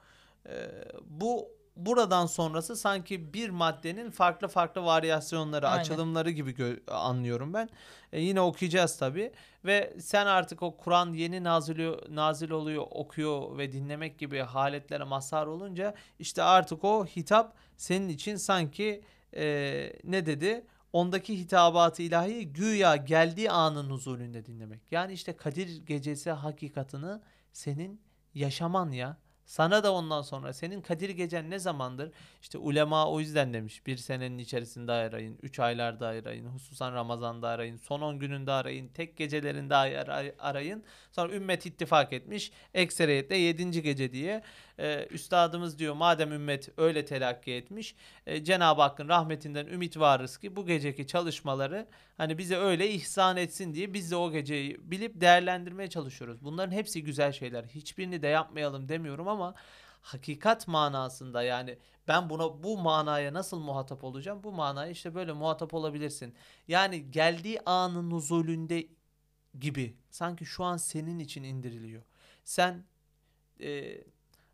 Ee, 0.45 0.69
bu 1.03 1.49
buradan 1.75 2.25
sonrası 2.25 2.75
sanki 2.75 3.33
bir 3.33 3.49
maddenin 3.49 4.11
farklı 4.11 4.47
farklı 4.47 4.83
varyasyonları, 4.83 5.67
Aynen. 5.67 5.81
açılımları 5.81 6.31
gibi 6.31 6.79
anlıyorum 6.87 7.53
ben. 7.53 7.69
E, 8.11 8.21
yine 8.21 8.41
okuyacağız 8.41 8.97
tabi 8.97 9.31
ve 9.65 9.93
sen 9.99 10.25
artık 10.25 10.63
o 10.63 10.77
Kur'an 10.77 11.13
yeni 11.13 11.43
nazil, 11.43 11.93
nazil 12.09 12.51
oluyor, 12.51 12.85
okuyor 12.89 13.57
ve 13.57 13.71
dinlemek 13.71 14.19
gibi 14.19 14.39
haletlere 14.39 15.03
mazhar 15.03 15.47
olunca 15.47 15.95
işte 16.19 16.43
artık 16.43 16.83
o 16.83 17.05
hitap 17.05 17.55
senin 17.77 18.09
için 18.09 18.35
sanki 18.35 19.01
e, 19.35 19.93
ne 20.03 20.25
dedi? 20.25 20.65
Ondaki 20.93 21.39
hitabatı 21.39 22.01
ilahi 22.01 22.53
güya 22.53 22.95
geldiği 22.95 23.51
anın 23.51 23.89
huzurunda 23.89 24.45
dinlemek. 24.45 24.81
Yani 24.91 25.13
işte 25.13 25.37
Kadir 25.37 25.85
gecesi 25.85 26.31
hakikatını 26.31 27.21
senin 27.53 28.01
yaşaman 28.33 28.91
ya. 28.91 29.17
Sana 29.45 29.83
da 29.83 29.93
ondan 29.93 30.21
sonra 30.21 30.53
senin 30.53 30.81
Kadir 30.81 31.09
gecen 31.09 31.49
ne 31.49 31.59
zamandır? 31.59 32.11
İşte 32.41 32.57
ulema 32.57 33.09
o 33.11 33.19
yüzden 33.19 33.53
demiş. 33.53 33.87
Bir 33.87 33.97
senenin 33.97 34.37
içerisinde 34.37 34.91
arayın, 34.91 35.39
üç 35.41 35.59
aylarda 35.59 36.07
arayın, 36.07 36.45
hususan 36.45 36.93
Ramazan'da 36.93 37.47
arayın, 37.47 37.77
son 37.77 38.01
on 38.01 38.19
gününde 38.19 38.51
arayın, 38.51 38.87
tek 38.87 39.17
gecelerinde 39.17 39.75
ay- 39.75 40.33
arayın. 40.39 40.83
Sonra 41.11 41.33
ümmet 41.33 41.65
ittifak 41.65 42.13
etmiş. 42.13 42.51
Ekseriyetle 42.73 43.37
yedinci 43.37 43.81
gece 43.81 44.11
diye. 44.13 44.43
Ee, 44.79 45.07
üstadımız 45.09 45.79
diyor 45.79 45.93
madem 45.93 46.31
ümmet 46.31 46.69
öyle 46.77 47.05
telakki 47.05 47.51
etmiş. 47.51 47.95
e, 48.25 48.43
Cenab-ı 48.43 48.81
Hakk'ın 48.81 49.09
rahmetinden 49.09 49.65
ümit 49.65 49.99
varız 49.99 50.37
ki 50.37 50.55
bu 50.55 50.65
geceki 50.65 51.07
çalışmaları 51.07 51.87
hani 52.17 52.37
bize 52.37 52.57
öyle 52.57 52.89
ihsan 52.89 53.37
etsin 53.37 53.73
diye 53.73 53.93
biz 53.93 54.11
de 54.11 54.15
o 54.15 54.31
geceyi 54.31 54.91
bilip 54.91 55.21
değerlendirmeye 55.21 55.89
çalışıyoruz. 55.89 56.43
Bunların 56.43 56.71
hepsi 56.71 57.03
güzel 57.03 57.31
şeyler. 57.31 57.63
Hiçbirini 57.63 58.21
de 58.21 58.27
yapmayalım 58.27 58.89
demiyorum 58.89 59.27
ama 59.31 59.55
hakikat 60.01 60.67
manasında 60.67 61.43
yani 61.43 61.77
ben 62.07 62.29
buna 62.29 62.63
bu 62.63 62.77
manaya 62.77 63.33
nasıl 63.33 63.59
muhatap 63.59 64.03
olacağım? 64.03 64.43
Bu 64.43 64.51
manaya 64.51 64.91
işte 64.91 65.15
böyle 65.15 65.33
muhatap 65.33 65.73
olabilirsin. 65.73 66.35
Yani 66.67 67.11
geldiği 67.11 67.61
anın 67.65 68.09
nuzulünde 68.09 68.87
gibi 69.59 69.97
sanki 70.09 70.45
şu 70.45 70.63
an 70.63 70.77
senin 70.77 71.19
için 71.19 71.43
indiriliyor. 71.43 72.03
Sen 72.43 72.85
e, 73.61 73.97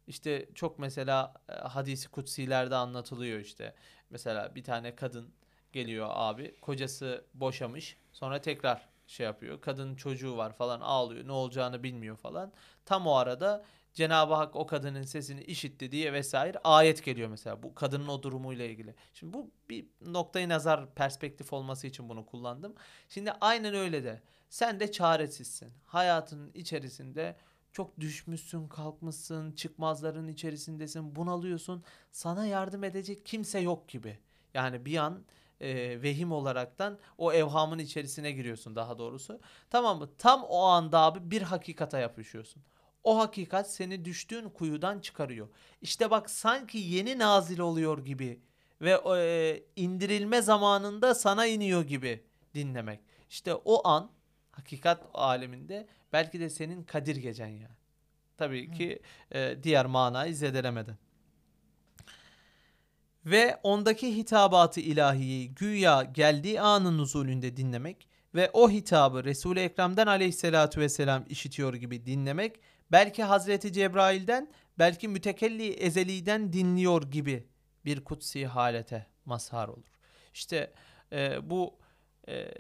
işte 0.08 0.50
çok 0.56 0.80
mesela 0.80 1.34
e, 1.50 1.54
hadisi 1.54 2.10
kutsilerde 2.10 2.76
anlatılıyor 2.76 3.40
işte. 3.40 3.76
Mesela 4.10 4.56
bir 4.56 4.64
tane 4.64 4.96
kadın 4.96 5.34
geliyor 5.74 6.08
abi. 6.12 6.60
Kocası 6.62 7.26
boşamış. 7.34 7.98
Sonra 8.14 8.42
tekrar 8.42 8.90
şey 9.08 9.26
yapıyor. 9.26 9.62
Kadın 9.62 9.96
çocuğu 9.96 10.38
var 10.38 10.54
falan 10.54 10.82
ağlıyor. 10.82 11.28
Ne 11.28 11.32
olacağını 11.32 11.84
bilmiyor 11.84 12.18
falan. 12.18 12.54
Tam 12.86 13.08
o 13.08 13.16
arada 13.16 13.66
Cenab-ı 13.98 14.34
Hak 14.34 14.56
o 14.56 14.68
kadının 14.68 15.04
sesini 15.04 15.44
işitti 15.44 15.92
diye 15.92 16.14
vesaire 16.14 16.58
ayet 16.64 17.04
geliyor 17.04 17.30
mesela 17.30 17.64
bu 17.64 17.76
kadının 17.76 18.08
o 18.08 18.24
durumuyla 18.24 18.66
ilgili. 18.66 18.96
Şimdi 19.14 19.34
bu 19.34 19.52
bir 19.70 19.86
noktayı 20.02 20.50
nazar 20.50 20.94
perspektif 20.94 21.54
olması 21.54 21.88
için 21.88 22.10
bunu 22.10 22.26
kullandım. 22.26 22.76
Şimdi 23.10 23.32
aynen 23.32 23.74
öyle 23.76 24.04
de 24.04 24.22
sen 24.50 24.80
de 24.80 24.92
çaresizsin. 24.92 25.72
Hayatının 25.86 26.52
içerisinde 26.54 27.36
çok 27.72 28.00
düşmüşsün, 28.00 28.68
kalkmışsın, 28.68 29.52
çıkmazların 29.52 30.28
içerisindesin, 30.28 31.16
bunalıyorsun. 31.16 31.84
Sana 32.12 32.46
yardım 32.46 32.84
edecek 32.84 33.26
kimse 33.26 33.60
yok 33.60 33.90
gibi. 33.90 34.20
Yani 34.54 34.86
bir 34.86 34.98
an 34.98 35.24
e, 35.62 36.02
vehim 36.02 36.32
olaraktan 36.32 36.98
o 37.18 37.34
evhamın 37.34 37.80
içerisine 37.80 38.32
giriyorsun 38.32 38.76
daha 38.76 38.98
doğrusu. 38.98 39.40
Tamam 39.70 40.00
mı? 40.00 40.10
Tam 40.18 40.44
o 40.44 40.62
anda 40.62 41.00
abi 41.00 41.32
bir 41.32 41.42
hakikata 41.42 42.00
yapışıyorsun. 42.00 42.64
O 43.04 43.20
hakikat 43.20 43.72
seni 43.72 44.06
düştüğün 44.06 44.50
kuyudan 44.50 45.00
çıkarıyor. 45.00 45.48
İşte 45.82 46.12
bak 46.12 46.30
sanki 46.30 46.78
yeni 46.78 47.20
nazil 47.20 47.60
oluyor 47.60 48.06
gibi 48.06 48.42
ve 48.82 49.02
e, 49.18 49.64
indirilme 49.76 50.42
zamanında 50.42 51.16
sana 51.16 51.46
iniyor 51.46 51.84
gibi 51.84 52.24
dinlemek. 52.54 53.00
İşte 53.30 53.54
o 53.54 53.88
an 53.88 54.12
hakikat 54.52 55.04
aleminde 55.14 55.88
belki 56.14 56.40
de 56.40 56.50
senin 56.50 56.84
Kadir 56.84 57.16
gecen 57.16 57.48
yani. 57.48 57.76
Tabii 58.38 58.72
ki 58.72 59.00
e, 59.32 59.56
diğer 59.64 59.86
manayı 59.86 60.36
zedelemeden. 60.36 60.98
Ve 63.26 63.60
ondaki 63.64 64.18
hitabatı 64.18 64.80
ilahiyi 64.80 65.56
güya 65.56 66.04
geldiği 66.04 66.62
anın 66.62 66.98
nuzulünde 66.98 67.58
dinlemek 67.58 68.08
ve 68.36 68.50
o 68.54 68.70
hitabı 68.70 69.24
Resul-i 69.24 69.60
Ekrem'den 69.60 70.08
aleyhissalatu 70.08 70.80
vesselam 70.80 71.26
işitiyor 71.30 71.74
gibi 71.74 72.06
dinlemek 72.06 72.60
belki 72.92 73.24
Hazreti 73.24 73.74
Cebrail'den 73.74 74.50
belki 74.80 75.08
mütekelli 75.08 75.74
ezeliden 75.74 76.54
dinliyor 76.54 77.04
gibi 77.04 77.48
bir 77.86 78.04
kutsi 78.04 78.46
halete 78.46 79.08
mazhar 79.26 79.68
olur. 79.68 79.88
İşte 80.34 80.74
e, 81.12 81.50
bu 81.50 81.78
e, 82.28 82.54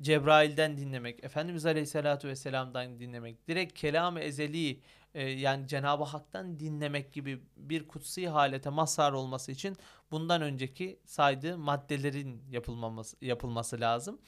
Cebrail'den 0.00 0.76
dinlemek, 0.76 1.24
Efendimiz 1.24 1.66
Aleyhisselatü 1.66 2.28
Vesselam'dan 2.28 3.00
dinlemek, 3.00 3.48
direkt 3.48 3.78
kelam-ı 3.80 4.20
ezeli 4.20 4.80
e, 5.14 5.30
yani 5.30 5.68
Cenab-ı 5.68 6.04
Hak'tan 6.04 6.58
dinlemek 6.58 7.12
gibi 7.12 7.42
bir 7.56 7.88
kutsi 7.88 8.28
halete 8.28 8.70
mazhar 8.70 9.12
olması 9.12 9.52
için 9.52 9.76
bundan 10.10 10.42
önceki 10.42 11.00
saydığı 11.04 11.58
maddelerin 11.58 12.42
yapılmaması, 12.50 13.16
yapılması 13.20 13.80
lazım. 13.80 14.18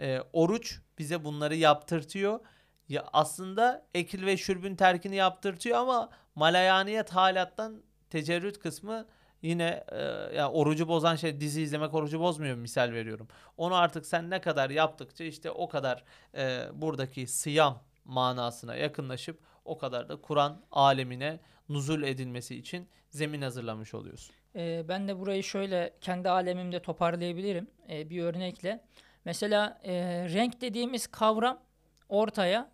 E, 0.00 0.20
oruç 0.32 0.80
bize 0.98 1.24
bunları 1.24 1.56
yaptırtıyor. 1.56 2.40
Ya 2.88 3.04
aslında 3.12 3.86
ekil 3.94 4.26
ve 4.26 4.36
şürbün 4.36 4.76
terkini 4.76 5.16
yaptırtıyor 5.16 5.78
ama 5.78 6.10
malayaniyet 6.34 7.10
halattan 7.10 7.82
tecerrüt 8.10 8.58
kısmı 8.58 9.06
yine 9.42 9.84
e, 9.88 10.02
ya 10.36 10.50
orucu 10.50 10.88
bozan 10.88 11.16
şey 11.16 11.40
dizi 11.40 11.62
izlemek 11.62 11.94
orucu 11.94 12.20
bozmuyor 12.20 12.56
misal 12.56 12.92
veriyorum. 12.92 13.28
Onu 13.56 13.74
artık 13.74 14.06
sen 14.06 14.30
ne 14.30 14.40
kadar 14.40 14.70
yaptıkça 14.70 15.24
işte 15.24 15.50
o 15.50 15.68
kadar 15.68 16.04
e, 16.34 16.68
buradaki 16.72 17.26
sıyam 17.26 17.82
manasına 18.04 18.74
yakınlaşıp 18.74 19.40
o 19.64 19.78
kadar 19.78 20.08
da 20.08 20.20
Kur'an 20.20 20.62
alemine 20.72 21.40
nuzul 21.68 22.02
edilmesi 22.02 22.56
için 22.56 22.88
zemin 23.10 23.42
hazırlamış 23.42 23.94
oluyorsun. 23.94 24.34
Ee, 24.56 24.84
ben 24.88 25.08
de 25.08 25.18
burayı 25.18 25.42
şöyle 25.42 25.94
kendi 26.00 26.28
alemimde 26.28 26.82
toparlayabilirim 26.82 27.70
ee, 27.90 28.10
bir 28.10 28.22
örnekle. 28.22 28.84
Mesela 29.24 29.80
e, 29.84 29.94
renk 30.32 30.60
dediğimiz 30.60 31.06
kavram 31.06 31.60
ortaya 32.08 32.70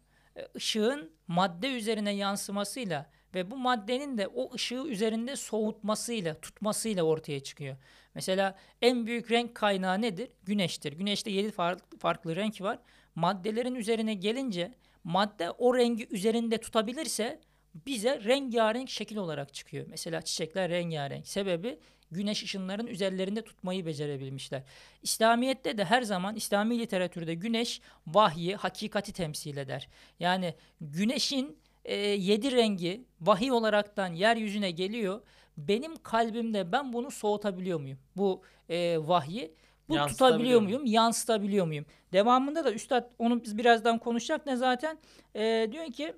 ışığın 0.56 1.10
madde 1.28 1.68
üzerine 1.68 2.14
yansımasıyla 2.14 3.10
ve 3.34 3.50
bu 3.50 3.56
maddenin 3.56 4.18
de 4.18 4.28
o 4.28 4.54
ışığı 4.54 4.84
üzerinde 4.88 5.36
soğutmasıyla, 5.36 6.34
tutmasıyla 6.40 7.02
ortaya 7.02 7.40
çıkıyor. 7.40 7.76
Mesela 8.14 8.58
en 8.82 9.06
büyük 9.06 9.30
renk 9.30 9.54
kaynağı 9.54 10.02
nedir? 10.02 10.30
Güneştir. 10.42 10.92
Güneşte 10.92 11.30
7 11.30 11.50
farklı, 11.50 11.98
farklı 11.98 12.36
renk 12.36 12.60
var. 12.60 12.78
Maddelerin 13.14 13.74
üzerine 13.74 14.14
gelince 14.14 14.72
madde 15.04 15.50
o 15.50 15.76
rengi 15.76 16.08
üzerinde 16.10 16.58
tutabilirse 16.58 17.40
bize 17.86 18.24
rengarenk 18.24 18.90
şekil 18.90 19.16
olarak 19.16 19.54
çıkıyor. 19.54 19.86
Mesela 19.88 20.22
çiçekler 20.22 20.70
rengarenk. 20.70 21.28
Sebebi 21.28 21.78
güneş 22.10 22.42
ışınlarının 22.42 22.86
üzerlerinde 22.86 23.42
tutmayı 23.44 23.86
becerebilmişler. 23.86 24.62
İslamiyet'te 25.02 25.78
de 25.78 25.84
her 25.84 26.02
zaman 26.02 26.36
İslami 26.36 26.78
literatürde 26.78 27.34
güneş 27.34 27.80
vahyi, 28.06 28.56
hakikati 28.56 29.12
temsil 29.12 29.56
eder. 29.56 29.88
Yani 30.20 30.54
güneşin 30.80 31.58
e, 31.84 31.96
yedi 31.96 32.52
rengi 32.52 33.04
vahiy 33.20 33.52
olaraktan 33.52 34.12
yeryüzüne 34.12 34.70
geliyor. 34.70 35.22
Benim 35.56 35.96
kalbimde 35.96 36.72
ben 36.72 36.92
bunu 36.92 37.10
soğutabiliyor 37.10 37.80
muyum? 37.80 37.98
Bu 38.16 38.42
e, 38.68 38.98
vahyi. 38.98 39.54
Bu 39.88 40.06
tutabiliyor 40.06 40.60
muyum? 40.60 40.80
muyum? 40.80 40.94
Yansıtabiliyor 40.94 41.66
muyum? 41.66 41.86
Devamında 42.12 42.64
da 42.64 42.72
Üstad 42.72 43.10
onu 43.18 43.44
biz 43.44 43.58
birazdan 43.58 43.98
konuşacak 43.98 44.46
ne 44.46 44.56
zaten 44.56 44.98
e, 45.36 45.68
diyor 45.72 45.86
ki 45.86 46.14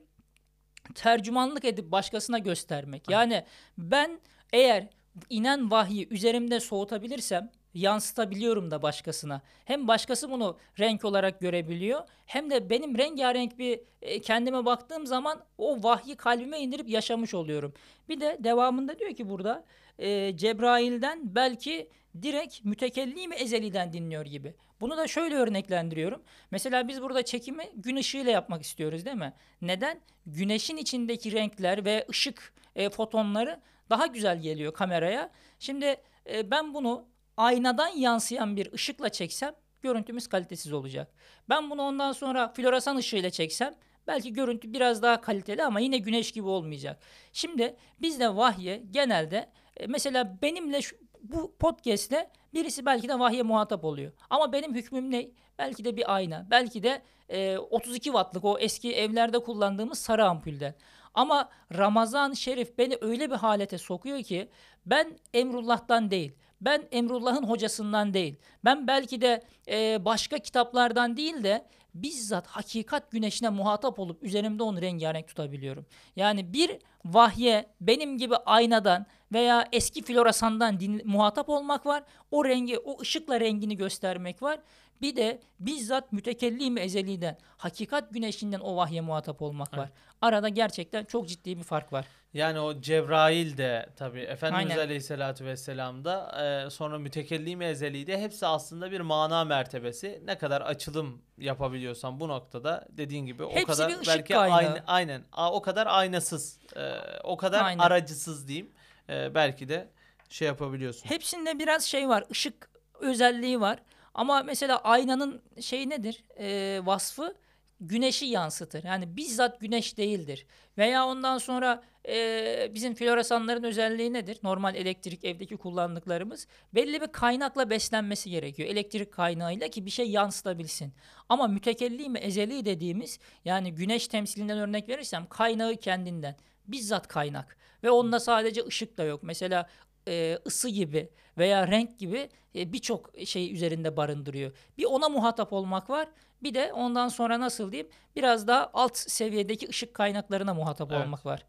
tercümanlık 0.95 1.65
edip 1.65 1.93
başkasına 1.93 2.39
göstermek. 2.39 3.11
Yani 3.11 3.45
ben 3.79 4.21
eğer 4.53 4.89
inen 5.31 5.71
vahyi 5.71 6.09
üzerimde 6.09 6.61
soğutabilirsem 6.61 7.51
yansıtabiliyorum 7.75 8.71
da 8.71 8.83
başkasına. 8.83 9.43
Hem 9.65 9.89
başkası 9.89 10.31
bunu 10.31 10.59
renk 10.79 11.05
olarak 11.05 11.41
görebiliyor 11.41 12.01
hem 12.27 12.51
de 12.51 12.71
benim 12.71 12.99
rengarenk 12.99 13.59
bir 13.59 13.81
e, 14.03 14.21
kendime 14.21 14.65
baktığım 14.65 15.07
zaman 15.07 15.41
o 15.59 15.83
vahyi 15.83 16.17
kalbime 16.17 16.59
indirip 16.61 16.89
yaşamış 16.89 17.35
oluyorum. 17.35 17.75
Bir 18.09 18.21
de 18.21 18.37
devamında 18.41 18.99
diyor 18.99 19.15
ki 19.15 19.29
burada 19.29 19.65
e, 19.99 20.37
Cebrail'den 20.37 21.35
belki 21.35 21.91
direkt 22.23 22.65
mütekellim 22.65 23.33
ezeliden 23.33 23.93
dinliyor 23.93 24.25
gibi. 24.25 24.55
Bunu 24.81 24.97
da 24.97 25.07
şöyle 25.07 25.35
örneklendiriyorum. 25.35 26.23
Mesela 26.51 26.89
biz 26.89 27.03
burada 27.03 27.23
çekimi 27.25 27.65
gün 27.77 27.97
ışığıyla 27.97 28.33
yapmak 28.33 28.63
istiyoruz 28.63 29.05
değil 29.05 29.17
mi? 29.17 29.33
Neden? 29.63 30.01
Güneşin 30.27 30.77
içindeki 30.77 31.33
renkler 31.33 31.85
ve 31.85 32.07
ışık 32.11 32.53
e, 32.77 32.91
fotonları 32.91 33.61
daha 33.91 34.07
güzel 34.07 34.43
geliyor 34.43 34.75
kameraya. 34.75 35.31
Şimdi 35.59 35.97
e, 36.33 36.51
ben 36.51 36.75
bunu 36.75 37.05
aynadan 37.37 37.89
yansıyan 37.89 38.57
bir 38.57 38.73
ışıkla 38.73 39.09
çeksem 39.09 39.55
görüntümüz 39.83 40.27
kalitesiz 40.27 40.73
olacak. 40.73 41.13
Ben 41.49 41.71
bunu 41.71 41.83
ondan 41.83 42.13
sonra 42.13 42.49
floresan 42.49 42.97
ışığıyla 42.97 43.31
çeksem 43.31 43.75
belki 44.07 44.33
görüntü 44.33 44.73
biraz 44.73 45.03
daha 45.03 45.21
kaliteli 45.21 45.65
ama 45.65 45.81
yine 45.81 45.99
güneş 45.99 46.33
gibi 46.33 46.49
olmayacak. 46.49 47.01
Şimdi 47.33 47.77
biz 48.01 48.21
de 48.21 48.37
vahye 48.37 48.83
genelde 48.91 49.51
e, 49.77 49.87
mesela 49.87 50.39
benimle 50.43 50.83
şu, 50.83 50.97
bu 51.23 51.57
podcast'te 51.59 52.31
birisi 52.55 52.87
belki 52.87 53.09
de 53.09 53.19
vahye 53.19 53.43
muhatap 53.43 53.85
oluyor. 53.85 54.13
Ama 54.31 54.53
benim 54.53 54.75
hükmüm 54.75 55.11
ne? 55.11 55.29
Belki 55.59 55.85
de 55.85 55.97
bir 55.97 56.15
ayna. 56.15 56.47
Belki 56.51 56.83
de 56.83 57.03
e, 57.29 57.59
32 57.59 58.05
wattlık 58.05 58.45
o 58.45 58.59
eski 58.59 58.95
evlerde 58.95 59.39
kullandığımız 59.39 59.99
sarı 59.99 60.25
ampulden. 60.25 60.75
Ama 61.17 61.49
Ramazan 61.77 62.33
Şerif 62.33 62.79
beni 62.79 62.99
öyle 63.01 63.31
bir 63.31 63.37
halete 63.37 63.79
sokuyor 63.79 64.23
ki 64.23 64.49
ben 64.87 65.19
Emrullah'tan 65.35 66.11
değil. 66.11 66.33
Ben 66.61 66.83
Emrullah'ın 66.91 67.43
hocasından 67.43 68.15
değil. 68.15 68.37
Ben 68.65 68.87
belki 68.87 69.21
de 69.21 69.43
e, 69.69 70.05
başka 70.05 70.39
kitaplardan 70.39 71.17
değil 71.17 71.45
de 71.45 71.67
bizzat 71.95 72.47
hakikat 72.47 73.11
güneşine 73.11 73.49
muhatap 73.49 73.99
olup 73.99 74.23
üzerimde 74.23 74.63
onu 74.63 74.83
rengarenk 74.83 75.29
tutabiliyorum. 75.29 75.87
Yani 76.17 76.53
bir 76.53 76.79
vahye 77.05 77.67
benim 77.81 78.19
gibi 78.19 78.37
aynadan 78.37 79.07
veya 79.33 79.69
eski 79.73 80.03
floresandan 80.03 80.81
din, 80.81 81.03
muhatap 81.05 81.49
olmak 81.49 81.87
var. 81.87 82.03
O 82.31 82.45
rengi, 82.45 82.79
o 82.79 83.01
ışıkla 83.01 83.41
rengini 83.41 83.77
göstermek 83.77 84.43
var. 84.43 84.61
Bir 85.03 85.17
de 85.17 85.41
bizzat 85.61 86.13
mütekellim 86.13 86.79
ezeliden, 86.79 87.39
hakikat 87.57 88.11
güneşinden 88.13 88.61
o 88.61 88.77
vahye 88.77 89.01
muhatap 89.01 89.43
olmak 89.43 89.79
var. 89.79 89.91
Arada 90.23 90.49
gerçekten 90.49 91.05
çok 91.05 91.29
ciddi 91.29 91.59
bir 91.59 91.63
fark 91.63 91.93
var. 91.93 92.07
Yani 92.35 92.61
o 92.61 92.81
Cebrail 92.81 93.57
de 93.57 93.89
tabii 93.97 94.21
Efendimiz 94.21 94.71
Aynen. 94.71 94.79
Aleyhisselatü 94.83 95.45
Vesselam'da 95.45 96.43
e, 96.67 96.71
sonra 96.71 96.99
mütekellim 96.99 97.63
ezeli 97.63 98.07
de 98.07 98.21
hepsi 98.21 98.47
aslında 98.47 98.91
bir 98.91 99.01
mana 99.01 99.45
mertebesi. 99.45 100.23
Ne 100.25 100.39
kadar 100.39 100.61
açılım 100.61 101.23
yapabiliyorsan 101.39 102.21
bu 102.21 102.29
noktada 102.29 102.87
dediğin 102.91 103.27
gibi 103.27 103.45
o 103.45 103.51
Hepsi 103.51 103.67
kadar 103.67 103.89
bir 104.01 104.07
belki 104.07 104.37
aynı, 104.37 104.83
aynen 104.87 105.23
a- 105.33 105.53
o 105.53 105.63
kadar 105.63 105.87
aynasız 105.87 106.59
e, 106.77 106.93
o 107.25 107.37
kadar 107.37 107.65
Aynen. 107.65 107.79
aracısız 107.79 108.49
diyeyim. 108.49 108.71
E, 109.09 109.35
belki 109.35 109.69
de 109.69 109.89
şey 110.29 110.49
yapabiliyorsun. 110.49 111.09
Hepsinde 111.09 111.59
biraz 111.59 111.85
şey 111.85 112.09
var, 112.09 112.25
ışık 112.31 112.71
özelliği 113.01 113.61
var. 113.61 113.79
Ama 114.17 114.43
mesela 114.43 114.79
aynanın 114.79 115.43
şey 115.61 115.89
nedir? 115.89 116.25
Ee, 116.39 116.81
vasfı 116.85 117.35
güneşi 117.81 118.27
yansıtır. 118.27 118.85
Yani 118.85 119.17
bizzat 119.17 119.61
güneş 119.61 119.99
değildir. 119.99 120.47
Veya 120.79 121.07
ondan 121.07 121.39
sonra 121.39 121.83
e, 122.09 122.71
bizim 122.75 122.95
floresanların 122.95 123.65
özelliği 123.65 124.13
nedir? 124.13 124.39
Normal 124.43 124.75
elektrik 124.75 125.25
evdeki 125.25 125.57
kullandıklarımız 125.57 126.47
belli 126.75 127.01
bir 127.01 127.07
kaynakla 127.07 127.71
beslenmesi 127.71 128.31
gerekiyor. 128.31 128.69
Elektrik 128.69 129.13
kaynağıyla 129.13 129.69
ki 129.69 129.87
bir 129.87 129.91
şey 129.91 130.11
yansıtabilsin. 130.11 130.93
Ama 131.29 131.47
mütekellim 131.47 132.17
ezeli 132.17 132.65
dediğimiz 132.65 133.19
yani 133.45 133.75
güneş 133.75 134.09
temsilinden 134.09 134.59
örnek 134.59 134.89
verirsem 134.89 135.27
kaynağı 135.27 135.77
kendinden. 135.77 136.37
Bizzat 136.67 137.09
kaynak. 137.09 137.57
Ve 137.83 137.91
onda 137.91 138.21
sadece 138.21 138.65
ışık 138.67 138.99
da 138.99 139.05
yok. 139.05 139.23
Mesela 139.23 139.69
e, 140.09 140.39
ısı 140.47 140.69
gibi 140.69 141.09
veya 141.39 141.69
renk 141.69 141.99
gibi 141.99 142.29
e, 142.55 142.73
birçok 142.73 143.11
şey 143.25 143.53
üzerinde 143.53 143.97
barındırıyor. 143.97 144.53
Bir 144.79 144.85
ona 144.85 145.09
muhatap 145.09 145.53
olmak 145.53 145.91
var. 145.91 146.09
Bir 146.43 146.55
de 146.55 146.73
ondan 146.73 147.09
sonra 147.09 147.41
nasıl 147.41 147.73
diyeyim 147.73 147.93
biraz 148.17 148.47
daha 148.47 148.71
alt 148.75 148.97
seviyedeki 148.97 149.69
ışık 149.69 149.95
kaynaklarına 149.95 150.55
muhatap 150.55 150.93
Evet. 150.93 151.05
olmak 151.05 151.27
var. 151.27 151.47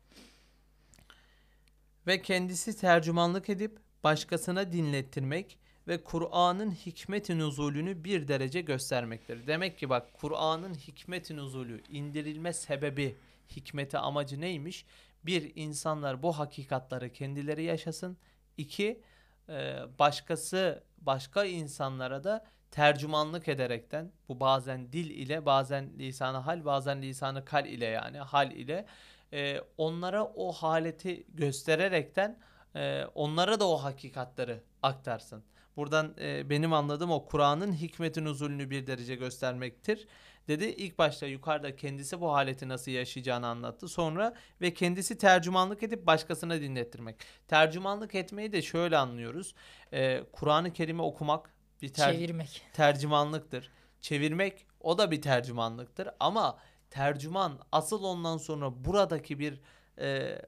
Ve 2.08 2.22
kendisi 2.22 2.78
tercümanlık 2.78 3.50
edip 3.50 3.80
başkasına 4.04 4.72
dinlettirmek 4.72 5.58
ve 5.88 6.04
Kur'an'ın 6.04 6.72
hikmet-i 6.72 7.40
nuzulünü 7.40 8.04
bir 8.04 8.28
derece 8.28 8.62
göstermektir. 8.62 9.48
Demek 9.48 9.78
ki 9.78 9.90
bak 9.90 10.14
Kur'an'ın 10.14 10.74
hikmet-i 10.74 11.36
nuzulü 11.36 11.84
indirilme 11.90 12.54
sebebi, 12.54 13.16
hikmeti 13.56 13.98
amacı 13.98 14.42
neymiş? 14.42 14.86
Bir, 15.26 15.52
insanlar 15.56 16.24
bu 16.24 16.40
hakikatları 16.40 17.14
kendileri 17.14 17.64
yaşasın. 17.64 18.18
İki, 18.58 19.02
e, 19.50 19.80
başkası, 20.00 20.84
başka 20.98 21.46
insanlara 21.46 22.24
da 22.24 22.46
tercümanlık 22.72 23.48
ederekten, 23.48 24.12
bu 24.30 24.40
bazen 24.40 24.92
dil 24.92 25.10
ile, 25.10 25.46
bazen 25.46 26.00
lisanı 26.00 26.38
hal, 26.38 26.66
bazen 26.66 27.02
lisanı 27.02 27.46
kal 27.46 27.66
ile 27.66 27.86
yani 27.86 28.18
hal 28.18 28.52
ile 28.52 28.86
e, 29.34 29.62
onlara 29.78 30.26
o 30.26 30.52
haleti 30.52 31.28
göstererekten 31.30 32.40
e, 32.76 33.06
onlara 33.16 33.60
da 33.60 33.70
o 33.70 33.78
hakikatleri 33.78 34.60
aktarsın. 34.84 35.44
Buradan 35.78 36.16
benim 36.50 36.74
anladığım 36.74 37.12
o 37.12 37.26
Kur'an'ın 37.26 37.74
hikmetin 37.74 38.26
nuzulünü 38.26 38.70
bir 38.70 38.88
derece 38.88 39.16
göstermektir. 39.16 40.08
Dedi 40.48 40.66
ilk 40.66 40.98
başta 40.98 41.26
yukarıda 41.26 41.76
kendisi 41.76 42.22
bu 42.22 42.34
haleti 42.34 42.68
nasıl 42.70 42.92
yaşayacağını 42.92 43.48
anlattı. 43.48 43.88
Sonra 43.88 44.34
ve 44.62 44.74
kendisi 44.74 45.18
tercümanlık 45.18 45.84
edip 45.84 46.08
başkasına 46.08 46.62
dinlettirmek. 46.62 47.16
Tercümanlık 47.48 48.16
etmeyi 48.16 48.52
de 48.52 48.62
şöyle 48.62 48.98
anlıyoruz. 48.98 49.56
E, 49.94 50.24
Kur'an-ı 50.32 50.74
Kerim'i 50.74 51.02
okumak 51.02 51.54
bir 51.82 51.94
ter- 51.94 52.14
Çevirmek. 52.14 52.62
tercümanlıktır. 52.74 53.72
Çevirmek 54.02 54.66
o 54.82 54.98
da 54.98 55.12
bir 55.12 55.22
tercümanlıktır 55.22 56.10
ama 56.20 56.58
tercüman 56.90 57.60
asıl 57.72 58.04
ondan 58.04 58.38
sonra 58.38 58.86
buradaki 58.86 59.40
bir 59.40 59.62
e, 60.00 60.42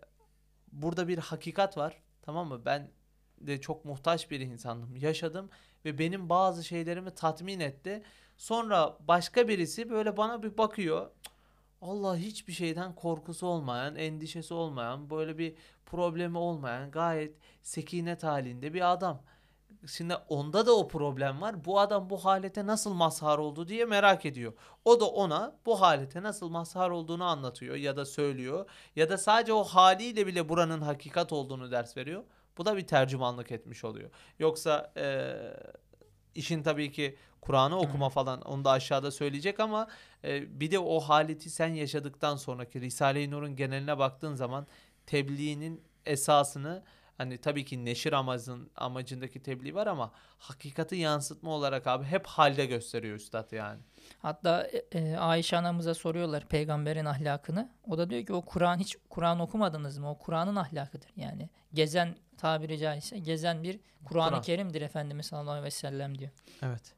burada 0.72 1.08
bir 1.08 1.18
hakikat 1.18 1.78
var. 1.78 2.02
Tamam 2.22 2.48
mı? 2.48 2.62
Ben 2.66 2.92
de 3.42 3.62
çok 3.62 3.86
muhtaç 3.86 4.32
bir 4.32 4.40
insandım. 4.40 4.96
Yaşadım 4.96 5.50
ve 5.86 5.98
benim 5.98 6.30
bazı 6.30 6.64
şeylerimi 6.64 7.12
tatmin 7.12 7.60
etti. 7.60 8.04
Sonra 8.40 8.98
başka 9.08 9.48
birisi 9.48 9.90
böyle 9.90 10.18
bana 10.18 10.44
bir 10.44 10.58
bakıyor. 10.58 11.10
Allah 11.82 12.18
hiçbir 12.18 12.54
şeyden 12.54 12.96
korkusu 12.96 13.48
olmayan, 13.48 13.96
endişesi 13.96 14.54
olmayan, 14.54 15.10
böyle 15.10 15.38
bir 15.38 15.56
problemi 15.86 16.38
olmayan, 16.38 16.92
gayet 16.92 17.36
sekinet 17.62 18.24
halinde 18.24 18.74
bir 18.74 18.92
adam. 18.92 19.22
Şimdi 19.88 20.16
onda 20.16 20.66
da 20.66 20.76
o 20.78 20.88
problem 20.88 21.42
var. 21.42 21.66
Bu 21.66 21.80
adam 21.80 22.10
bu 22.10 22.26
halete 22.26 22.66
nasıl 22.68 22.94
mazhar 22.94 23.38
oldu 23.38 23.68
diye 23.68 23.86
merak 23.86 24.26
ediyor. 24.26 24.54
O 24.86 25.00
da 25.00 25.06
ona 25.06 25.56
bu 25.66 25.82
halete 25.82 26.24
nasıl 26.24 26.50
mazhar 26.50 26.90
olduğunu 26.90 27.24
anlatıyor 27.24 27.76
ya 27.76 27.98
da 27.98 28.06
söylüyor. 28.06 28.70
Ya 28.96 29.10
da 29.10 29.18
sadece 29.18 29.54
o 29.54 29.64
haliyle 29.64 30.28
bile 30.28 30.50
buranın 30.50 30.82
hakikat 30.82 31.34
olduğunu 31.34 31.72
ders 31.72 31.98
veriyor. 31.98 32.24
Bu 32.58 32.66
da 32.66 32.78
bir 32.78 32.88
tercümanlık 32.88 33.52
etmiş 33.52 33.84
oluyor. 33.84 34.10
Yoksa 34.40 34.94
eee, 34.98 35.54
işin 36.40 36.64
tabii 36.64 36.92
ki 36.92 37.16
Kur'an'ı 37.42 37.78
okuma 37.78 38.10
falan 38.10 38.42
onu 38.42 38.66
da 38.66 38.72
aşağıda 38.72 39.12
söyleyecek 39.12 39.60
ama 39.60 39.88
e, 40.24 40.60
bir 40.60 40.72
de 40.72 40.80
o 40.80 41.00
haleti 41.00 41.50
sen 41.50 41.68
yaşadıktan 41.68 42.36
sonraki 42.36 42.82
Risale-i 42.82 43.32
Nur'un 43.32 43.56
geneline 43.56 43.98
baktığın 43.98 44.36
zaman 44.36 44.68
tebliğinin 45.06 45.84
esasını 46.06 46.84
hani 47.18 47.38
tabii 47.38 47.66
ki 47.66 47.86
neşir 47.86 48.14
amacın, 48.14 48.70
amacındaki 48.76 49.44
tebliğ 49.44 49.76
var 49.76 49.88
ama 49.88 50.12
hakikati 50.38 50.96
yansıtma 50.96 51.52
olarak 51.52 51.88
abi 51.88 52.06
hep 52.06 52.28
halde 52.28 52.66
gösteriyor 52.66 53.16
üstad 53.16 53.52
yani. 53.52 53.82
Hatta 54.20 54.68
e, 54.68 55.00
e, 55.00 55.18
Ayşe 55.18 55.58
anamıza 55.58 55.94
soruyorlar 55.94 56.48
peygamberin 56.48 57.06
ahlakını. 57.06 57.70
O 57.88 57.98
da 57.98 58.10
diyor 58.10 58.26
ki 58.26 58.34
o 58.34 58.42
Kur'an 58.42 58.78
hiç 58.80 58.98
Kur'an 59.10 59.40
okumadınız 59.40 59.98
mı? 59.98 60.10
O 60.12 60.18
Kur'an'ın 60.18 60.56
ahlakıdır. 60.56 61.10
Yani 61.16 61.50
gezen 61.74 62.16
tabiri 62.38 62.78
caizse 62.78 63.20
gezen 63.20 63.64
bir 63.64 63.80
Kur'an-ı 64.06 64.30
Kur'an. 64.30 64.42
Kerim'dir 64.42 64.82
Efendimiz 64.82 65.26
sallallahu 65.26 65.52
aleyhi 65.52 65.66
ve 65.66 65.72
sellem 65.72 66.18
diyor. 66.18 66.32
Evet. 66.62 66.94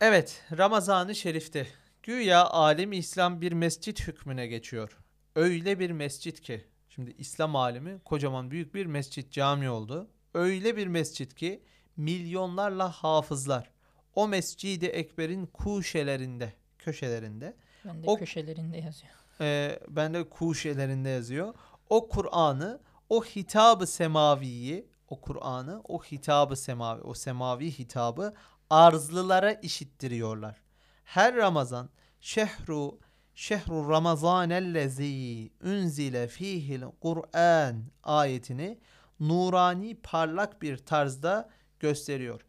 Evet, 0.00 0.42
Ramazan-ı 0.58 1.14
Şerif'te 1.14 1.66
güya 2.02 2.46
alemi 2.46 2.96
İslam 2.96 3.40
bir 3.40 3.52
mescit 3.52 4.08
hükmüne 4.08 4.46
geçiyor. 4.46 4.98
Öyle 5.36 5.78
bir 5.78 5.90
mescit 5.90 6.40
ki, 6.40 6.64
şimdi 6.88 7.14
İslam 7.18 7.56
alemi 7.56 7.98
kocaman 8.04 8.50
büyük 8.50 8.74
bir 8.74 8.86
mescit 8.86 9.32
cami 9.32 9.70
oldu. 9.70 10.10
Öyle 10.34 10.76
bir 10.76 10.86
mescit 10.86 11.34
ki 11.34 11.62
milyonlarla 11.96 12.90
hafızlar 12.90 13.70
o 14.14 14.28
Mescid-i 14.28 14.86
Ekber'in 14.86 15.46
kuşelerinde, 15.46 16.52
köşelerinde 16.78 17.56
Ben 17.84 18.02
de 18.02 18.06
O- 18.10 18.16
köşelerinde 18.16 18.78
yazıyor. 18.78 19.12
e, 19.40 19.78
bende 19.88 20.28
kuşelerinde 20.28 21.08
yazıyor. 21.08 21.54
O 21.90 22.08
Kur'an'ı, 22.08 22.80
o 23.08 23.24
hitabı 23.24 23.86
semaviyi, 23.86 24.86
o 25.08 25.20
Kur'an'ı, 25.20 25.80
o 25.88 26.02
hitabı 26.02 26.56
semavi, 26.56 27.00
o 27.02 27.14
semavi 27.14 27.70
hitabı 27.70 28.34
arzlılara 28.70 29.52
işittiriyorlar. 29.52 30.60
Her 31.04 31.36
Ramazan 31.36 31.90
şehru 32.20 32.98
şehru 33.34 33.88
ramazanellezi 33.90 35.50
unzile 35.64 36.28
fihil 36.28 36.82
Kur'an 37.00 37.82
ayetini 38.02 38.78
nurani 39.20 39.94
parlak 40.02 40.62
bir 40.62 40.76
tarzda 40.76 41.50
gösteriyor. 41.80 42.40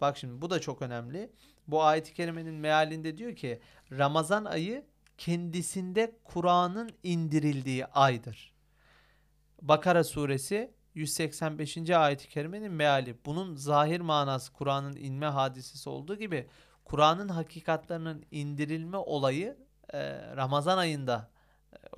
Bak 0.00 0.16
şimdi 0.16 0.42
bu 0.42 0.50
da 0.50 0.60
çok 0.60 0.82
önemli. 0.82 1.30
Bu 1.68 1.82
ayet-i 1.82 2.14
kerimenin 2.14 2.54
mealinde 2.54 3.18
diyor 3.18 3.36
ki 3.36 3.60
Ramazan 3.92 4.44
ayı 4.44 4.84
kendisinde 5.18 6.18
Kur'an'ın 6.24 6.90
indirildiği 7.02 7.86
aydır. 7.86 8.52
Bakara 9.62 10.04
suresi 10.04 10.74
185. 10.94 11.90
ayet-i 11.90 12.28
kerimenin 12.28 12.72
meali. 12.72 13.16
Bunun 13.26 13.56
zahir 13.56 14.00
manası 14.00 14.52
Kur'an'ın 14.52 14.96
inme 14.96 15.26
hadisesi 15.26 15.88
olduğu 15.88 16.16
gibi 16.16 16.46
Kur'an'ın 16.84 17.28
hakikatlerinin 17.28 18.26
indirilme 18.30 18.96
olayı 18.96 19.56
e, 19.92 20.00
Ramazan 20.36 20.78
ayında 20.78 21.29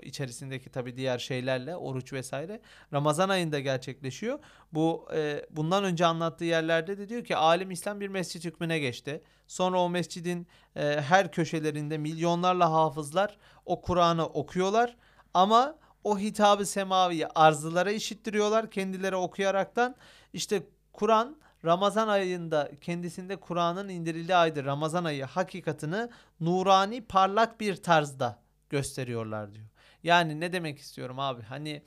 içerisindeki 0.03 0.71
tabi 0.71 0.97
diğer 0.97 1.19
şeylerle 1.19 1.77
oruç 1.77 2.13
vesaire 2.13 2.61
Ramazan 2.93 3.29
ayında 3.29 3.61
gerçekleşiyor. 3.61 4.39
Bu 4.73 5.09
e, 5.15 5.47
bundan 5.51 5.85
önce 5.85 6.07
anlattığı 6.07 6.45
yerlerde 6.45 6.99
de 6.99 7.09
diyor 7.09 7.25
ki 7.25 7.37
alim 7.37 7.71
İslam 7.71 8.01
bir 8.01 8.09
mescit 8.09 8.45
hükmüne 8.45 8.79
geçti. 8.79 9.23
Sonra 9.47 9.81
o 9.81 9.91
mescidin 9.91 10.47
e, 10.77 11.01
her 11.01 11.33
köşelerinde 11.33 11.99
milyonlarla 11.99 12.73
hafızlar 12.73 13.39
o 13.67 13.81
Kur'an'ı 13.81 14.27
okuyorlar 14.27 14.97
ama 15.35 15.79
o 16.05 16.19
hitabı 16.19 16.67
semaviyi 16.67 17.27
arzılara 17.27 17.91
işittiriyorlar 17.93 18.71
kendileri 18.71 19.17
okuyaraktan. 19.17 19.95
İşte 20.33 20.63
Kur'an 20.93 21.37
Ramazan 21.65 22.09
ayında 22.09 22.71
kendisinde 22.81 23.37
Kur'an'ın 23.37 23.89
indirildiği 23.89 24.37
aydır. 24.37 24.65
Ramazan 24.65 25.05
ayı 25.05 25.25
hakikatını 25.25 26.11
nurani 26.41 27.05
parlak 27.05 27.61
bir 27.61 27.77
tarzda 27.77 28.39
gösteriyorlar 28.71 29.55
diyor. 29.55 29.67
Yani 30.03 30.41
ne 30.41 30.53
demek 30.53 30.79
istiyorum 30.79 31.19
abi? 31.19 31.43
Hani 31.43 31.83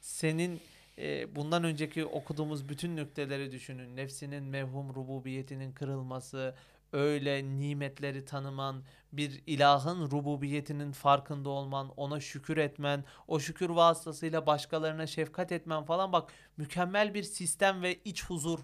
senin 0.00 0.60
e, 0.98 1.36
bundan 1.36 1.64
önceki 1.64 2.04
okuduğumuz 2.04 2.68
bütün 2.68 2.96
nükteleri 2.96 3.52
düşünün. 3.52 3.96
Nefsinin 3.96 4.44
mevhum 4.44 4.94
rububiyetinin 4.94 5.72
kırılması, 5.72 6.54
öyle 6.92 7.58
nimetleri 7.58 8.24
tanıman, 8.24 8.82
bir 9.12 9.42
ilahın 9.46 10.10
rububiyetinin 10.10 10.92
farkında 10.92 11.48
olman, 11.48 11.92
ona 11.96 12.20
şükür 12.20 12.56
etmen, 12.56 13.04
o 13.28 13.40
şükür 13.40 13.70
vasıtasıyla 13.70 14.46
başkalarına 14.46 15.06
şefkat 15.06 15.52
etmen 15.52 15.84
falan 15.84 16.12
bak 16.12 16.32
mükemmel 16.56 17.14
bir 17.14 17.22
sistem 17.22 17.82
ve 17.82 17.94
iç 17.94 18.24
huzur 18.24 18.58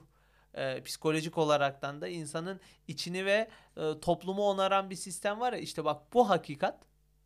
e, 0.55 0.83
psikolojik 0.83 1.39
olaraktan 1.39 2.01
da 2.01 2.09
insanın 2.09 2.61
içini 2.89 3.27
ve 3.27 3.49
e, 3.77 4.01
toplumu 4.01 4.43
onaran 4.43 4.91
bir 4.91 4.97
sistem 4.97 5.41
var 5.41 5.53
ya 5.53 5.59
işte 5.59 5.85
bak 5.85 6.15
bu 6.15 6.31
hakikat 6.31 6.79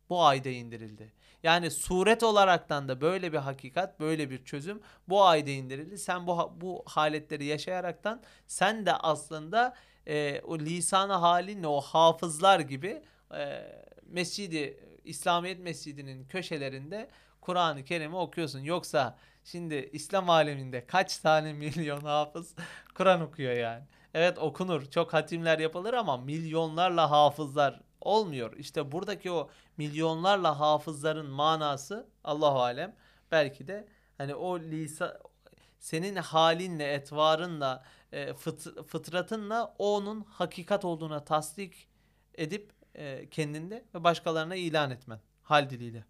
bu 0.09 0.23
ayda 0.23 0.49
indirildi. 0.49 1.13
Yani 1.43 1.71
suret 1.71 2.23
olaraktan 2.23 2.87
da 2.87 3.01
böyle 3.01 3.33
bir 3.33 3.37
hakikat, 3.37 3.99
böyle 3.99 4.29
bir 4.29 4.45
çözüm 4.45 4.81
bu 5.09 5.25
ayda 5.25 5.49
indirildi. 5.49 5.97
Sen 5.97 6.27
bu 6.27 6.53
bu 6.61 6.83
haletleri 6.87 7.45
yaşayaraktan 7.45 8.21
sen 8.47 8.85
de 8.85 8.93
aslında 8.93 9.75
e, 10.07 10.41
o 10.41 10.59
lisanı 10.59 11.13
halinle 11.13 11.67
o 11.67 11.81
hafızlar 11.81 12.59
gibi 12.59 13.01
e, 13.35 13.63
mescidi 14.05 14.77
İslamiyet 15.03 15.59
Mescidi'nin 15.59 16.25
köşelerinde 16.27 17.09
Kur'an-ı 17.41 17.83
Kerim'i 17.83 18.15
okuyorsun. 18.15 18.59
Yoksa 18.59 19.17
şimdi 19.43 19.89
İslam 19.93 20.29
aleminde 20.29 20.85
kaç 20.87 21.17
tane 21.17 21.53
milyon 21.63 22.01
hafız 22.01 22.55
Kur'an 22.95 23.21
okuyor 23.21 23.53
yani. 23.53 23.83
Evet 24.13 24.37
okunur. 24.37 24.85
Çok 24.91 25.13
hatimler 25.13 25.59
yapılır 25.59 25.93
ama 25.93 26.17
milyonlarla 26.17 27.11
hafızlar 27.11 27.81
olmuyor. 28.03 28.57
İşte 28.57 28.91
buradaki 28.91 29.31
o 29.31 29.49
milyonlarla 29.77 30.59
hafızların 30.59 31.29
manası 31.29 32.07
Allahu 32.23 32.61
alem 32.61 32.95
belki 33.31 33.67
de 33.67 33.87
hani 34.17 34.35
o 34.35 34.59
lisa 34.59 35.19
senin 35.79 36.15
halinle, 36.15 36.93
etvarınla, 36.93 37.83
e, 38.11 38.29
fıt- 38.29 38.83
fıtratınla 38.83 39.75
onun 39.77 40.21
hakikat 40.21 40.85
olduğuna 40.85 41.25
tasdik 41.25 41.87
edip 42.35 42.71
e, 42.95 43.29
kendinde 43.29 43.85
ve 43.95 44.03
başkalarına 44.03 44.55
ilan 44.55 44.91
etmen 44.91 45.19
hal 45.43 45.69
diliyle. 45.69 46.05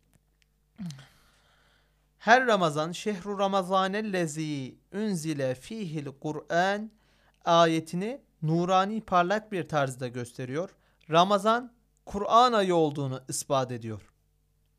Her 2.17 2.47
Ramazan 2.47 2.91
şehru 2.91 3.39
ramazanellezi 3.39 4.75
unzile 4.93 5.55
fihil 5.55 6.07
Kur'an 6.21 6.91
ayetini 7.45 8.21
nurani 8.41 9.01
parlak 9.01 9.51
bir 9.51 9.67
tarzda 9.67 10.07
gösteriyor. 10.07 10.75
Ramazan 11.09 11.73
Kur'an 12.06 12.54
ayı 12.54 12.76
olduğunu 12.76 13.24
ispat 13.30 13.72
ediyor. 13.72 14.14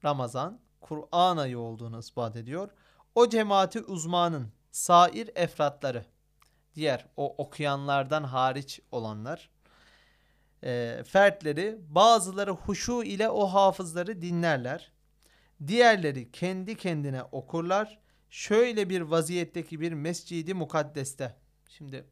Ramazan 0.04 0.60
Kur'an 0.80 1.36
ayı 1.36 1.58
olduğunu 1.58 1.98
ispat 1.98 2.36
ediyor. 2.36 2.70
O 3.14 3.28
cemaati 3.28 3.80
uzmanın 3.80 4.52
sair 4.70 5.30
efratları 5.34 6.04
diğer 6.74 7.06
o 7.16 7.34
okuyanlardan 7.38 8.24
hariç 8.24 8.80
olanlar 8.92 9.50
e, 10.64 11.02
fertleri 11.06 11.78
bazıları 11.88 12.50
huşu 12.50 13.02
ile 13.02 13.28
o 13.28 13.46
hafızları 13.46 14.22
dinlerler. 14.22 14.92
Diğerleri 15.66 16.30
kendi 16.30 16.76
kendine 16.76 17.22
okurlar. 17.22 17.98
Şöyle 18.30 18.88
bir 18.88 19.00
vaziyetteki 19.00 19.80
bir 19.80 19.92
mescidi 19.92 20.54
mukaddeste. 20.54 21.36
Şimdi 21.68 22.04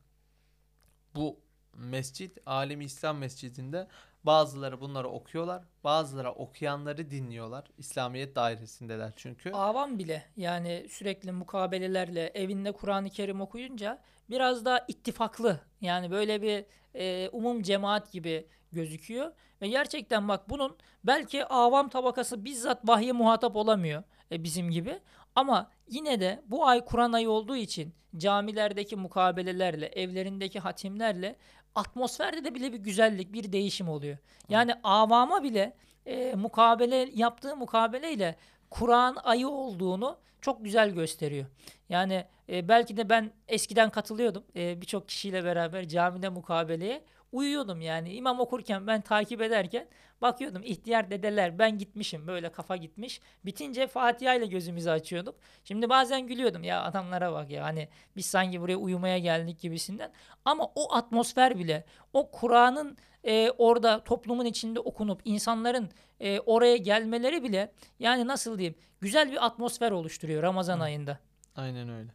bu 1.14 1.40
mescit 1.74 2.38
Alemi 2.46 2.84
İslam 2.84 3.18
Mescidinde 3.18 3.88
Bazıları 4.24 4.80
bunları 4.80 5.08
okuyorlar, 5.08 5.62
bazıları 5.84 6.30
okuyanları 6.30 7.10
dinliyorlar. 7.10 7.64
İslamiyet 7.78 8.36
dairesindeler 8.36 9.12
çünkü. 9.16 9.50
Avam 9.52 9.98
bile 9.98 10.24
yani 10.36 10.86
sürekli 10.90 11.32
mukabelelerle 11.32 12.30
evinde 12.34 12.72
Kur'an-ı 12.72 13.10
Kerim 13.10 13.40
okuyunca 13.40 13.98
biraz 14.30 14.64
daha 14.64 14.84
ittifaklı 14.88 15.60
yani 15.80 16.10
böyle 16.10 16.42
bir 16.42 16.64
e, 16.94 17.28
umum 17.28 17.62
cemaat 17.62 18.12
gibi 18.12 18.46
gözüküyor. 18.72 19.32
Ve 19.62 19.68
gerçekten 19.68 20.28
bak 20.28 20.50
bunun 20.50 20.76
belki 21.04 21.44
avam 21.44 21.88
tabakası 21.88 22.44
bizzat 22.44 22.88
vahye 22.88 23.12
muhatap 23.12 23.56
olamıyor 23.56 24.02
e, 24.32 24.44
bizim 24.44 24.70
gibi. 24.70 25.00
Ama 25.34 25.70
yine 25.88 26.20
de 26.20 26.42
bu 26.46 26.66
ay 26.66 26.84
Kur'an 26.84 27.12
ayı 27.12 27.30
olduğu 27.30 27.56
için 27.56 27.94
camilerdeki 28.16 28.96
mukabelelerle, 28.96 29.86
evlerindeki 29.86 30.60
hatimlerle 30.60 31.36
atmosferde 31.74 32.44
de 32.44 32.54
bile 32.54 32.72
bir 32.72 32.78
güzellik, 32.78 33.32
bir 33.32 33.52
değişim 33.52 33.88
oluyor. 33.88 34.18
Yani 34.48 34.74
avama 34.84 35.42
bile 35.42 35.74
e, 36.06 36.34
mukabele 36.34 37.10
yaptığı 37.14 37.56
mukabeleyle 37.56 38.36
Kur'an 38.70 39.16
ayı 39.24 39.48
olduğunu 39.48 40.16
çok 40.40 40.64
güzel 40.64 40.90
gösteriyor. 40.90 41.46
Yani 41.88 42.24
e, 42.48 42.68
belki 42.68 42.96
de 42.96 43.08
ben 43.08 43.30
eskiden 43.48 43.90
katılıyordum 43.90 44.44
e, 44.56 44.80
birçok 44.80 45.08
kişiyle 45.08 45.44
beraber 45.44 45.88
camide 45.88 46.28
mukabeleye 46.28 47.04
uyuyordum 47.32 47.80
yani 47.80 48.12
imam 48.12 48.40
okurken 48.40 48.86
ben 48.86 49.00
takip 49.00 49.42
ederken 49.42 49.88
bakıyordum 50.22 50.62
ihtiyar 50.62 51.10
dedeler 51.10 51.58
ben 51.58 51.78
gitmişim 51.78 52.26
böyle 52.26 52.52
kafa 52.52 52.76
gitmiş 52.76 53.20
bitince 53.44 53.86
Fatiha 53.86 54.34
ile 54.34 54.46
gözümüzü 54.46 54.90
açıyorduk 54.90 55.34
şimdi 55.64 55.88
bazen 55.88 56.26
gülüyordum 56.26 56.64
ya 56.64 56.82
adamlara 56.82 57.32
bak 57.32 57.50
ya 57.50 57.64
hani 57.64 57.88
biz 58.16 58.26
sanki 58.26 58.60
buraya 58.60 58.76
uyumaya 58.76 59.18
geldik 59.18 59.60
gibisinden 59.60 60.12
ama 60.44 60.64
o 60.74 60.94
atmosfer 60.94 61.58
bile 61.58 61.84
o 62.12 62.30
Kur'an'ın 62.30 62.96
e, 63.24 63.50
orada 63.58 64.04
toplumun 64.04 64.44
içinde 64.44 64.80
okunup 64.80 65.20
insanların 65.24 65.90
e, 66.20 66.40
oraya 66.40 66.76
gelmeleri 66.76 67.42
bile 67.42 67.72
yani 67.98 68.26
nasıl 68.26 68.58
diyeyim 68.58 68.74
güzel 69.00 69.32
bir 69.32 69.46
atmosfer 69.46 69.90
oluşturuyor 69.90 70.42
Ramazan 70.42 70.78
Hı. 70.78 70.82
ayında. 70.82 71.18
Aynen 71.56 71.88
öyle. 71.88 72.10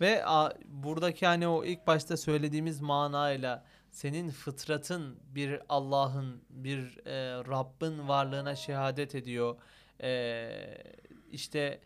Ve 0.00 0.26
a, 0.26 0.52
buradaki 0.64 1.26
hani 1.26 1.48
o 1.48 1.64
ilk 1.64 1.86
başta 1.86 2.16
söylediğimiz 2.16 2.80
manayla 2.80 3.64
senin 3.90 4.30
fıtratın 4.30 5.18
bir 5.34 5.60
Allah'ın, 5.68 6.42
bir 6.50 7.06
e, 7.06 7.44
Rabbin 7.44 8.08
varlığına 8.08 8.56
şehadet 8.56 9.14
ediyor. 9.14 9.56
E, 10.02 10.50
işte 11.30 11.80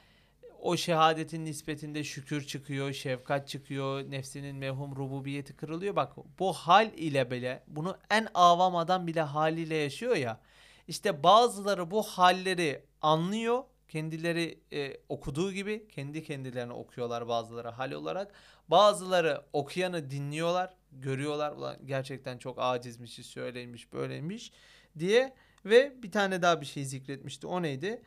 o 0.62 0.76
şehadetin 0.76 1.44
nispetinde 1.44 2.04
şükür 2.04 2.46
çıkıyor, 2.46 2.92
şefkat 2.92 3.48
çıkıyor, 3.48 4.10
nefsinin 4.10 4.56
mevhum 4.56 4.96
rububiyeti 4.96 5.56
kırılıyor. 5.56 5.96
Bak 5.96 6.12
bu 6.38 6.52
hal 6.52 6.90
ile 6.96 7.30
bile, 7.30 7.64
bunu 7.66 7.96
en 8.10 8.28
avam 8.34 8.76
adam 8.76 9.06
bile 9.06 9.20
haliyle 9.22 9.74
yaşıyor 9.74 10.16
ya. 10.16 10.40
İşte 10.88 11.22
bazıları 11.22 11.90
bu 11.90 12.02
halleri 12.02 12.84
anlıyor. 13.00 13.64
Kendileri 13.88 14.60
e, 14.72 14.96
okuduğu 15.08 15.52
gibi 15.52 15.88
kendi 15.88 16.24
kendilerine 16.24 16.72
okuyorlar 16.72 17.28
bazıları 17.28 17.68
hal 17.68 17.92
olarak. 17.92 18.32
Bazıları 18.68 19.42
okuyanı 19.52 20.10
dinliyorlar, 20.10 20.74
görüyorlar. 20.92 21.52
Ulan 21.52 21.76
gerçekten 21.84 22.38
çok 22.38 22.56
acizmişiz, 22.60 23.30
şöyleymiş, 23.30 23.92
böyleymiş 23.92 24.52
diye. 24.98 25.34
Ve 25.64 26.02
bir 26.02 26.10
tane 26.10 26.42
daha 26.42 26.60
bir 26.60 26.66
şey 26.66 26.84
zikretmişti. 26.84 27.46
O 27.46 27.62
neydi? 27.62 28.02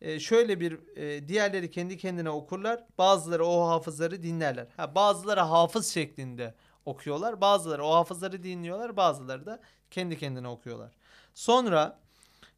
E, 0.00 0.20
şöyle 0.20 0.60
bir 0.60 0.96
e, 0.96 1.28
diğerleri 1.28 1.70
kendi 1.70 1.96
kendine 1.96 2.30
okurlar. 2.30 2.84
Bazıları 2.98 3.46
o 3.46 3.68
hafızları 3.68 4.22
dinlerler. 4.22 4.66
Ha, 4.76 4.94
bazıları 4.94 5.40
hafız 5.40 5.86
şeklinde 5.86 6.54
okuyorlar. 6.84 7.40
Bazıları 7.40 7.84
o 7.84 7.94
hafızları 7.94 8.42
dinliyorlar. 8.42 8.96
Bazıları 8.96 9.46
da 9.46 9.60
kendi 9.90 10.18
kendine 10.18 10.48
okuyorlar. 10.48 10.92
Sonra 11.34 12.00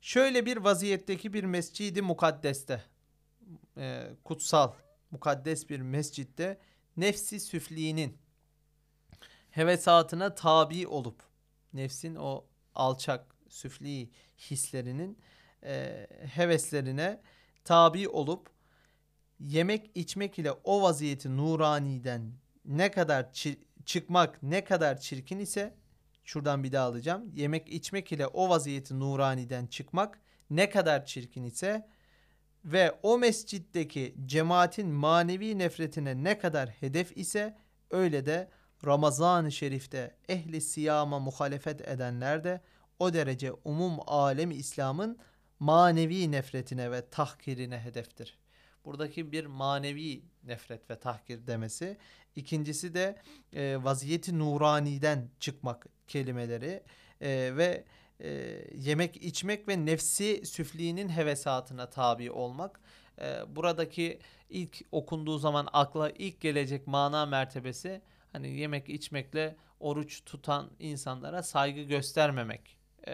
şöyle 0.01 0.47
bir 0.47 0.57
vaziyetteki 0.57 1.33
bir 1.33 1.45
mescidi 1.45 2.03
mukaddeste 2.03 2.83
e, 3.77 4.09
kutsal 4.25 4.73
mukaddes 5.11 5.69
bir 5.69 5.81
mescitte 5.81 6.59
nefsi 6.97 7.41
süfliğinin 7.41 8.19
hevesatına 9.53 10.35
tabi 10.35 10.87
olup 10.87 11.23
nefsin 11.73 12.15
o 12.15 12.45
alçak 12.75 13.37
süfli 13.49 14.11
hislerinin 14.39 15.19
e, 15.65 16.07
heveslerine 16.35 17.21
tabi 17.65 18.09
olup 18.09 18.51
yemek 19.41 19.91
içmek 19.95 20.39
ile 20.39 20.53
o 20.53 20.83
vaziyeti 20.83 21.37
nuraniden 21.37 22.33
ne 22.65 22.91
kadar 22.91 23.33
çıkmak 23.87 24.43
ne 24.43 24.65
kadar 24.65 25.01
çirkin 25.01 25.39
ise 25.39 25.75
şuradan 26.25 26.65
bir 26.65 26.73
daha 26.73 26.87
alacağım. 26.87 27.31
Yemek 27.35 27.69
içmek 27.69 28.13
ile 28.13 28.27
o 28.27 28.49
vaziyeti 28.49 29.01
nuraniden 29.01 29.67
çıkmak 29.67 30.21
ne 30.51 30.71
kadar 30.71 31.07
çirkin 31.07 31.45
ise 31.45 31.89
ve 32.65 32.99
o 33.03 33.19
mescitteki 33.19 34.15
cemaatin 34.27 34.89
manevi 34.89 35.59
nefretine 35.59 36.25
ne 36.25 36.39
kadar 36.39 36.69
hedef 36.69 37.17
ise 37.17 37.57
öyle 37.91 38.27
de 38.27 38.51
Ramazan-ı 38.87 39.53
Şerif'te 39.53 40.17
ehli 40.29 40.61
siyama 40.61 41.19
muhalefet 41.19 41.89
edenler 41.89 42.45
de 42.45 42.61
o 42.99 43.13
derece 43.13 43.53
umum 43.65 43.99
alemi 44.07 44.55
İslam'ın 44.55 45.19
manevi 45.61 46.33
nefretine 46.33 46.91
ve 46.91 47.09
tahkirine 47.11 47.79
hedeftir. 47.79 48.39
Buradaki 48.85 49.33
bir 49.33 49.47
manevi 49.47 50.23
nefret 50.45 50.91
ve 50.91 50.99
tahkir 50.99 51.47
demesi. 51.47 51.97
İkincisi 52.37 52.95
de 52.95 53.17
e, 53.53 53.85
vaziyeti 53.85 54.39
nuraniden 54.39 55.29
çıkmak 55.41 55.87
kelimeleri 56.07 56.83
e, 57.21 57.57
ve 57.57 57.85
e, 58.21 58.31
yemek 58.75 59.17
içmek 59.17 59.69
ve 59.69 59.87
nefsi 59.87 60.47
süfliğinin 60.47 61.09
hevesatına 61.09 61.91
tabi 61.91 62.31
olmak. 62.31 62.81
E, 63.21 63.57
buradaki 63.57 64.19
ilk 64.51 64.81
okunduğu 64.93 65.39
zaman 65.39 65.69
akla 65.73 66.11
ilk 66.11 66.41
gelecek 66.41 66.87
mana 66.87 67.27
mertebesi 67.27 68.03
hani 68.33 68.49
yemek 68.51 68.89
içmekle 68.89 69.57
oruç 69.81 70.25
tutan 70.25 70.71
insanlara 70.79 71.43
saygı 71.43 71.81
göstermemek 71.83 72.77
e, 73.07 73.13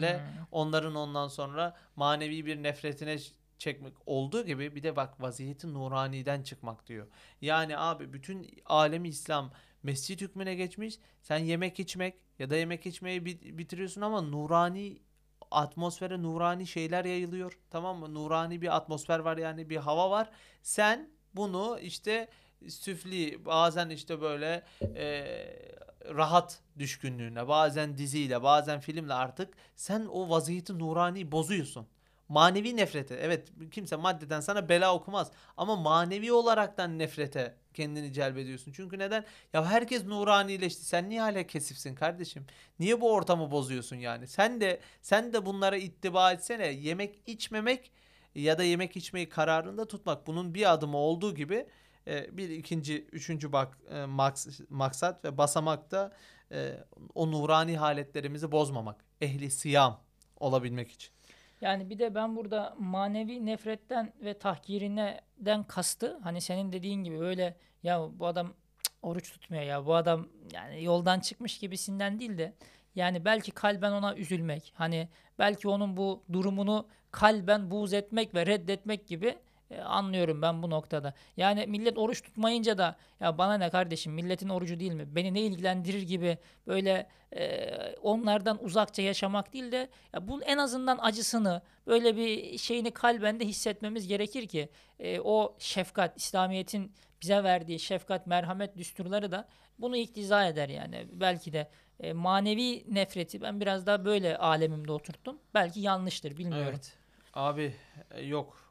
le 0.00 0.18
Hmm. 0.18 0.46
onların 0.52 0.94
ondan 0.94 1.28
sonra 1.28 1.76
manevi 1.96 2.46
bir 2.46 2.62
nefretine 2.62 3.16
çekmek 3.58 3.94
olduğu 4.06 4.46
gibi 4.46 4.74
bir 4.74 4.82
de 4.82 4.96
bak 4.96 5.20
vaziyeti 5.20 5.74
nuraniden 5.74 6.42
çıkmak 6.42 6.86
diyor. 6.86 7.06
Yani 7.40 7.78
abi 7.78 8.12
bütün 8.12 8.50
alemi 8.66 9.08
İslam 9.08 9.52
mescit 9.82 10.20
hükmüne 10.20 10.54
geçmiş. 10.54 10.98
Sen 11.22 11.38
yemek 11.38 11.80
içmek 11.80 12.14
ya 12.38 12.50
da 12.50 12.56
yemek 12.56 12.86
içmeyi 12.86 13.24
bit- 13.24 13.58
bitiriyorsun 13.58 14.00
ama 14.00 14.20
nurani 14.20 14.98
atmosfere 15.50 16.22
nurani 16.22 16.66
şeyler 16.66 17.04
yayılıyor. 17.04 17.58
Tamam 17.70 17.98
mı? 17.98 18.14
Nurani 18.14 18.62
bir 18.62 18.76
atmosfer 18.76 19.18
var 19.18 19.36
yani 19.36 19.70
bir 19.70 19.76
hava 19.76 20.10
var. 20.10 20.30
Sen 20.62 21.10
bunu 21.34 21.78
işte 21.82 22.28
süfli 22.68 23.44
bazen 23.44 23.90
işte 23.90 24.20
böyle 24.20 24.62
e, 24.80 25.06
rahat 26.14 26.60
düşkünlüğüne 26.78 27.48
bazen 27.48 27.98
diziyle 27.98 28.42
bazen 28.42 28.80
filmle 28.80 29.14
artık 29.14 29.54
sen 29.76 30.06
o 30.06 30.30
vaziyeti 30.30 30.78
nurani 30.78 31.32
bozuyorsun. 31.32 31.86
Manevi 32.28 32.76
nefrete 32.76 33.14
evet 33.14 33.48
kimse 33.70 33.96
maddeden 33.96 34.40
sana 34.40 34.68
bela 34.68 34.94
okumaz 34.94 35.30
ama 35.56 35.76
manevi 35.76 36.32
olaraktan 36.32 36.98
nefrete 36.98 37.54
kendini 37.74 38.12
celbediyorsun. 38.12 38.72
Çünkü 38.72 38.98
neden? 38.98 39.24
Ya 39.52 39.66
herkes 39.66 40.04
nuranileşti. 40.04 40.84
Sen 40.84 41.10
niye 41.10 41.20
hala 41.20 41.42
kesifsin 41.42 41.94
kardeşim? 41.94 42.46
Niye 42.78 43.00
bu 43.00 43.12
ortamı 43.12 43.50
bozuyorsun 43.50 43.96
yani? 43.96 44.26
Sen 44.26 44.60
de 44.60 44.80
sen 45.02 45.32
de 45.32 45.46
bunlara 45.46 45.76
ittiba 45.76 46.32
etsene. 46.32 46.66
Yemek 46.66 47.18
içmemek 47.26 47.90
ya 48.34 48.58
da 48.58 48.64
yemek 48.64 48.96
içmeyi 48.96 49.28
kararında 49.28 49.88
tutmak 49.88 50.26
bunun 50.26 50.54
bir 50.54 50.72
adımı 50.72 50.96
olduğu 50.96 51.34
gibi 51.34 51.66
e, 52.06 52.36
bir 52.36 52.50
ikinci, 52.50 53.04
üçüncü 53.04 53.52
bak 53.52 53.78
e, 53.90 53.94
maks- 53.94 54.66
maksat 54.70 55.24
ve 55.24 55.38
basamakta 55.38 56.12
e, 56.52 56.74
o 57.14 57.32
nurani 57.32 57.76
haletlerimizi 57.76 58.52
bozmamak. 58.52 59.04
Ehli 59.20 59.50
siyam 59.50 60.00
olabilmek 60.40 60.90
için. 60.90 61.10
Yani 61.60 61.90
bir 61.90 61.98
de 61.98 62.14
ben 62.14 62.36
burada 62.36 62.74
manevi 62.78 63.46
nefretten 63.46 64.12
ve 64.20 64.38
tahkirinden 64.38 65.62
kastı 65.62 66.18
hani 66.22 66.40
senin 66.40 66.72
dediğin 66.72 67.04
gibi 67.04 67.20
böyle 67.20 67.56
ya 67.82 68.08
bu 68.18 68.26
adam 68.26 68.52
oruç 69.02 69.32
tutmuyor 69.32 69.64
ya 69.64 69.86
bu 69.86 69.94
adam 69.94 70.28
yani 70.52 70.84
yoldan 70.84 71.20
çıkmış 71.20 71.58
gibisinden 71.58 72.20
değil 72.20 72.38
de 72.38 72.54
yani 72.94 73.24
belki 73.24 73.50
kalben 73.50 73.92
ona 73.92 74.16
üzülmek 74.16 74.72
hani 74.76 75.08
belki 75.38 75.68
onun 75.68 75.96
bu 75.96 76.24
durumunu 76.32 76.88
kalben 77.10 77.70
buğz 77.70 77.92
etmek 77.92 78.34
ve 78.34 78.46
reddetmek 78.46 79.06
gibi 79.06 79.38
e, 79.70 79.80
anlıyorum 79.80 80.42
ben 80.42 80.62
bu 80.62 80.70
noktada. 80.70 81.14
Yani 81.36 81.66
millet 81.66 81.98
oruç 81.98 82.22
tutmayınca 82.22 82.78
da 82.78 82.96
ya 83.20 83.38
bana 83.38 83.54
ne 83.54 83.70
kardeşim 83.70 84.12
milletin 84.12 84.48
orucu 84.48 84.80
değil 84.80 84.92
mi? 84.92 85.14
Beni 85.14 85.34
ne 85.34 85.40
ilgilendirir 85.40 86.02
gibi 86.02 86.38
böyle 86.66 87.06
e, 87.36 87.70
onlardan 88.02 88.64
uzakça 88.64 89.02
yaşamak 89.02 89.52
değil 89.52 89.72
de 89.72 89.88
ya 90.12 90.28
bunun 90.28 90.42
en 90.42 90.58
azından 90.58 90.98
acısını 91.02 91.62
böyle 91.86 92.16
bir 92.16 92.58
şeyini 92.58 92.90
kalbende 92.90 93.44
hissetmemiz 93.44 94.08
gerekir 94.08 94.48
ki 94.48 94.68
e, 94.98 95.20
o 95.20 95.56
şefkat 95.58 96.16
İslamiyet'in 96.16 96.92
bize 97.22 97.44
verdiği 97.44 97.78
şefkat 97.78 98.26
merhamet 98.26 98.76
düsturları 98.76 99.32
da 99.32 99.48
bunu 99.78 99.96
iktiza 99.96 100.46
eder 100.46 100.68
yani 100.68 101.06
belki 101.12 101.52
de 101.52 101.68
E, 102.00 102.12
manevi 102.12 102.94
nefreti 102.94 103.42
ben 103.42 103.60
biraz 103.60 103.86
daha 103.86 104.04
böyle 104.04 104.38
alemimde 104.38 104.92
oturttum. 104.92 105.38
Belki 105.54 105.80
yanlıştır 105.80 106.36
bilmiyorum. 106.36 106.68
Evet. 106.70 106.98
Abi 107.34 107.74
e, 108.10 108.22
yok 108.22 108.65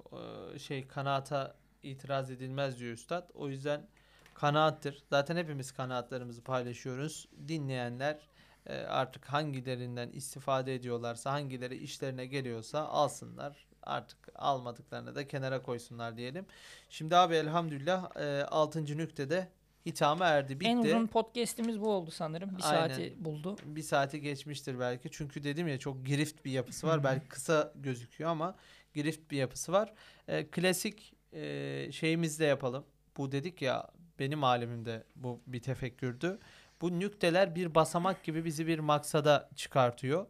şey 0.58 0.88
kanaata 0.88 1.56
itiraz 1.84 2.32
edilmez 2.32 2.80
diyor 2.80 2.94
üstad. 2.94 3.30
O 3.34 3.50
yüzden 3.50 3.88
kanaattir. 4.34 5.04
Zaten 5.10 5.38
hepimiz 5.38 5.72
kanaatlarımızı 5.72 6.42
paylaşıyoruz. 6.44 7.28
Dinleyenler 7.48 8.30
e, 8.66 8.78
artık 8.78 9.26
hangilerinden 9.26 10.10
istifade 10.10 10.76
ediyorlarsa, 10.76 11.32
hangileri 11.32 11.78
işlerine 11.78 12.26
geliyorsa 12.26 12.80
alsınlar. 12.80 13.68
Artık 13.84 14.18
almadıklarını 14.36 15.16
da 15.16 15.28
kenara 15.28 15.62
koysunlar 15.62 16.18
diyelim. 16.18 16.46
Şimdi 16.90 17.16
abi 17.16 17.36
elhamdülillah 17.36 18.12
6. 18.52 18.98
nüktede 18.98 19.48
hitama 19.86 20.26
erdi. 20.26 20.60
Bitti. 20.60 20.70
En 20.70 20.78
uzun 20.78 21.08
podcast'imiz 21.08 21.82
bu 21.82 21.90
oldu 21.90 22.12
sanırım. 22.12 22.58
Bir 22.58 22.72
Aynen. 22.72 22.88
saati 22.88 23.26
buldu. 23.26 23.56
bir 23.66 23.82
saati 23.82 24.22
geçmiştir 24.22 24.80
belki. 24.80 25.10
Çünkü 25.12 25.44
dedim 25.44 25.68
ya 25.68 25.80
çok 25.80 26.06
girift 26.06 26.46
bir 26.46 26.52
yapısı 26.52 26.88
var. 26.88 27.04
Belki 27.04 27.28
kısa 27.28 27.74
gözüküyor 27.76 28.30
ama 28.30 28.56
girift 28.96 29.32
bir 29.32 29.38
yapısı 29.38 29.72
var. 29.72 29.94
Ee, 30.28 30.48
klasik 30.48 31.14
e, 31.34 31.92
şeyimizde 31.92 32.46
yapalım. 32.46 32.86
Bu 33.18 33.32
dedik 33.32 33.62
ya 33.62 33.88
benim 34.20 34.44
alemimde 34.44 35.04
bu 35.16 35.42
bir 35.48 35.62
tefekkürdü. 35.62 36.40
Bu 36.82 37.00
nükteler 37.00 37.56
bir 37.56 37.76
basamak 37.76 38.24
gibi 38.24 38.46
bizi 38.46 38.68
bir 38.68 38.80
maksada 38.80 39.50
çıkartıyor. 39.56 40.26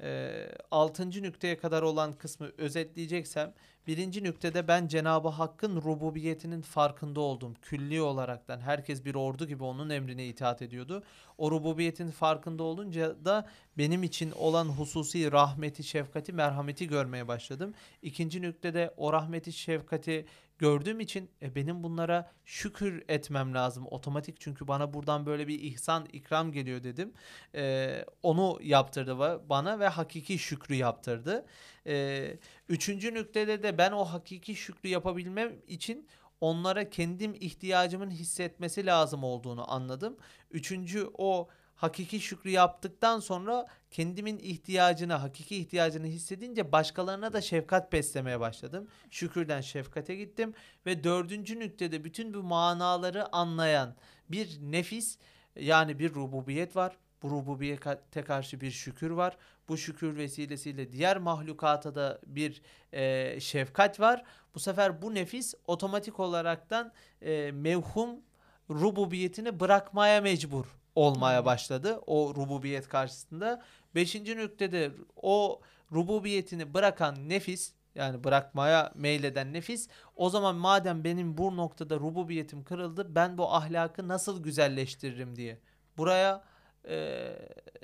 Ee, 0.00 0.48
altıncı 0.70 1.22
nükteye 1.22 1.58
kadar 1.58 1.82
olan 1.82 2.12
kısmı 2.12 2.52
özetleyeceksem 2.58 3.54
birinci 3.88 4.24
nüktede 4.24 4.68
ben 4.68 4.86
Cenab-ı 4.86 5.28
Hakk'ın 5.28 5.76
rububiyetinin 5.76 6.60
farkında 6.60 7.20
oldum. 7.20 7.54
Külli 7.62 8.00
olaraktan 8.00 8.60
herkes 8.60 9.04
bir 9.04 9.14
ordu 9.14 9.46
gibi 9.46 9.64
onun 9.64 9.90
emrine 9.90 10.26
itaat 10.26 10.62
ediyordu. 10.62 11.02
O 11.38 11.50
rububiyetin 11.50 12.10
farkında 12.10 12.62
olunca 12.62 13.24
da 13.24 13.48
benim 13.78 14.02
için 14.02 14.30
olan 14.30 14.64
hususi 14.64 15.32
rahmeti, 15.32 15.84
şefkati, 15.84 16.32
merhameti 16.32 16.88
görmeye 16.88 17.28
başladım. 17.28 17.74
İkinci 18.02 18.42
nüktede 18.42 18.94
o 18.96 19.12
rahmeti, 19.12 19.52
şefkati 19.52 20.26
gördüğüm 20.58 21.00
için 21.00 21.30
e, 21.42 21.54
benim 21.54 21.82
bunlara 21.82 22.32
şükür 22.44 23.04
etmem 23.08 23.54
lazım 23.54 23.86
otomatik 23.90 24.40
çünkü 24.40 24.68
bana 24.68 24.92
buradan 24.94 25.26
böyle 25.26 25.48
bir 25.48 25.60
ihsan 25.60 26.06
ikram 26.12 26.52
geliyor 26.52 26.82
dedim. 26.82 27.12
E, 27.54 28.04
onu 28.22 28.58
yaptırdı 28.62 29.10
ba- 29.10 29.48
bana 29.48 29.80
ve 29.80 29.88
hakiki 29.88 30.38
şükrü 30.38 30.74
yaptırdı. 30.74 31.46
E, 31.86 32.36
üçüncü 32.68 33.14
nüktede 33.14 33.62
de 33.62 33.78
ben 33.78 33.92
o 33.92 34.04
hakiki 34.04 34.56
şükrü 34.56 34.88
yapabilmem 34.88 35.52
için 35.66 36.08
onlara 36.40 36.90
kendim 36.90 37.34
ihtiyacımın 37.34 38.10
hissetmesi 38.10 38.86
lazım 38.86 39.24
olduğunu 39.24 39.72
anladım. 39.72 40.16
Üçüncü 40.50 41.10
o 41.18 41.48
hakiki 41.78 42.20
şükrü 42.20 42.50
yaptıktan 42.50 43.20
sonra 43.20 43.66
kendimin 43.90 44.38
ihtiyacını, 44.38 45.12
hakiki 45.12 45.56
ihtiyacını 45.56 46.06
hissedince 46.06 46.72
başkalarına 46.72 47.32
da 47.32 47.40
şefkat 47.40 47.92
beslemeye 47.92 48.40
başladım. 48.40 48.88
Şükürden 49.10 49.60
şefkate 49.60 50.16
gittim 50.16 50.54
ve 50.86 51.04
dördüncü 51.04 51.58
nüktede 51.58 52.04
bütün 52.04 52.34
bu 52.34 52.42
manaları 52.42 53.34
anlayan 53.34 53.94
bir 54.28 54.58
nefis 54.60 55.18
yani 55.56 55.98
bir 55.98 56.14
rububiyet 56.14 56.76
var. 56.76 56.96
Bu 57.22 57.30
rububiyete 57.30 58.22
karşı 58.22 58.60
bir 58.60 58.70
şükür 58.70 59.10
var. 59.10 59.36
Bu 59.68 59.76
şükür 59.76 60.16
vesilesiyle 60.16 60.92
diğer 60.92 61.16
mahlukata 61.18 61.94
da 61.94 62.20
bir 62.26 62.62
e, 62.92 63.40
şefkat 63.40 64.00
var. 64.00 64.24
Bu 64.54 64.60
sefer 64.60 65.02
bu 65.02 65.14
nefis 65.14 65.54
otomatik 65.66 66.20
olaraktan 66.20 66.92
e, 67.22 67.52
mevhum 67.52 68.10
rububiyetini 68.70 69.60
bırakmaya 69.60 70.20
mecbur 70.20 70.64
olmaya 70.98 71.44
başladı 71.44 72.00
o 72.06 72.34
rububiyet 72.34 72.88
karşısında. 72.88 73.62
Beşinci 73.94 74.36
nüktede 74.36 74.92
o 75.16 75.60
rububiyetini 75.92 76.74
bırakan 76.74 77.28
nefis 77.28 77.72
yani 77.94 78.24
bırakmaya 78.24 78.92
meyleden 78.94 79.52
nefis 79.52 79.88
o 80.16 80.30
zaman 80.30 80.56
madem 80.56 81.04
benim 81.04 81.38
bu 81.38 81.56
noktada 81.56 81.96
rububiyetim 81.96 82.64
kırıldı 82.64 83.14
ben 83.14 83.38
bu 83.38 83.54
ahlakı 83.54 84.08
nasıl 84.08 84.42
güzelleştiririm 84.42 85.36
diye. 85.36 85.58
Buraya 85.96 86.44
e, 86.88 87.28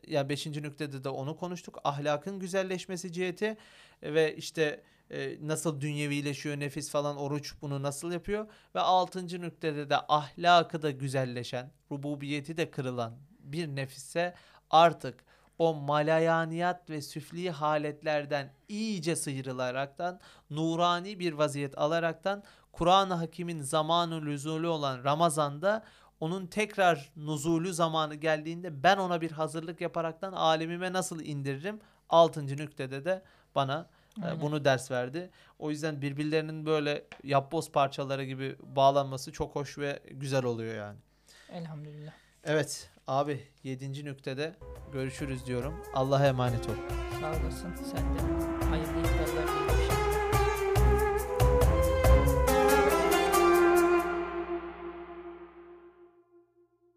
ya 0.06 0.28
beşinci 0.28 0.62
nüktede 0.62 1.04
de 1.04 1.08
onu 1.08 1.36
konuştuk. 1.36 1.78
Ahlakın 1.84 2.38
güzelleşmesi 2.38 3.12
ciheti 3.12 3.56
ve 4.02 4.36
işte 4.36 4.80
e, 5.14 5.38
nasıl 5.48 5.80
dünyevileşiyor 5.80 6.60
nefis 6.60 6.90
falan 6.90 7.16
oruç 7.16 7.54
bunu 7.62 7.82
nasıl 7.82 8.12
yapıyor 8.12 8.46
ve 8.74 8.80
altıncı 8.80 9.40
nüktede 9.40 9.90
de 9.90 9.96
ahlakı 10.08 10.82
da 10.82 10.90
güzelleşen 10.90 11.70
rububiyeti 11.92 12.56
de 12.56 12.70
kırılan 12.70 13.16
bir 13.38 13.68
nefisse 13.68 14.34
artık 14.70 15.24
o 15.58 15.74
malayaniyat 15.74 16.90
ve 16.90 17.02
süfli 17.02 17.50
haletlerden 17.50 18.52
iyice 18.68 19.16
sıyrılaraktan 19.16 20.20
nurani 20.50 21.18
bir 21.18 21.32
vaziyet 21.32 21.78
alaraktan 21.78 22.42
Kur'an-ı 22.72 23.14
Hakim'in 23.14 23.62
zamanı 23.62 24.22
lüzulü 24.22 24.66
olan 24.66 25.04
Ramazan'da 25.04 25.84
onun 26.20 26.46
tekrar 26.46 27.12
nuzulü 27.16 27.74
zamanı 27.74 28.14
geldiğinde 28.14 28.82
ben 28.82 28.96
ona 28.96 29.20
bir 29.20 29.30
hazırlık 29.30 29.80
yaparaktan 29.80 30.32
alemime 30.32 30.92
nasıl 30.92 31.20
indiririm? 31.20 31.80
Altıncı 32.08 32.56
nüktede 32.56 33.04
de 33.04 33.22
bana 33.54 33.88
Aynen. 34.22 34.40
bunu 34.40 34.64
ders 34.64 34.90
verdi. 34.90 35.30
O 35.58 35.70
yüzden 35.70 36.02
birbirlerinin 36.02 36.66
böyle 36.66 37.04
yapboz 37.22 37.72
parçaları 37.72 38.24
gibi 38.24 38.56
bağlanması 38.62 39.32
çok 39.32 39.54
hoş 39.54 39.78
ve 39.78 40.00
güzel 40.10 40.44
oluyor 40.44 40.74
yani. 40.74 40.98
Elhamdülillah. 41.52 42.12
Evet 42.44 42.90
abi 43.06 43.40
7. 43.62 44.04
nüktede 44.04 44.54
görüşürüz 44.92 45.46
diyorum. 45.46 45.82
Allah'a 45.94 46.26
emanet 46.26 46.68
ol. 46.68 46.74
Sağ 47.20 47.30
olasın. 47.30 47.74
Sen 47.74 48.14
de 48.14 48.64
hayırlı. 48.66 49.03